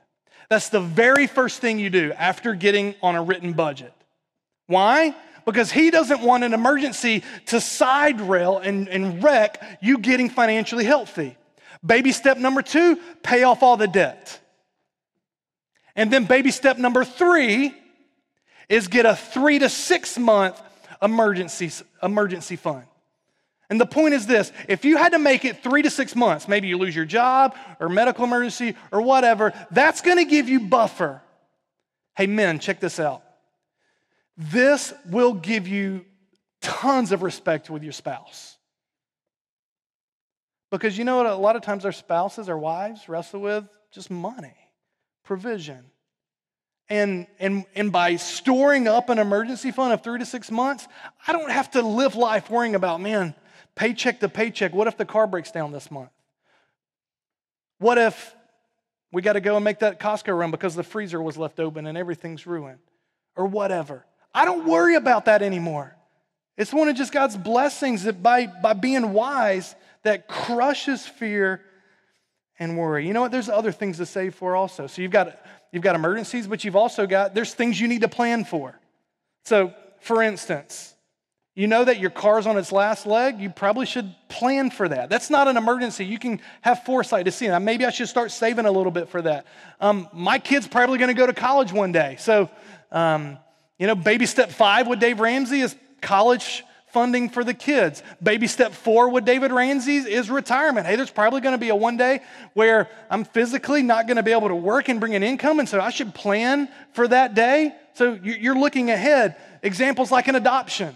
That's 0.51 0.69
the 0.69 0.81
very 0.81 1.27
first 1.27 1.61
thing 1.61 1.79
you 1.79 1.89
do 1.89 2.13
after 2.19 2.55
getting 2.55 2.95
on 3.03 3.15
a 3.15 3.23
written 3.23 3.55
budget. 3.55 3.95
Why? 4.67 5.15
Because 5.47 5.71
he 5.71 5.91
doesn't 5.91 6.21
want 6.21 6.45
an 6.45 6.53
emergency 6.53 7.23
to 7.47 7.61
side 7.61 8.21
rail 8.21 8.59
and, 8.59 8.89
and 8.89 9.23
wreck 9.23 9.63
you 9.81 9.99
getting 9.99 10.29
financially 10.29 10.85
healthy. 10.85 11.37
Baby 11.85 12.13
step 12.13 12.37
number 12.37 12.63
two, 12.63 12.99
pay 13.23 13.45
off 13.45 13.63
all 13.63 13.77
the 13.77 13.87
debt. 13.87 14.41
And 15.95 16.13
then 16.13 16.25
baby 16.25 16.51
step 16.51 16.79
number 16.79 17.05
three 17.05 17.75
is 18.69 18.89
get 18.89 19.07
a 19.07 19.15
three 19.15 19.61
to 19.61 19.69
six 19.69 20.19
month 20.19 20.61
emergency, 21.01 21.71
emergency 22.03 22.57
fund. 22.57 22.85
And 23.69 23.81
the 23.81 23.87
point 23.87 24.15
is 24.15 24.27
this 24.27 24.53
if 24.69 24.85
you 24.85 24.97
had 24.97 25.13
to 25.13 25.19
make 25.19 25.45
it 25.45 25.63
three 25.63 25.83
to 25.83 25.91
six 25.91 26.15
months, 26.15 26.49
maybe 26.49 26.69
you 26.69 26.79
lose 26.79 26.95
your 26.95 27.05
job 27.05 27.57
or 27.81 27.89
medical 27.89 28.25
emergency 28.25 28.77
or 28.93 29.01
whatever, 29.01 29.53
that's 29.71 30.01
gonna 30.01 30.25
give 30.25 30.49
you 30.49 30.61
buffer. 30.61 31.23
Hey, 32.17 32.27
men, 32.27 32.59
check 32.59 32.81
this 32.81 32.99
out. 32.99 33.23
This 34.37 34.93
will 35.09 35.33
give 35.33 35.67
you 35.67 36.05
tons 36.61 37.13
of 37.13 37.23
respect 37.23 37.71
with 37.71 37.83
your 37.83 37.93
spouse. 37.93 38.57
Because 40.71 40.99
you 40.99 41.05
know 41.05 41.19
what? 41.19 41.27
A 41.27 41.35
lot 41.35 41.57
of 41.57 41.63
times 41.63 41.85
our 41.85 41.93
spouses, 41.93 42.49
our 42.49 42.59
wives 42.59 43.09
wrestle 43.09 43.41
with 43.41 43.65
just 43.93 44.11
money, 44.11 44.57
provision. 45.25 45.85
And, 46.89 47.27
and, 47.39 47.65
and 47.75 47.91
by 47.91 48.17
storing 48.17 48.87
up 48.87 49.09
an 49.09 49.19
emergency 49.19 49.71
fund 49.71 49.93
of 49.93 50.03
three 50.03 50.19
to 50.19 50.27
six 50.27 50.51
months, 50.51 50.87
I 51.27 51.33
don't 51.33 51.51
have 51.51 51.71
to 51.73 51.83
live 51.83 52.15
life 52.15 52.51
worrying 52.51 52.75
about, 52.75 53.01
man, 53.01 53.35
paycheck 53.75 54.21
to 54.21 54.29
paycheck. 54.29 54.73
What 54.75 54.87
if 54.87 54.97
the 54.97 55.05
car 55.05 55.27
breaks 55.27 55.51
down 55.51 55.73
this 55.73 55.91
month? 55.91 56.11
What 57.79 57.99
if 57.99 58.35
we 59.13 59.23
got 59.23 59.35
to 59.35 59.41
go 59.41 59.57
and 59.57 59.65
make 59.65 59.81
that 59.81 60.01
Costco 60.01 60.37
run 60.37 60.51
because 60.51 60.75
the 60.75 60.83
freezer 60.83 61.21
was 61.21 61.37
left 61.37 61.59
open 61.59 61.87
and 61.87 61.97
everything's 61.97 62.47
ruined? 62.47 62.79
Or 63.35 63.47
whatever. 63.47 64.05
I 64.37 64.45
don't 64.45 64.67
worry 64.67 64.97
about 64.97 65.25
that 65.25 65.41
anymore. 65.41 65.97
It's 66.59 66.71
one 66.71 66.89
of 66.89 66.97
just 66.97 67.11
God's 67.11 67.39
blessings 67.39 68.05
that 68.05 68.23
by, 68.23 68.47
by 68.47 68.75
being 68.75 69.15
wise, 69.15 69.75
that 70.03 70.29
crushes 70.29 71.07
fear 71.07 71.63
and 72.59 72.77
worry. 72.77 73.07
You 73.07 73.15
know 73.15 73.23
what? 73.23 73.33
There's 73.33 73.49
other 73.49 73.73
things 73.73 73.97
to 73.97 74.05
save 74.05 74.35
for 74.35 74.55
also. 74.55 74.89
So 74.89 75.01
you've 75.01 75.11
got 75.11 75.39
you've 75.73 75.83
got 75.83 75.95
emergencies, 75.95 76.47
but 76.47 76.65
you've 76.65 76.77
also 76.77 77.07
got 77.07 77.35
there's 77.35 77.55
things 77.55 77.81
you 77.81 77.89
need 77.89 78.03
to 78.03 78.09
plan 78.09 78.45
for. 78.45 78.79
So, 79.45 79.73
for 80.01 80.23
instance, 80.23 80.95
you 81.55 81.67
know 81.67 81.85
that 81.85 81.99
your 81.99 82.11
car's 82.11 82.47
on 82.47 82.59
its 82.59 82.73
last 82.73 83.07
leg, 83.07 83.41
you 83.41 83.49
probably 83.49 83.87
should 83.87 84.15
plan 84.29 84.71
for 84.71 84.87
that. 84.87 85.09
That's 85.09 85.31
not 85.31 85.49
an 85.49 85.57
emergency. 85.57 86.05
You 86.05 86.19
can 86.19 86.43
have 86.61 86.85
foresight 86.85 87.25
to 87.25 87.33
see 87.33 87.49
that. 87.49 87.63
Maybe 87.63 87.87
I 87.87 87.91
should 87.91 88.09
start 88.09 88.31
saving 88.31 88.67
a 88.67 88.71
little 88.71 88.93
bit 88.93 89.09
for 89.09 89.23
that. 89.23 89.47
Um, 89.81 90.09
my 90.13 90.39
kid's 90.39 90.69
probably 90.69 90.99
going 90.99 91.09
to 91.09 91.15
go 91.15 91.27
to 91.27 91.33
college 91.33 91.73
one 91.73 91.93
day. 91.93 92.17
So, 92.19 92.51
um, 92.93 93.39
you 93.79 93.87
know, 93.87 93.95
baby 93.95 94.27
step 94.27 94.51
five 94.51 94.87
with 94.87 95.01
Dave 95.01 95.21
Ramsey 95.21 95.61
is 95.61 95.77
college 96.01 96.65
funding 96.89 97.29
for 97.29 97.45
the 97.45 97.53
kids. 97.53 98.03
Baby 98.23 98.47
step 98.47 98.73
four 98.73 99.11
with 99.11 99.25
David 99.25 99.53
Ramsey 99.53 99.97
is 99.97 100.31
retirement. 100.31 100.87
Hey, 100.87 100.97
there's 100.97 101.11
probably 101.11 101.43
going 101.43 101.53
to 101.53 101.59
be 101.59 101.69
a 101.69 101.77
one 101.77 101.97
day 101.97 102.21
where 102.55 102.89
I'm 103.11 103.25
physically 103.25 103.83
not 103.83 104.07
going 104.07 104.17
to 104.17 104.23
be 104.23 104.33
able 104.33 104.49
to 104.49 104.55
work 104.55 104.89
and 104.89 104.99
bring 104.99 105.15
an 105.15 105.23
income, 105.23 105.59
and 105.59 105.69
so 105.69 105.81
I 105.81 105.91
should 105.91 106.15
plan 106.15 106.69
for 106.95 107.07
that 107.09 107.35
day. 107.35 107.75
So 107.95 108.19
you're 108.23 108.59
looking 108.59 108.91
ahead. 108.91 109.37
Examples 109.63 110.11
like 110.11 110.29
an 110.29 110.37
adoption. 110.37 110.95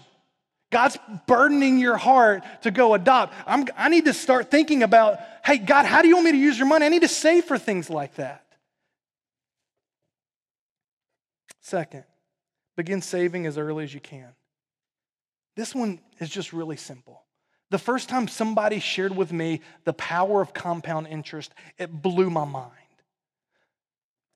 God's 0.71 0.97
burdening 1.27 1.79
your 1.79 1.97
heart 1.97 2.45
to 2.63 2.71
go 2.71 2.95
adopt. 2.95 3.35
I'm, 3.47 3.67
I 3.77 3.89
need 3.89 4.05
to 4.05 4.15
start 4.15 4.51
thinking 4.51 4.83
about, 4.83 5.19
hey, 5.45 5.59
God, 5.59 5.85
how 5.85 6.01
do 6.01 6.09
you 6.09 6.15
want 6.15 6.27
me 6.27 6.33
to 6.33 6.39
use 6.39 6.57
your 6.57 6.69
money? 6.69 6.87
I 6.87 6.89
need 6.89 7.03
to 7.03 7.09
save 7.09 7.45
for 7.45 7.59
things 7.59 7.91
like 7.91 8.15
that. 8.15 8.45
Second, 11.61 12.05
begin 12.81 13.03
saving 13.03 13.45
as 13.45 13.59
early 13.59 13.85
as 13.85 13.93
you 13.93 14.01
can. 14.01 14.31
This 15.55 15.75
one 15.75 16.01
is 16.19 16.31
just 16.31 16.55
really 16.55 16.79
simple. 16.79 17.23
The 17.69 17.77
first 17.77 18.09
time 18.09 18.27
somebody 18.27 18.81
shared 18.81 19.15
with 19.15 19.35
me 19.35 19.61
the 19.85 19.93
power 19.93 20.41
of 20.41 20.55
compound 20.55 21.07
interest, 21.07 21.53
it 21.79 21.93
blew 21.93 22.31
my 22.31 22.47
mind. 22.47 22.73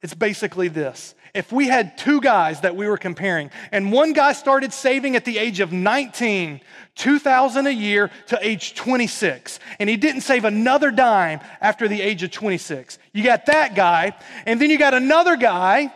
It's 0.03 0.12
basically 0.12 0.68
this. 0.68 1.14
If 1.32 1.53
we 1.53 1.68
had 1.68 1.97
two 1.97 2.20
guys 2.20 2.61
that 2.61 2.76
we 2.76 2.86
were 2.86 2.99
comparing, 2.99 3.51
and 3.72 3.90
one 3.90 4.12
guy 4.12 4.34
started 4.34 4.74
saving 4.74 5.16
at 5.16 5.24
the 5.24 5.38
age 5.38 5.61
of 5.61 5.72
19, 5.72 6.61
2000 6.97 7.66
a 7.66 7.70
year 7.70 8.11
to 8.26 8.38
age 8.47 8.74
26, 8.74 9.59
and 9.78 9.88
he 9.88 9.97
didn't 9.97 10.20
save 10.20 10.45
another 10.45 10.90
dime 10.90 11.40
after 11.62 11.88
the 11.88 12.03
age 12.03 12.22
of 12.22 12.30
26. 12.30 12.99
You 13.14 13.24
got 13.24 13.47
that 13.47 13.74
guy, 13.74 14.12
and 14.45 14.61
then 14.61 14.68
you 14.68 14.76
got 14.76 14.92
another 14.92 15.36
guy 15.36 15.90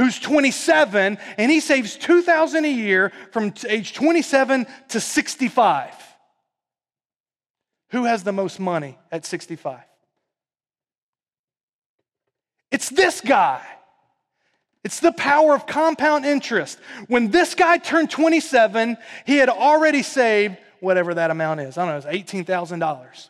who's 0.00 0.18
27 0.18 1.18
and 1.36 1.52
he 1.52 1.60
saves 1.60 1.94
2000 1.96 2.64
a 2.64 2.72
year 2.72 3.12
from 3.32 3.52
age 3.68 3.92
27 3.92 4.66
to 4.88 4.98
65. 4.98 5.94
Who 7.90 8.04
has 8.04 8.24
the 8.24 8.32
most 8.32 8.58
money 8.58 8.96
at 9.12 9.26
65? 9.26 9.78
It's 12.70 12.88
this 12.88 13.20
guy. 13.20 13.62
It's 14.84 15.00
the 15.00 15.12
power 15.12 15.54
of 15.54 15.66
compound 15.66 16.24
interest. 16.24 16.78
When 17.08 17.30
this 17.30 17.54
guy 17.54 17.76
turned 17.76 18.08
27, 18.10 18.96
he 19.26 19.36
had 19.36 19.50
already 19.50 20.02
saved 20.02 20.56
whatever 20.80 21.12
that 21.12 21.30
amount 21.30 21.60
is. 21.60 21.76
I 21.76 21.84
don't 21.84 22.02
know, 22.02 22.08
it's 22.08 22.32
$18,000. 22.32 23.28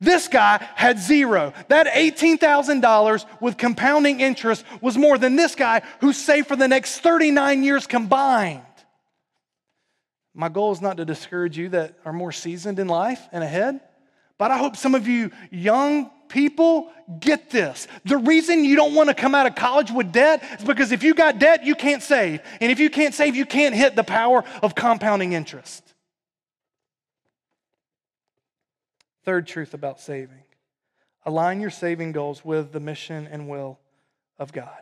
This 0.00 0.28
guy 0.28 0.66
had 0.76 0.98
zero. 0.98 1.52
That 1.68 1.86
$18,000 1.86 3.26
with 3.40 3.58
compounding 3.58 4.20
interest 4.20 4.64
was 4.80 4.96
more 4.96 5.18
than 5.18 5.36
this 5.36 5.54
guy 5.54 5.82
who 6.00 6.12
saved 6.12 6.48
for 6.48 6.56
the 6.56 6.68
next 6.68 7.00
39 7.00 7.62
years 7.62 7.86
combined. 7.86 8.62
My 10.32 10.48
goal 10.48 10.72
is 10.72 10.80
not 10.80 10.96
to 10.96 11.04
discourage 11.04 11.58
you 11.58 11.68
that 11.70 11.98
are 12.04 12.12
more 12.12 12.32
seasoned 12.32 12.78
in 12.78 12.88
life 12.88 13.20
and 13.30 13.44
ahead, 13.44 13.80
but 14.38 14.50
I 14.50 14.56
hope 14.56 14.76
some 14.76 14.94
of 14.94 15.06
you 15.06 15.30
young 15.50 16.10
people 16.28 16.90
get 17.18 17.50
this. 17.50 17.86
The 18.04 18.16
reason 18.16 18.64
you 18.64 18.76
don't 18.76 18.94
want 18.94 19.10
to 19.10 19.14
come 19.14 19.34
out 19.34 19.46
of 19.46 19.54
college 19.54 19.90
with 19.90 20.12
debt 20.12 20.42
is 20.58 20.64
because 20.64 20.92
if 20.92 21.02
you 21.02 21.12
got 21.12 21.38
debt, 21.38 21.66
you 21.66 21.74
can't 21.74 22.02
save. 22.02 22.40
And 22.60 22.72
if 22.72 22.78
you 22.78 22.88
can't 22.88 23.12
save, 23.12 23.36
you 23.36 23.44
can't 23.44 23.74
hit 23.74 23.96
the 23.96 24.04
power 24.04 24.44
of 24.62 24.74
compounding 24.74 25.34
interest. 25.34 25.89
Third 29.24 29.46
truth 29.46 29.74
about 29.74 30.00
saving 30.00 30.42
align 31.24 31.60
your 31.60 31.70
saving 31.70 32.12
goals 32.12 32.44
with 32.44 32.72
the 32.72 32.80
mission 32.80 33.28
and 33.30 33.48
will 33.48 33.78
of 34.38 34.52
God. 34.52 34.80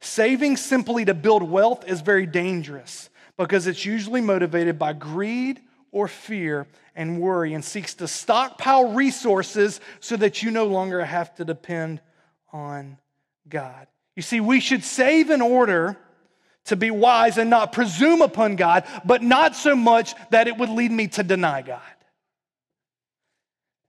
Saving 0.00 0.56
simply 0.56 1.04
to 1.04 1.14
build 1.14 1.42
wealth 1.42 1.88
is 1.88 2.00
very 2.00 2.26
dangerous 2.26 3.08
because 3.36 3.66
it's 3.66 3.84
usually 3.84 4.20
motivated 4.20 4.78
by 4.78 4.92
greed 4.92 5.60
or 5.92 6.08
fear 6.08 6.66
and 6.94 7.20
worry 7.20 7.54
and 7.54 7.64
seeks 7.64 7.94
to 7.94 8.08
stockpile 8.08 8.92
resources 8.92 9.80
so 10.00 10.16
that 10.16 10.42
you 10.42 10.50
no 10.50 10.66
longer 10.66 11.04
have 11.04 11.34
to 11.36 11.44
depend 11.44 12.00
on 12.52 12.98
God. 13.48 13.86
You 14.16 14.22
see, 14.22 14.40
we 14.40 14.60
should 14.60 14.84
save 14.84 15.30
in 15.30 15.40
order 15.40 15.96
to 16.66 16.76
be 16.76 16.90
wise 16.90 17.38
and 17.38 17.48
not 17.48 17.72
presume 17.72 18.22
upon 18.22 18.56
God, 18.56 18.84
but 19.04 19.22
not 19.22 19.56
so 19.56 19.74
much 19.74 20.14
that 20.30 20.48
it 20.48 20.56
would 20.56 20.68
lead 20.68 20.92
me 20.92 21.08
to 21.08 21.22
deny 21.22 21.62
God. 21.62 21.80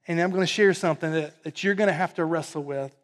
And 0.06 0.20
I'm 0.20 0.30
going 0.30 0.42
to 0.42 0.46
share 0.46 0.74
something 0.74 1.12
that, 1.12 1.42
that 1.44 1.64
you're 1.64 1.74
going 1.74 1.88
to 1.88 1.94
have 1.94 2.14
to 2.14 2.24
wrestle 2.24 2.62
with. 2.62 2.94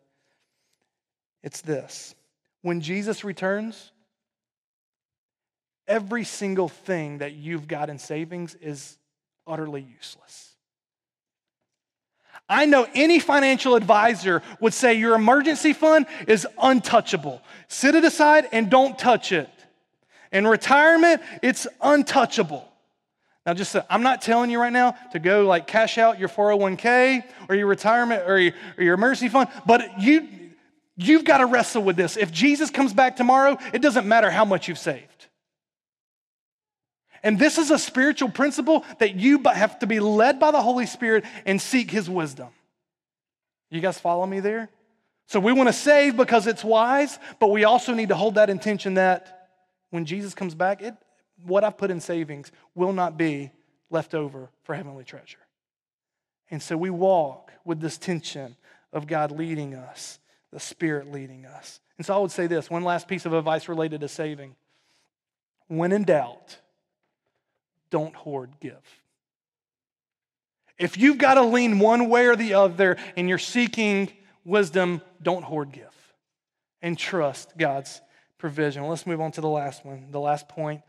It's 1.42 1.62
this 1.62 2.14
when 2.62 2.80
Jesus 2.80 3.24
returns, 3.24 3.90
every 5.88 6.24
single 6.24 6.68
thing 6.68 7.18
that 7.18 7.32
you've 7.32 7.66
got 7.66 7.90
in 7.90 7.98
savings 7.98 8.54
is 8.56 8.98
utterly 9.46 9.82
useless. 9.82 10.54
I 12.48 12.66
know 12.66 12.86
any 12.94 13.20
financial 13.20 13.76
advisor 13.76 14.42
would 14.60 14.74
say 14.74 14.94
your 14.94 15.14
emergency 15.14 15.72
fund 15.72 16.06
is 16.26 16.46
untouchable. 16.60 17.40
Sit 17.68 17.94
it 17.94 18.04
aside 18.04 18.48
and 18.52 18.68
don't 18.68 18.98
touch 18.98 19.32
it. 19.32 19.48
In 20.32 20.46
retirement, 20.46 21.22
it's 21.42 21.66
untouchable. 21.80 22.69
Now, 23.50 23.54
just 23.54 23.74
uh, 23.74 23.82
I'm 23.90 24.04
not 24.04 24.22
telling 24.22 24.48
you 24.48 24.60
right 24.60 24.72
now 24.72 24.92
to 25.10 25.18
go 25.18 25.44
like 25.44 25.66
cash 25.66 25.98
out 25.98 26.20
your 26.20 26.28
401k 26.28 27.24
or 27.48 27.56
your 27.56 27.66
retirement 27.66 28.22
or 28.28 28.38
your, 28.38 28.52
or 28.78 28.84
your 28.84 28.94
emergency 28.94 29.28
fund, 29.28 29.48
but 29.66 30.00
you, 30.00 30.28
you've 30.96 31.24
got 31.24 31.38
to 31.38 31.46
wrestle 31.46 31.82
with 31.82 31.96
this. 31.96 32.16
If 32.16 32.30
Jesus 32.30 32.70
comes 32.70 32.94
back 32.94 33.16
tomorrow, 33.16 33.58
it 33.72 33.82
doesn't 33.82 34.06
matter 34.06 34.30
how 34.30 34.44
much 34.44 34.68
you've 34.68 34.78
saved. 34.78 35.26
And 37.24 37.40
this 37.40 37.58
is 37.58 37.72
a 37.72 37.78
spiritual 37.80 38.28
principle 38.28 38.84
that 39.00 39.16
you 39.16 39.42
have 39.42 39.80
to 39.80 39.88
be 39.88 39.98
led 39.98 40.38
by 40.38 40.52
the 40.52 40.62
Holy 40.62 40.86
Spirit 40.86 41.24
and 41.44 41.60
seek 41.60 41.90
His 41.90 42.08
wisdom. 42.08 42.50
You 43.68 43.80
guys 43.80 43.98
follow 43.98 44.26
me 44.26 44.38
there? 44.38 44.68
So 45.26 45.40
we 45.40 45.52
want 45.52 45.68
to 45.68 45.72
save 45.72 46.16
because 46.16 46.46
it's 46.46 46.62
wise, 46.62 47.18
but 47.40 47.48
we 47.48 47.64
also 47.64 47.94
need 47.94 48.10
to 48.10 48.14
hold 48.14 48.36
that 48.36 48.48
intention 48.48 48.94
that 48.94 49.48
when 49.90 50.04
Jesus 50.04 50.34
comes 50.34 50.54
back, 50.54 50.82
it, 50.82 50.94
what 51.44 51.64
I've 51.64 51.76
put 51.76 51.90
in 51.90 52.00
savings 52.00 52.50
will 52.74 52.92
not 52.92 53.16
be 53.16 53.50
left 53.90 54.14
over 54.14 54.50
for 54.62 54.74
heavenly 54.74 55.04
treasure. 55.04 55.38
And 56.50 56.62
so 56.62 56.76
we 56.76 56.90
walk 56.90 57.52
with 57.64 57.80
this 57.80 57.98
tension 57.98 58.56
of 58.92 59.06
God 59.06 59.30
leading 59.30 59.74
us, 59.74 60.18
the 60.52 60.60
Spirit 60.60 61.12
leading 61.12 61.46
us. 61.46 61.80
And 61.96 62.06
so 62.06 62.14
I 62.14 62.18
would 62.18 62.30
say 62.30 62.46
this 62.46 62.70
one 62.70 62.82
last 62.82 63.08
piece 63.08 63.26
of 63.26 63.32
advice 63.32 63.68
related 63.68 64.00
to 64.00 64.08
saving. 64.08 64.56
When 65.68 65.92
in 65.92 66.04
doubt, 66.04 66.58
don't 67.90 68.14
hoard, 68.14 68.50
give. 68.60 68.80
If 70.78 70.96
you've 70.96 71.18
got 71.18 71.34
to 71.34 71.42
lean 71.42 71.78
one 71.78 72.08
way 72.08 72.26
or 72.26 72.36
the 72.36 72.54
other 72.54 72.96
and 73.16 73.28
you're 73.28 73.38
seeking 73.38 74.10
wisdom, 74.44 75.02
don't 75.22 75.44
hoard, 75.44 75.72
give. 75.72 75.84
And 76.82 76.96
trust 76.96 77.56
God's 77.58 78.00
provision. 78.38 78.86
Let's 78.86 79.06
move 79.06 79.20
on 79.20 79.32
to 79.32 79.40
the 79.40 79.48
last 79.48 79.84
one, 79.84 80.06
the 80.10 80.20
last 80.20 80.48
point 80.48 80.80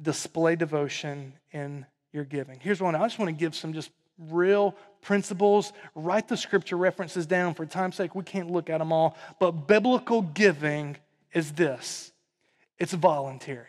display 0.00 0.56
devotion 0.56 1.34
in 1.52 1.86
your 2.12 2.24
giving. 2.24 2.58
Here's 2.60 2.80
one 2.80 2.94
I 2.94 3.00
just 3.00 3.18
want 3.18 3.28
to 3.28 3.38
give 3.38 3.54
some 3.54 3.72
just 3.72 3.90
real 4.18 4.74
principles. 5.02 5.72
Write 5.94 6.28
the 6.28 6.36
scripture 6.36 6.76
references 6.76 7.26
down. 7.26 7.54
For 7.54 7.66
time's 7.66 7.96
sake, 7.96 8.14
we 8.14 8.24
can't 8.24 8.50
look 8.50 8.70
at 8.70 8.78
them 8.78 8.92
all. 8.92 9.16
But 9.38 9.66
biblical 9.66 10.22
giving 10.22 10.96
is 11.32 11.52
this 11.52 12.12
it's 12.78 12.92
voluntary. 12.92 13.66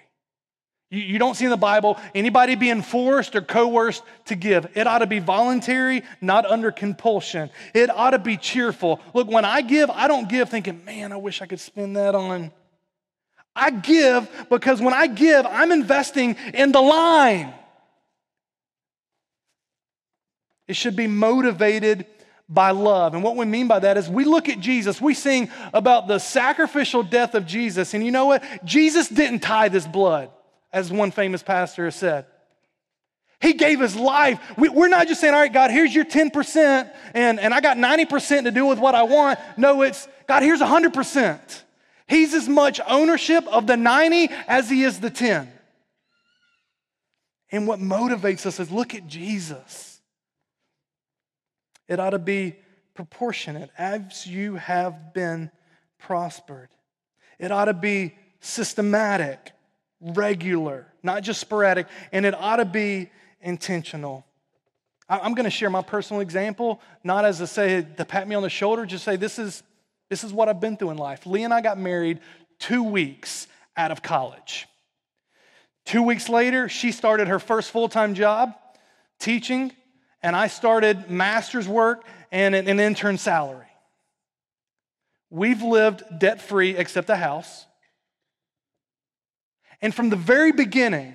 You, 0.91 1.19
don't 1.19 1.36
see 1.36 1.45
in 1.45 1.51
the 1.51 1.57
Bible 1.57 1.99
anybody 2.15 2.55
being 2.55 2.82
forced 2.82 3.36
or 3.36 3.41
coerced 3.41 4.01
to 4.25 4.36
give. 4.36 4.75
It 4.75 4.88
ought 4.88 4.99
to 4.99 5.07
be 5.07 5.19
voluntary, 5.19 6.01
not 6.19 6.47
under 6.47 6.71
compulsion. 6.71 7.51
It 7.75 7.91
ought 7.91 8.11
to 8.11 8.19
be 8.19 8.38
cheerful. 8.38 8.99
Look, 9.13 9.30
when 9.30 9.45
I 9.45 9.61
give, 9.61 9.91
I 9.91 10.07
don't 10.07 10.27
give 10.27 10.49
thinking, 10.49 10.84
man, 10.86 11.11
I 11.11 11.17
wish 11.17 11.43
I 11.43 11.45
could 11.45 11.59
spend 11.59 11.95
that 11.95 12.15
on. 12.15 12.51
I 13.60 13.72
give 13.72 14.30
because 14.49 14.82
when 14.82 14.93
I 14.93 15.07
give, 15.07 15.45
I'm 15.45 15.72
investing 15.72 16.36
in 16.53 16.72
the 16.72 16.82
line. 16.82 17.53
It 20.68 20.76
should 20.76 20.95
be 20.95 21.07
motivated 21.07 22.05
by 22.47 22.72
love. 22.72 23.14
And 23.14 23.24
what 23.24 23.36
we 23.36 23.45
mean 23.45 23.68
by 23.68 23.80
that 23.80 23.97
is 23.97 24.10
we 24.10 24.24
look 24.24 24.49
at 24.49 24.60
Jesus, 24.60 24.99
we 24.99 25.14
sing 25.14 25.49
about 25.74 26.07
the 26.07 26.20
sacrificial 26.20 27.03
death 27.03 27.36
of 27.36 27.45
Jesus. 27.45 27.93
And 27.93 28.03
you 28.03 28.12
know 28.12 28.28
what? 28.28 28.43
Jesus 28.66 29.07
didn't 29.07 29.39
tithe 29.39 29.74
his 29.74 29.88
blood 29.88 30.30
as 30.72 30.91
one 30.91 31.12
famous 31.12 31.43
pastor 31.43 31.86
has 31.86 31.95
said. 31.95 32.26
He 33.41 33.53
gave 33.53 33.80
his 33.80 33.95
life. 33.95 34.39
We, 34.57 34.68
are 34.68 34.89
not 34.89 35.07
just 35.07 35.22
saying, 35.22 35.34
all 35.34 35.39
right, 35.39 35.53
God, 35.53 35.72
here's 35.72 35.95
your 35.95 36.03
10%, 36.03 36.91
and, 37.14 37.39
and 37.39 37.53
I 37.53 37.62
got 37.62 37.78
90% 37.78 38.43
to 38.43 38.51
do 38.51 38.66
with 38.66 38.80
what 38.80 38.95
I 38.95 39.03
want. 39.03 39.39
No, 39.55 39.82
it's, 39.82 40.10
God, 40.28 40.43
here's 40.43 40.60
100%. 40.60 41.64
He's 42.10 42.34
as 42.34 42.49
much 42.49 42.82
ownership 42.88 43.47
of 43.47 43.68
the 43.68 43.78
90 43.78 44.30
as 44.47 44.70
he 44.70 44.84
is 44.84 44.99
the 44.99 45.12
10. 45.12 45.51
And 47.51 47.68
what 47.68 47.80
motivates 47.80 48.45
us 48.45 48.60
is 48.60 48.72
look 48.72 48.95
at 48.95 49.07
Jesus. 49.07 50.01
It 51.88 51.99
ought 51.99 52.12
to 52.12 52.20
be 52.20 52.55
proportionate 52.95 53.70
as 53.78 54.26
you 54.26 54.55
have 54.55 55.14
been 55.14 55.51
prospered. 55.99 56.70
It 57.38 57.51
ought 57.51 57.66
to 57.66 57.74
be 57.74 58.16
systematic 58.39 59.51
regular, 60.01 60.88
not 61.03 61.24
just 61.24 61.39
sporadic, 61.39 61.88
and 62.12 62.26
it 62.26 62.34
ought 62.34 62.57
to 62.57 62.66
be 62.66 63.10
intentional. 63.41 64.26
I'm 65.07 65.34
going 65.34 65.45
to 65.45 65.49
share 65.49 65.70
my 65.70 65.82
personal 65.82 66.22
example, 66.22 66.82
not 67.03 67.26
as 67.26 67.38
to 67.39 67.47
say 67.47 67.86
to 67.97 68.05
pat 68.05 68.28
me 68.28 68.36
on 68.36 68.43
the 68.43 68.49
shoulder, 68.49 68.86
just 68.86 69.03
say 69.03 69.16
this 69.16 69.39
is 69.39 69.64
this 70.10 70.24
is 70.24 70.34
what 70.34 70.49
I've 70.49 70.60
been 70.60 70.76
through 70.76 70.91
in 70.91 70.97
life. 70.97 71.26
Lee 71.26 71.43
and 71.43 71.53
I 71.53 71.62
got 71.62 71.78
married 71.78 72.20
two 72.57 72.84
weeks 72.84 73.47
out 73.78 73.91
of 73.91 74.01
college. 74.01 74.68
Two 75.86 76.03
weeks 76.03 76.30
later, 76.30 76.68
she 76.70 76.91
started 76.91 77.28
her 77.28 77.39
first 77.39 77.72
full 77.72 77.89
time 77.89 78.14
job 78.14 78.53
teaching, 79.20 79.72
and 80.22 80.36
I 80.36 80.47
started 80.47 81.10
master's 81.10 81.68
work 81.68 82.03
and 82.32 82.53
an 82.55 82.80
intern 82.80 83.18
salary. 83.18 83.66
We've 85.30 85.62
lived 85.62 86.03
debt 86.18 86.41
free 86.41 86.76
except 86.76 87.10
a 87.10 87.16
house. 87.16 87.66
And 89.82 89.93
from 89.93 90.10
the 90.10 90.16
very 90.16 90.51
beginning, 90.51 91.14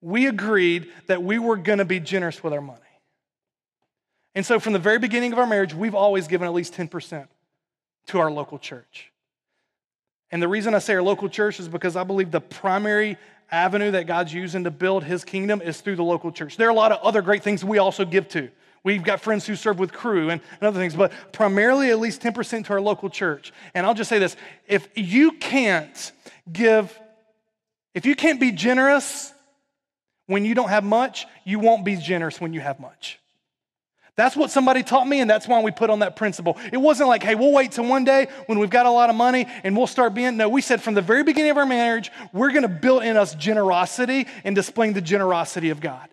we 0.00 0.26
agreed 0.26 0.90
that 1.06 1.22
we 1.22 1.38
were 1.38 1.56
going 1.56 1.78
to 1.78 1.84
be 1.84 2.00
generous 2.00 2.42
with 2.42 2.52
our 2.52 2.60
money. 2.60 2.80
And 4.34 4.46
so, 4.46 4.60
from 4.60 4.72
the 4.72 4.78
very 4.78 4.98
beginning 4.98 5.32
of 5.32 5.38
our 5.38 5.46
marriage, 5.46 5.74
we've 5.74 5.94
always 5.94 6.28
given 6.28 6.46
at 6.46 6.54
least 6.54 6.74
10% 6.74 7.26
to 8.10 8.18
our 8.18 8.30
local 8.30 8.58
church. 8.58 9.10
And 10.32 10.42
the 10.42 10.48
reason 10.48 10.74
I 10.74 10.78
say 10.78 10.94
our 10.94 11.02
local 11.02 11.28
church 11.28 11.60
is 11.60 11.68
because 11.68 11.96
I 11.96 12.04
believe 12.04 12.30
the 12.30 12.40
primary 12.40 13.16
avenue 13.50 13.92
that 13.92 14.06
God's 14.06 14.34
using 14.34 14.64
to 14.64 14.70
build 14.70 15.04
his 15.04 15.24
kingdom 15.24 15.60
is 15.62 15.80
through 15.80 15.96
the 15.96 16.04
local 16.04 16.32
church. 16.32 16.56
There 16.56 16.66
are 16.66 16.70
a 16.70 16.74
lot 16.74 16.92
of 16.92 17.00
other 17.02 17.22
great 17.22 17.42
things 17.42 17.64
we 17.64 17.78
also 17.78 18.04
give 18.04 18.28
to. 18.28 18.50
We've 18.82 19.02
got 19.02 19.20
friends 19.20 19.46
who 19.46 19.54
serve 19.56 19.78
with 19.78 19.92
Cru 19.92 20.30
and, 20.30 20.40
and 20.60 20.62
other 20.62 20.78
things, 20.78 20.94
but 20.94 21.12
primarily 21.32 21.90
at 21.90 22.00
least 22.00 22.22
10% 22.22 22.66
to 22.66 22.72
our 22.72 22.80
local 22.80 23.10
church. 23.10 23.52
And 23.74 23.86
I'll 23.86 23.94
just 23.94 24.08
say 24.08 24.18
this 24.18 24.36
if 24.66 24.88
you 24.96 25.32
can't 25.32 26.12
give, 26.50 26.98
if 27.94 28.06
you 28.06 28.16
can't 28.16 28.40
be 28.40 28.50
generous 28.50 29.32
when 30.26 30.44
you 30.44 30.54
don't 30.54 30.70
have 30.70 30.84
much, 30.84 31.26
you 31.44 31.58
won't 31.58 31.84
be 31.84 31.96
generous 31.96 32.40
when 32.40 32.52
you 32.52 32.60
have 32.60 32.80
much. 32.80 33.19
That's 34.20 34.36
what 34.36 34.50
somebody 34.50 34.82
taught 34.82 35.08
me, 35.08 35.20
and 35.20 35.30
that's 35.30 35.48
why 35.48 35.62
we 35.62 35.70
put 35.70 35.88
on 35.88 36.00
that 36.00 36.14
principle. 36.14 36.58
It 36.70 36.76
wasn't 36.76 37.08
like, 37.08 37.22
hey, 37.22 37.34
we'll 37.34 37.52
wait 37.52 37.72
till 37.72 37.86
one 37.86 38.04
day 38.04 38.26
when 38.44 38.58
we've 38.58 38.68
got 38.68 38.84
a 38.84 38.90
lot 38.90 39.08
of 39.08 39.16
money 39.16 39.46
and 39.64 39.74
we'll 39.74 39.86
start 39.86 40.12
being. 40.12 40.36
No, 40.36 40.46
we 40.50 40.60
said 40.60 40.82
from 40.82 40.92
the 40.92 41.00
very 41.00 41.24
beginning 41.24 41.52
of 41.52 41.56
our 41.56 41.64
marriage, 41.64 42.12
we're 42.30 42.50
going 42.50 42.64
to 42.64 42.68
build 42.68 43.02
in 43.02 43.16
us 43.16 43.34
generosity 43.34 44.26
and 44.44 44.54
displaying 44.54 44.92
the 44.92 45.00
generosity 45.00 45.70
of 45.70 45.80
God. 45.80 46.06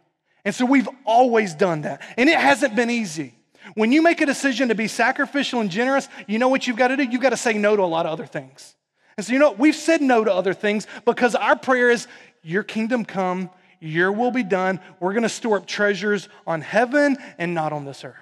And 0.45 0.55
so 0.55 0.65
we've 0.65 0.87
always 1.03 1.53
done 1.53 1.81
that. 1.81 2.01
And 2.15 2.29
it 2.29 2.39
hasn't 2.39 2.77
been 2.77 2.89
easy. 2.89 3.33
When 3.73 3.91
you 3.91 4.01
make 4.01 4.21
a 4.21 4.25
decision 4.25 4.69
to 4.69 4.75
be 4.75 4.87
sacrificial 4.87 5.59
and 5.59 5.69
generous, 5.69 6.07
you 6.27 6.39
know 6.39 6.47
what 6.47 6.65
you've 6.65 6.77
got 6.77 6.87
to 6.87 6.95
do? 6.95 7.03
You've 7.03 7.21
got 7.21 7.31
to 7.31 7.37
say 7.37 7.55
no 7.55 7.75
to 7.75 7.83
a 7.83 7.91
lot 7.91 8.05
of 8.05 8.13
other 8.13 8.25
things. 8.25 8.73
And 9.17 9.25
so, 9.25 9.33
you 9.33 9.39
know, 9.39 9.51
we've 9.51 9.75
said 9.75 10.01
no 10.01 10.23
to 10.23 10.33
other 10.33 10.53
things 10.53 10.87
because 11.03 11.35
our 11.35 11.57
prayer 11.57 11.89
is, 11.89 12.07
Your 12.41 12.63
kingdom 12.63 13.03
come, 13.03 13.49
your 13.79 14.11
will 14.11 14.31
be 14.31 14.43
done. 14.43 14.79
We're 14.99 15.13
going 15.13 15.23
to 15.23 15.29
store 15.29 15.57
up 15.57 15.65
treasures 15.65 16.29
on 16.45 16.61
heaven 16.61 17.17
and 17.37 17.53
not 17.53 17.73
on 17.73 17.85
this 17.85 18.03
earth. 18.03 18.15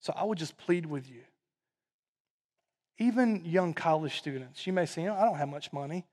So 0.00 0.12
I 0.16 0.24
would 0.24 0.38
just 0.38 0.56
plead 0.58 0.86
with 0.86 1.08
you. 1.08 1.22
Even 2.98 3.44
young 3.44 3.74
college 3.74 4.18
students, 4.18 4.66
you 4.66 4.72
may 4.72 4.86
say, 4.86 5.08
I 5.08 5.24
don't 5.24 5.36
have 5.36 5.48
much 5.48 5.72
money. 5.72 6.04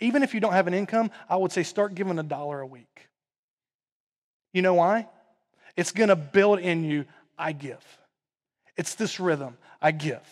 Even 0.00 0.22
if 0.22 0.34
you 0.34 0.40
don't 0.40 0.52
have 0.52 0.66
an 0.66 0.74
income, 0.74 1.10
I 1.28 1.36
would 1.36 1.52
say 1.52 1.62
start 1.62 1.94
giving 1.94 2.18
a 2.18 2.22
dollar 2.22 2.60
a 2.60 2.66
week. 2.66 3.08
You 4.52 4.62
know 4.62 4.74
why? 4.74 5.06
It's 5.76 5.92
going 5.92 6.08
to 6.08 6.16
build 6.16 6.58
in 6.58 6.84
you, 6.84 7.04
I 7.38 7.52
give. 7.52 7.84
It's 8.76 8.94
this 8.94 9.20
rhythm 9.20 9.56
I 9.80 9.92
give, 9.92 10.26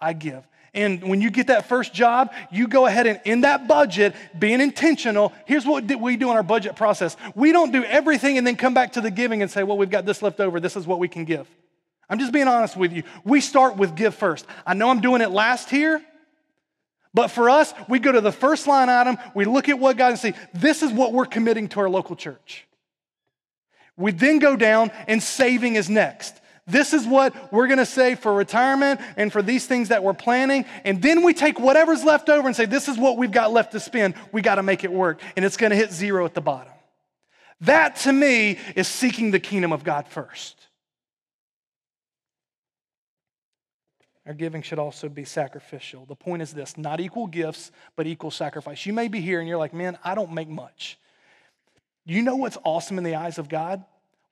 I 0.00 0.12
give. 0.12 0.46
And 0.76 1.02
when 1.02 1.22
you 1.22 1.30
get 1.30 1.46
that 1.46 1.68
first 1.70 1.94
job, 1.94 2.32
you 2.50 2.68
go 2.68 2.84
ahead 2.84 3.06
and 3.06 3.18
in 3.24 3.40
that 3.40 3.66
budget, 3.66 4.14
being 4.38 4.60
intentional, 4.60 5.32
here's 5.46 5.64
what 5.64 5.84
we 6.00 6.18
do 6.18 6.30
in 6.30 6.36
our 6.36 6.42
budget 6.42 6.76
process. 6.76 7.16
We 7.34 7.50
don't 7.50 7.72
do 7.72 7.82
everything 7.82 8.36
and 8.36 8.46
then 8.46 8.56
come 8.56 8.74
back 8.74 8.92
to 8.92 9.00
the 9.00 9.10
giving 9.10 9.40
and 9.40 9.50
say, 9.50 9.62
well, 9.62 9.78
we've 9.78 9.90
got 9.90 10.04
this 10.04 10.20
left 10.20 10.38
over. 10.38 10.60
This 10.60 10.76
is 10.76 10.86
what 10.86 10.98
we 10.98 11.08
can 11.08 11.24
give. 11.24 11.48
I'm 12.10 12.18
just 12.18 12.30
being 12.30 12.46
honest 12.46 12.76
with 12.76 12.92
you. 12.92 13.04
We 13.24 13.40
start 13.40 13.78
with 13.78 13.96
give 13.96 14.14
first. 14.14 14.46
I 14.66 14.74
know 14.74 14.90
I'm 14.90 15.00
doing 15.00 15.22
it 15.22 15.30
last 15.30 15.70
here, 15.70 16.04
but 17.14 17.28
for 17.28 17.48
us, 17.48 17.72
we 17.88 17.98
go 17.98 18.12
to 18.12 18.20
the 18.20 18.30
first 18.30 18.66
line 18.66 18.90
item, 18.90 19.16
we 19.34 19.46
look 19.46 19.70
at 19.70 19.78
what 19.78 19.96
God 19.96 20.10
and 20.10 20.18
say, 20.18 20.34
this 20.52 20.82
is 20.82 20.92
what 20.92 21.14
we're 21.14 21.24
committing 21.24 21.68
to 21.70 21.80
our 21.80 21.88
local 21.88 22.14
church. 22.14 22.66
We 23.96 24.12
then 24.12 24.40
go 24.40 24.56
down 24.56 24.90
and 25.08 25.22
saving 25.22 25.76
is 25.76 25.88
next. 25.88 26.38
This 26.66 26.92
is 26.92 27.06
what 27.06 27.52
we're 27.52 27.68
going 27.68 27.78
to 27.78 27.86
save 27.86 28.18
for 28.18 28.34
retirement 28.34 29.00
and 29.16 29.32
for 29.32 29.40
these 29.40 29.66
things 29.66 29.90
that 29.90 30.02
we're 30.02 30.14
planning. 30.14 30.64
And 30.84 31.00
then 31.00 31.22
we 31.22 31.32
take 31.32 31.60
whatever's 31.60 32.02
left 32.02 32.28
over 32.28 32.46
and 32.46 32.56
say, 32.56 32.66
this 32.66 32.88
is 32.88 32.98
what 32.98 33.16
we've 33.16 33.30
got 33.30 33.52
left 33.52 33.72
to 33.72 33.80
spend. 33.80 34.14
We 34.32 34.42
got 34.42 34.56
to 34.56 34.64
make 34.64 34.82
it 34.82 34.92
work. 34.92 35.20
And 35.36 35.44
it's 35.44 35.56
going 35.56 35.70
to 35.70 35.76
hit 35.76 35.92
zero 35.92 36.24
at 36.24 36.34
the 36.34 36.40
bottom. 36.40 36.72
That 37.60 37.96
to 37.96 38.12
me 38.12 38.58
is 38.74 38.88
seeking 38.88 39.30
the 39.30 39.38
kingdom 39.38 39.72
of 39.72 39.84
God 39.84 40.08
first. 40.08 40.60
Our 44.26 44.34
giving 44.34 44.62
should 44.62 44.80
also 44.80 45.08
be 45.08 45.24
sacrificial. 45.24 46.04
The 46.04 46.16
point 46.16 46.42
is 46.42 46.52
this 46.52 46.76
not 46.76 47.00
equal 47.00 47.28
gifts, 47.28 47.70
but 47.94 48.08
equal 48.08 48.32
sacrifice. 48.32 48.84
You 48.84 48.92
may 48.92 49.06
be 49.06 49.20
here 49.20 49.38
and 49.38 49.48
you're 49.48 49.56
like, 49.56 49.72
man, 49.72 49.96
I 50.02 50.16
don't 50.16 50.32
make 50.32 50.48
much. 50.48 50.98
You 52.04 52.22
know 52.22 52.34
what's 52.34 52.58
awesome 52.64 52.98
in 52.98 53.04
the 53.04 53.14
eyes 53.14 53.38
of 53.38 53.48
God? 53.48 53.84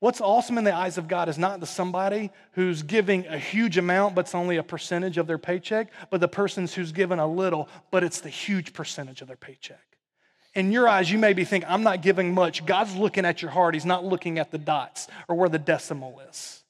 What's 0.05 0.21
awesome 0.21 0.59
in 0.59 0.65
the 0.65 0.75
eyes 0.75 0.99
of 0.99 1.09
God 1.09 1.31
is 1.31 1.39
not 1.39 1.61
the 1.61 1.67
somebody 1.67 2.31
who's 2.53 2.83
giving 2.83 3.27
a 3.27 3.39
huge 3.39 3.79
amount, 3.79 4.15
but 4.15 4.27
it's 4.27 4.35
only 4.35 4.59
a 4.59 4.63
percentage 4.63 5.17
of 5.17 5.27
their 5.27 5.39
paycheck, 5.39 5.91
but 6.11 6.21
the 6.21 6.29
person's 6.29 6.75
who's 6.75 6.93
given 6.93 7.19
a 7.19 7.27
little, 7.27 7.71
but 7.91 8.05
it's 8.05 8.21
the 8.21 8.29
huge 8.29 8.75
percentage 8.75 9.23
of 9.23 9.29
their 9.29 9.39
paycheck. 9.39 9.81
In 10.55 10.73
your 10.73 10.87
eyes, 10.87 11.11
you 11.11 11.17
may 11.17 11.33
be 11.33 11.47
thinking, 11.47 11.71
I'm 11.71 11.83
not 11.83 12.03
giving 12.03 12.35
much. 12.35 12.67
God's 12.67 12.95
looking 12.95 13.25
at 13.25 13.41
your 13.41 13.51
heart, 13.51 13.73
He's 13.73 13.87
not 13.87 14.05
looking 14.05 14.39
at 14.39 14.51
the 14.51 14.59
dots 14.59 15.09
or 15.27 15.37
where 15.37 15.49
the 15.49 15.59
decimal 15.59 16.21
is. 16.29 16.63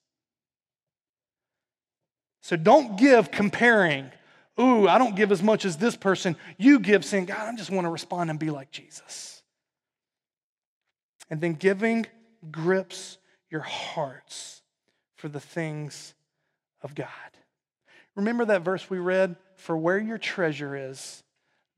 So 2.41 2.55
don't 2.55 2.97
give 2.97 3.33
comparing, 3.33 4.13
ooh, 4.61 4.87
I 4.87 4.97
don't 4.97 5.17
give 5.17 5.33
as 5.33 5.43
much 5.43 5.65
as 5.65 5.77
this 5.77 5.97
person. 5.97 6.37
You 6.57 6.79
give 6.79 7.05
saying, 7.05 7.25
God, 7.25 7.53
I 7.53 7.57
just 7.57 7.73
want 7.73 7.85
to 7.87 7.91
respond 7.91 8.31
and 8.31 8.39
be 8.39 8.51
like 8.51 8.71
Jesus. 8.71 9.43
And 11.29 11.41
then 11.41 11.55
giving 11.55 12.07
grips 12.53 13.19
your 13.55 13.63
hearts 13.63 14.63
for 15.15 15.29
the 15.29 15.39
things 15.39 16.13
of 16.83 16.93
God. 16.97 17.09
Remember 18.17 18.45
that 18.47 18.63
verse 18.63 18.91
we 18.91 18.99
read? 18.99 19.37
For 19.55 19.77
where 19.77 19.97
your 19.97 20.19
treasure 20.19 20.75
is, 20.91 21.23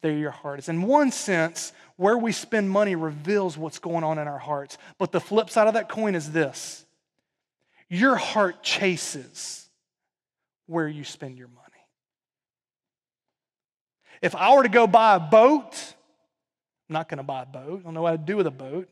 there 0.00 0.14
your 0.14 0.30
heart 0.30 0.58
is. 0.58 0.70
In 0.70 0.80
one 0.80 1.12
sense, 1.12 1.74
where 1.96 2.16
we 2.16 2.32
spend 2.32 2.70
money 2.70 2.94
reveals 2.94 3.58
what's 3.58 3.78
going 3.78 4.04
on 4.04 4.18
in 4.18 4.26
our 4.26 4.38
hearts. 4.38 4.78
But 4.96 5.12
the 5.12 5.20
flip 5.20 5.50
side 5.50 5.68
of 5.68 5.74
that 5.74 5.90
coin 5.90 6.14
is 6.14 6.32
this 6.32 6.86
your 7.90 8.16
heart 8.16 8.62
chases 8.62 9.68
where 10.64 10.88
you 10.88 11.04
spend 11.04 11.36
your 11.36 11.48
money. 11.48 11.60
If 14.22 14.34
I 14.34 14.56
were 14.56 14.62
to 14.62 14.70
go 14.70 14.86
buy 14.86 15.16
a 15.16 15.20
boat, 15.20 15.74
I'm 16.88 16.94
not 16.94 17.10
going 17.10 17.18
to 17.18 17.22
buy 17.22 17.42
a 17.42 17.46
boat. 17.46 17.80
I 17.80 17.84
don't 17.84 17.92
know 17.92 18.00
what 18.00 18.14
I'd 18.14 18.24
do 18.24 18.38
with 18.38 18.46
a 18.46 18.50
boat. 18.50 18.88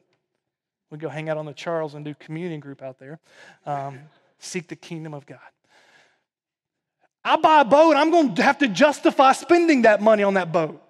We 0.94 0.98
go 0.98 1.08
hang 1.08 1.28
out 1.28 1.36
on 1.36 1.44
the 1.44 1.52
Charles 1.52 1.94
and 1.94 2.04
do 2.04 2.14
communion 2.14 2.60
group 2.60 2.80
out 2.80 3.00
there. 3.00 3.18
Um, 3.66 3.98
seek 4.38 4.68
the 4.68 4.76
kingdom 4.76 5.12
of 5.12 5.26
God. 5.26 5.40
I 7.24 7.34
buy 7.34 7.62
a 7.62 7.64
boat, 7.64 7.96
I'm 7.96 8.12
going 8.12 8.36
to 8.36 8.42
have 8.44 8.58
to 8.58 8.68
justify 8.68 9.32
spending 9.32 9.82
that 9.82 10.00
money 10.00 10.22
on 10.22 10.34
that 10.34 10.52
boat. 10.52 10.80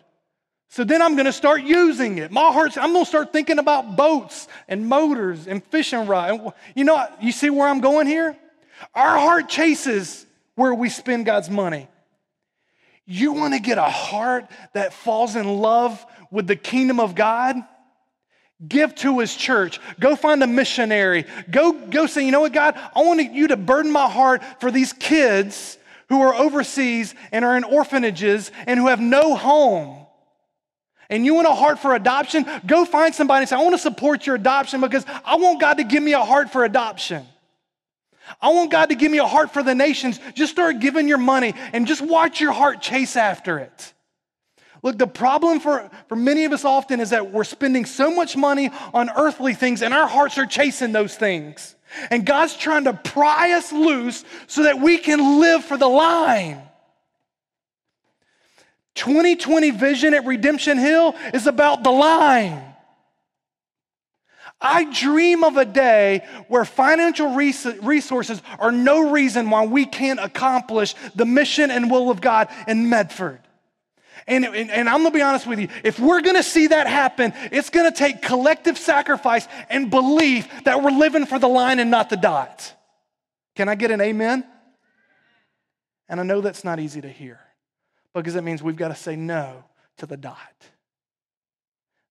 So 0.69 0.85
then 0.85 1.01
I'm 1.01 1.15
going 1.15 1.25
to 1.25 1.33
start 1.33 1.63
using 1.63 2.19
it. 2.19 2.31
My 2.31 2.53
heart's, 2.53 2.77
I'm 2.77 2.93
going 2.93 3.07
to 3.07 3.09
start 3.09 3.33
thinking 3.33 3.59
about 3.59 3.97
boats 3.97 4.47
and 4.69 4.87
motors 4.87 5.47
and 5.47 5.65
fishing 5.65 6.07
rod. 6.07 6.53
You 6.75 6.85
know, 6.85 7.07
you 7.23 7.33
see 7.33 7.49
where 7.49 7.67
I'm 7.67 7.81
going 7.81 8.07
here? 8.07 8.37
Our 8.95 9.19
heart 9.19 9.49
chases 9.49 10.27
where 10.55 10.75
we 10.75 10.91
spend 10.91 11.25
God's 11.25 11.49
money. 11.49 11.89
You 13.07 13.33
want 13.33 13.55
to 13.55 13.61
get 13.61 13.79
a 13.79 13.85
heart 13.85 14.51
that 14.75 14.93
falls 14.93 15.35
in 15.35 15.49
love 15.49 16.05
with 16.31 16.47
the 16.47 16.57
kingdom 16.57 17.01
of 17.01 17.15
God? 17.15 17.57
Give 18.67 18.95
to 18.97 19.19
his 19.19 19.35
church. 19.35 19.81
Go 19.99 20.17
find 20.17 20.43
a 20.43 20.47
missionary. 20.47 21.25
Go, 21.51 21.73
go 21.73 22.07
say, 22.07 22.25
you 22.25 22.31
know 22.31 22.41
what, 22.41 22.53
God, 22.53 22.75
I 22.95 23.03
want 23.03 23.33
you 23.33 23.49
to 23.49 23.57
burden 23.57 23.91
my 23.91 24.09
heart 24.09 24.43
for 24.61 24.71
these 24.71 24.93
kids 24.93 25.79
who 26.09 26.23
are 26.23 26.35
overseas 26.35 27.15
and 27.33 27.45
are 27.45 27.57
in 27.57 27.65
orphanages 27.65 28.51
and 28.67 28.79
who 28.79 28.89
have 28.89 29.01
no 29.01 29.35
home. 29.35 30.07
And 31.11 31.25
you 31.25 31.35
want 31.35 31.47
a 31.47 31.55
heart 31.55 31.79
for 31.79 31.95
adoption? 31.95 32.47
Go 32.67 32.85
find 32.85 33.15
somebody 33.15 33.43
and 33.43 33.49
say, 33.49 33.57
I 33.57 33.63
want 33.63 33.75
to 33.75 33.79
support 33.79 34.27
your 34.27 34.37
adoption 34.37 34.81
because 34.81 35.05
I 35.25 35.37
want 35.37 35.61
God 35.61 35.75
to 35.75 35.85
give 35.85 36.03
me 36.03 36.13
a 36.13 36.25
heart 36.25 36.51
for 36.51 36.65
adoption. 36.65 37.27
I 38.41 38.51
want 38.51 38.71
God 38.71 38.87
to 38.87 38.95
give 38.95 39.13
me 39.13 39.19
a 39.19 39.27
heart 39.27 39.53
for 39.53 39.63
the 39.63 39.75
nations. 39.75 40.19
Just 40.35 40.53
start 40.53 40.81
giving 40.81 41.09
your 41.09 41.19
money 41.19 41.55
and 41.73 41.87
just 41.87 42.01
watch 42.01 42.41
your 42.41 42.53
heart 42.53 42.81
chase 42.81 43.17
after 43.17 43.59
it. 43.59 43.94
Look, 44.85 44.99
the 44.99 45.07
problem 45.07 45.61
for, 45.61 45.91
for 46.09 46.15
many 46.15 46.45
of 46.45 46.53
us 46.53 46.63
often 46.63 47.01
is 47.01 47.09
that 47.11 47.33
we're 47.33 47.45
spending 47.45 47.87
so 47.87 48.15
much 48.15 48.37
money 48.37 48.71
on 48.93 49.09
earthly 49.17 49.55
things 49.55 49.81
and 49.81 49.95
our 49.95 50.07
hearts 50.07 50.37
are 50.37 50.45
chasing 50.45 50.93
those 50.93 51.17
things. 51.17 51.75
And 52.11 52.27
God's 52.27 52.55
trying 52.55 52.85
to 52.85 52.93
pry 52.93 53.53
us 53.53 53.73
loose 53.73 54.25
so 54.47 54.65
that 54.65 54.79
we 54.79 54.99
can 54.99 55.41
live 55.41 55.65
for 55.65 55.79
the 55.79 55.89
line. 55.89 56.61
2020 58.97 59.71
vision 59.71 60.13
at 60.13 60.27
Redemption 60.27 60.77
Hill 60.77 61.15
is 61.33 61.47
about 61.47 61.83
the 61.83 61.91
line. 61.91 62.63
I 64.61 64.85
dream 64.93 65.45
of 65.45 65.57
a 65.57 65.65
day 65.65 66.27
where 66.49 66.67
financial 66.67 67.35
resources 67.35 68.43
are 68.59 68.71
no 68.71 69.11
reason 69.11 69.49
why 69.49 69.65
we 69.65 69.87
can't 69.87 70.21
accomplish 70.21 70.95
the 71.15 71.25
mission 71.25 71.71
and 71.71 71.91
will 71.91 72.11
of 72.11 72.21
God 72.21 72.49
in 72.69 72.91
Medford. 72.91 73.41
And, 74.27 74.45
and, 74.45 74.71
and 74.71 74.89
I'm 74.89 74.99
gonna 74.99 75.11
be 75.11 75.23
honest 75.23 75.47
with 75.47 75.59
you, 75.61 75.69
if 75.83 75.99
we're 75.99 76.23
gonna 76.23 76.43
see 76.43 76.69
that 76.69 76.87
happen, 76.87 77.33
it's 77.53 77.71
gonna 77.71 77.93
take 77.93 78.23
collective 78.23 78.79
sacrifice 78.79 79.47
and 79.69 79.91
belief 79.91 80.49
that 80.65 80.83
we're 80.83 80.91
living 80.91 81.27
for 81.27 81.39
the 81.39 81.49
line 81.49 81.79
and 81.79 81.91
not 81.91 82.11
the 82.11 82.17
dot. 82.17 82.75
Can 83.55 83.69
I 83.69 83.75
get 83.75 83.91
an 83.91 84.01
amen? 84.01 84.45
And 86.09 86.21
I 86.21 86.23
know 86.23 86.41
that's 86.41 86.65
not 86.65 86.81
easy 86.81 87.01
to 87.01 87.09
hear 87.09 87.41
because 88.15 88.37
it 88.37 88.43
means 88.43 88.63
we've 88.63 88.77
got 88.77 88.89
to 88.89 88.95
say 88.95 89.17
no 89.17 89.65
to 89.99 90.07
the 90.07 90.17
dot. 90.17 90.39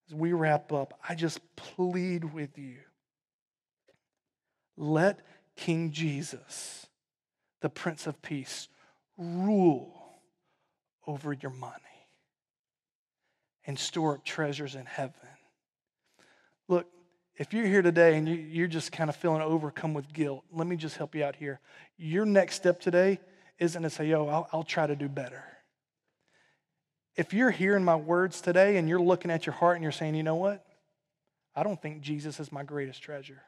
As 0.08 0.16
we 0.16 0.34
wrap 0.34 0.72
up, 0.72 1.00
I 1.08 1.16
just 1.16 1.40
plead 1.56 2.34
with 2.34 2.58
you 2.58 2.78
let 4.78 5.20
King 5.56 5.92
Jesus, 5.92 6.88
the 7.62 7.70
Prince 7.70 8.08
of 8.08 8.22
Peace, 8.22 8.68
rule 9.18 9.94
over 11.06 11.34
your 11.34 11.52
money 11.52 11.93
and 13.66 13.78
store 13.78 14.16
up 14.16 14.26
treasures 14.26 14.76
in 14.76 14.86
heaven. 14.86 15.14
Look, 16.68 16.88
if 17.36 17.54
you're 17.54 17.66
here 17.66 17.82
today 17.82 18.18
and 18.18 18.28
you, 18.28 18.64
are 18.64 18.68
just 18.68 18.92
kind 18.92 19.10
of 19.10 19.16
feeling 19.16 19.42
overcome 19.42 19.94
with 19.94 20.12
guilt, 20.14 20.44
let 20.52 20.68
me 20.68 20.76
just 20.76 20.98
help 20.98 21.16
you 21.16 21.24
out 21.24 21.36
here. 21.36 21.60
Your 21.98 22.26
next 22.26 22.56
step 22.56 22.80
today 22.80 23.20
isn't 23.60 23.82
to 23.82 23.90
say, 23.90 24.08
yo, 24.08 24.28
I'll, 24.28 24.48
I'll 24.54 24.64
try 24.64 24.86
to 24.86 24.96
do 24.96 25.10
better. 25.10 25.44
If 27.16 27.34
you're 27.34 27.52
hearing 27.52 27.84
my 27.84 27.96
words 27.96 28.42
today 28.42 28.78
and 28.78 28.90
you're 28.90 29.02
looking 29.02 29.32
at 29.32 29.46
your 29.46 29.54
heart 29.54 29.76
and 29.76 29.84
you're 29.84 29.92
saying, 29.92 30.16
you 30.16 30.24
know 30.24 30.36
what? 30.36 30.66
I 31.56 31.64
don't 31.64 31.82
think 31.82 32.02
Jesus 32.02 32.40
is 32.40 32.52
my 32.52 32.64
greatest 32.64 33.02
treasure. 33.02 33.42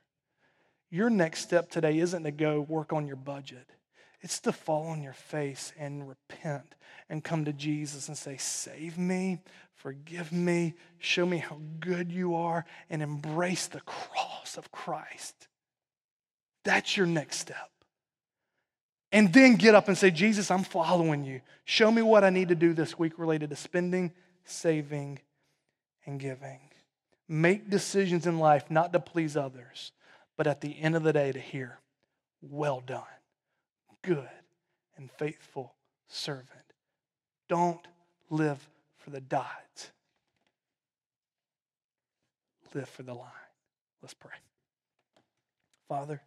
Your 0.91 1.09
next 1.09 1.41
step 1.41 1.70
today 1.70 1.97
isn't 1.99 2.24
to 2.24 2.32
go 2.32 2.61
work 2.61 2.93
on 2.93 3.07
your 3.07 3.16
budget. 3.16 3.68
It's 4.22 4.39
to 4.41 4.51
fall 4.51 4.88
on 4.88 5.01
your 5.03 5.13
face 5.13 5.74
and 5.78 6.07
repent 6.07 6.76
and 7.09 7.24
come 7.24 7.45
to 7.45 7.53
Jesus 7.53 8.07
and 8.07 8.18
say, 8.18 8.38
Save 8.38 8.97
me, 8.97 9.39
forgive 9.86 10.32
me, 10.32 10.74
show 10.98 11.28
me 11.28 11.38
how 11.38 11.60
good 11.80 12.12
you 12.12 12.34
are, 12.34 12.66
and 12.90 13.04
embrace 13.04 13.68
the 13.68 13.82
cross 13.82 14.58
of 14.58 14.72
Christ. 14.72 15.48
That's 16.64 16.98
your 16.98 17.06
next 17.06 17.38
step. 17.38 17.70
And 19.12 19.32
then 19.32 19.58
get 19.58 19.76
up 19.76 19.88
and 19.88 19.96
say, 19.96 20.10
Jesus, 20.10 20.50
I'm 20.50 20.64
following 20.64 21.24
you. 21.24 21.42
Show 21.66 21.92
me 21.92 22.02
what 22.02 22.24
I 22.24 22.32
need 22.32 22.48
to 22.48 22.56
do 22.56 22.74
this 22.74 22.98
week 22.98 23.20
related 23.20 23.52
to 23.52 23.56
spending, 23.56 24.12
saving, 24.44 25.20
and 26.08 26.20
giving. 26.20 26.62
Make 27.30 27.70
decisions 27.70 28.26
in 28.26 28.40
life 28.40 28.72
not 28.72 28.92
to 28.94 29.00
please 29.00 29.38
others, 29.38 29.92
but 30.36 30.48
at 30.48 30.62
the 30.62 30.82
end 30.82 30.96
of 30.96 31.04
the 31.04 31.14
day 31.14 31.32
to 31.32 31.40
hear, 31.40 31.78
well 32.42 32.82
done, 32.84 33.04
good 34.02 34.30
and 34.98 35.12
faithful 35.12 35.76
servant. 36.08 36.50
Don't 37.48 37.88
live 38.32 38.68
for 39.06 39.12
the 39.12 39.22
dot, 39.22 39.91
live 42.74 42.89
for 42.89 43.03
the 43.03 43.14
line. 43.14 43.30
Let's 44.01 44.16
pray. 44.16 44.32
Father, 45.88 46.20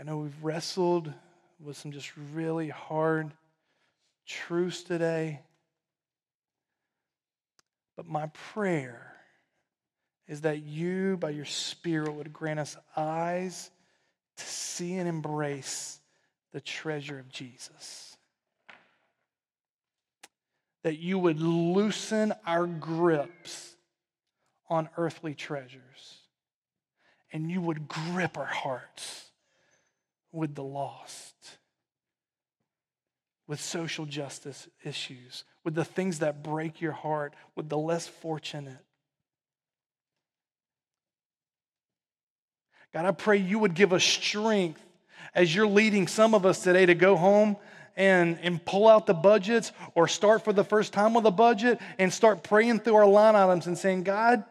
I 0.00 0.02
know 0.02 0.16
we've 0.16 0.42
wrestled 0.42 1.12
with 1.62 1.76
some 1.76 1.92
just 1.92 2.10
really 2.32 2.70
hard 2.70 3.32
truths 4.26 4.82
today. 4.82 5.40
But 7.96 8.06
my 8.06 8.28
prayer 8.52 9.12
is 10.26 10.40
that 10.40 10.62
you, 10.62 11.18
by 11.18 11.30
your 11.30 11.44
Spirit, 11.44 12.14
would 12.14 12.32
grant 12.32 12.60
us 12.60 12.78
eyes 12.96 13.70
to 14.38 14.44
see 14.44 14.94
and 14.94 15.06
embrace 15.06 16.00
the 16.52 16.62
treasure 16.62 17.18
of 17.18 17.28
Jesus. 17.28 18.15
That 20.86 21.00
you 21.00 21.18
would 21.18 21.40
loosen 21.40 22.32
our 22.46 22.64
grips 22.64 23.74
on 24.70 24.88
earthly 24.96 25.34
treasures, 25.34 26.20
and 27.32 27.50
you 27.50 27.60
would 27.60 27.88
grip 27.88 28.38
our 28.38 28.44
hearts 28.44 29.32
with 30.30 30.54
the 30.54 30.62
lost, 30.62 31.34
with 33.48 33.60
social 33.60 34.06
justice 34.06 34.68
issues, 34.84 35.42
with 35.64 35.74
the 35.74 35.84
things 35.84 36.20
that 36.20 36.44
break 36.44 36.80
your 36.80 36.92
heart, 36.92 37.34
with 37.56 37.68
the 37.68 37.76
less 37.76 38.06
fortunate. 38.06 38.84
God, 42.94 43.06
I 43.06 43.10
pray 43.10 43.38
you 43.38 43.58
would 43.58 43.74
give 43.74 43.92
us 43.92 44.04
strength 44.04 44.80
as 45.34 45.52
you're 45.52 45.66
leading 45.66 46.06
some 46.06 46.32
of 46.32 46.46
us 46.46 46.62
today 46.62 46.86
to 46.86 46.94
go 46.94 47.16
home 47.16 47.56
and, 47.96 48.38
and 48.42 48.62
pull 48.64 48.86
out 48.86 49.06
the 49.06 49.14
budgets 49.14 49.72
or 49.94 50.06
start 50.06 50.44
for 50.44 50.52
the 50.52 50.64
first 50.64 50.92
time 50.92 51.14
with 51.14 51.24
a 51.26 51.30
budget 51.30 51.80
and 51.98 52.12
start 52.12 52.42
praying 52.42 52.80
through 52.80 52.96
our 52.96 53.06
line 53.06 53.34
items 53.34 53.66
and 53.66 53.76
saying, 53.76 54.02
God, 54.02 54.44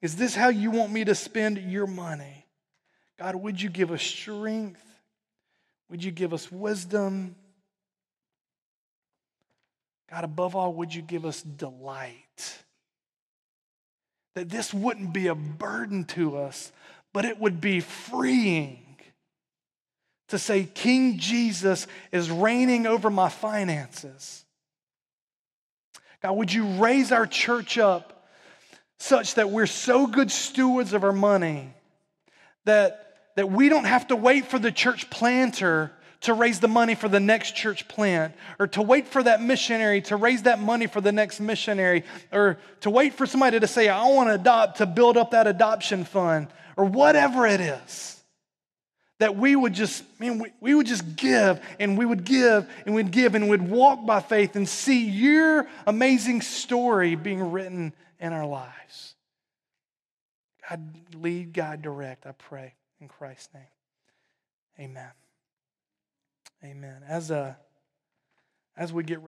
is 0.00 0.16
this 0.16 0.34
how 0.34 0.48
you 0.48 0.70
want 0.70 0.90
me 0.92 1.04
to 1.04 1.14
spend 1.14 1.58
your 1.58 1.86
money? 1.86 2.46
God, 3.18 3.36
would 3.36 3.60
you 3.60 3.68
give 3.68 3.92
us 3.92 4.02
strength? 4.02 4.82
Would 5.90 6.02
you 6.02 6.10
give 6.10 6.32
us 6.32 6.50
wisdom? 6.50 7.36
God, 10.10 10.24
above 10.24 10.56
all, 10.56 10.72
would 10.74 10.94
you 10.94 11.02
give 11.02 11.24
us 11.24 11.42
delight? 11.42 12.58
That 14.34 14.48
this 14.48 14.72
wouldn't 14.72 15.12
be 15.12 15.26
a 15.26 15.34
burden 15.34 16.04
to 16.06 16.38
us, 16.38 16.72
but 17.12 17.24
it 17.24 17.38
would 17.38 17.60
be 17.60 17.80
freeing 17.80 18.81
to 20.32 20.38
say, 20.38 20.64
King 20.64 21.18
Jesus 21.18 21.86
is 22.10 22.30
reigning 22.30 22.86
over 22.86 23.10
my 23.10 23.28
finances. 23.28 24.44
God, 26.22 26.32
would 26.32 26.52
you 26.52 26.66
raise 26.82 27.12
our 27.12 27.26
church 27.26 27.76
up 27.76 28.26
such 28.98 29.34
that 29.34 29.50
we're 29.50 29.66
so 29.66 30.06
good 30.06 30.30
stewards 30.30 30.94
of 30.94 31.04
our 31.04 31.12
money 31.12 31.68
that, 32.64 33.18
that 33.36 33.50
we 33.52 33.68
don't 33.68 33.84
have 33.84 34.08
to 34.08 34.16
wait 34.16 34.46
for 34.46 34.58
the 34.58 34.72
church 34.72 35.10
planter 35.10 35.92
to 36.22 36.32
raise 36.32 36.60
the 36.60 36.68
money 36.68 36.94
for 36.94 37.08
the 37.08 37.20
next 37.20 37.54
church 37.54 37.86
plant, 37.86 38.32
or 38.58 38.68
to 38.68 38.80
wait 38.80 39.08
for 39.08 39.22
that 39.22 39.42
missionary 39.42 40.00
to 40.00 40.16
raise 40.16 40.44
that 40.44 40.60
money 40.60 40.86
for 40.86 41.02
the 41.02 41.12
next 41.12 41.40
missionary, 41.40 42.04
or 42.32 42.58
to 42.80 42.88
wait 42.88 43.12
for 43.12 43.26
somebody 43.26 43.60
to 43.60 43.66
say, 43.66 43.88
I 43.88 44.06
want 44.06 44.30
to 44.30 44.34
adopt, 44.34 44.78
to 44.78 44.86
build 44.86 45.18
up 45.18 45.32
that 45.32 45.46
adoption 45.46 46.04
fund, 46.04 46.46
or 46.78 46.86
whatever 46.86 47.46
it 47.46 47.60
is. 47.60 48.21
That 49.22 49.36
we 49.36 49.54
would 49.54 49.72
just, 49.72 50.02
man, 50.18 50.40
we, 50.40 50.52
we 50.58 50.74
would 50.74 50.88
just 50.88 51.14
give 51.14 51.64
and 51.78 51.96
we 51.96 52.04
would 52.04 52.24
give 52.24 52.68
and 52.84 52.92
we'd 52.92 53.12
give 53.12 53.36
and 53.36 53.48
we'd 53.48 53.62
walk 53.62 54.04
by 54.04 54.18
faith 54.18 54.56
and 54.56 54.68
see 54.68 55.08
your 55.08 55.68
amazing 55.86 56.40
story 56.40 57.14
being 57.14 57.52
written 57.52 57.92
in 58.18 58.32
our 58.32 58.44
lives. 58.44 59.14
God, 60.68 60.92
lead, 61.14 61.52
God, 61.52 61.82
direct, 61.82 62.26
I 62.26 62.32
pray 62.32 62.74
in 63.00 63.06
Christ's 63.06 63.54
name. 63.54 63.62
Amen. 64.80 65.12
Amen. 66.64 67.04
As, 67.06 67.30
a, 67.30 67.56
as 68.76 68.92
we 68.92 69.04
get 69.04 69.20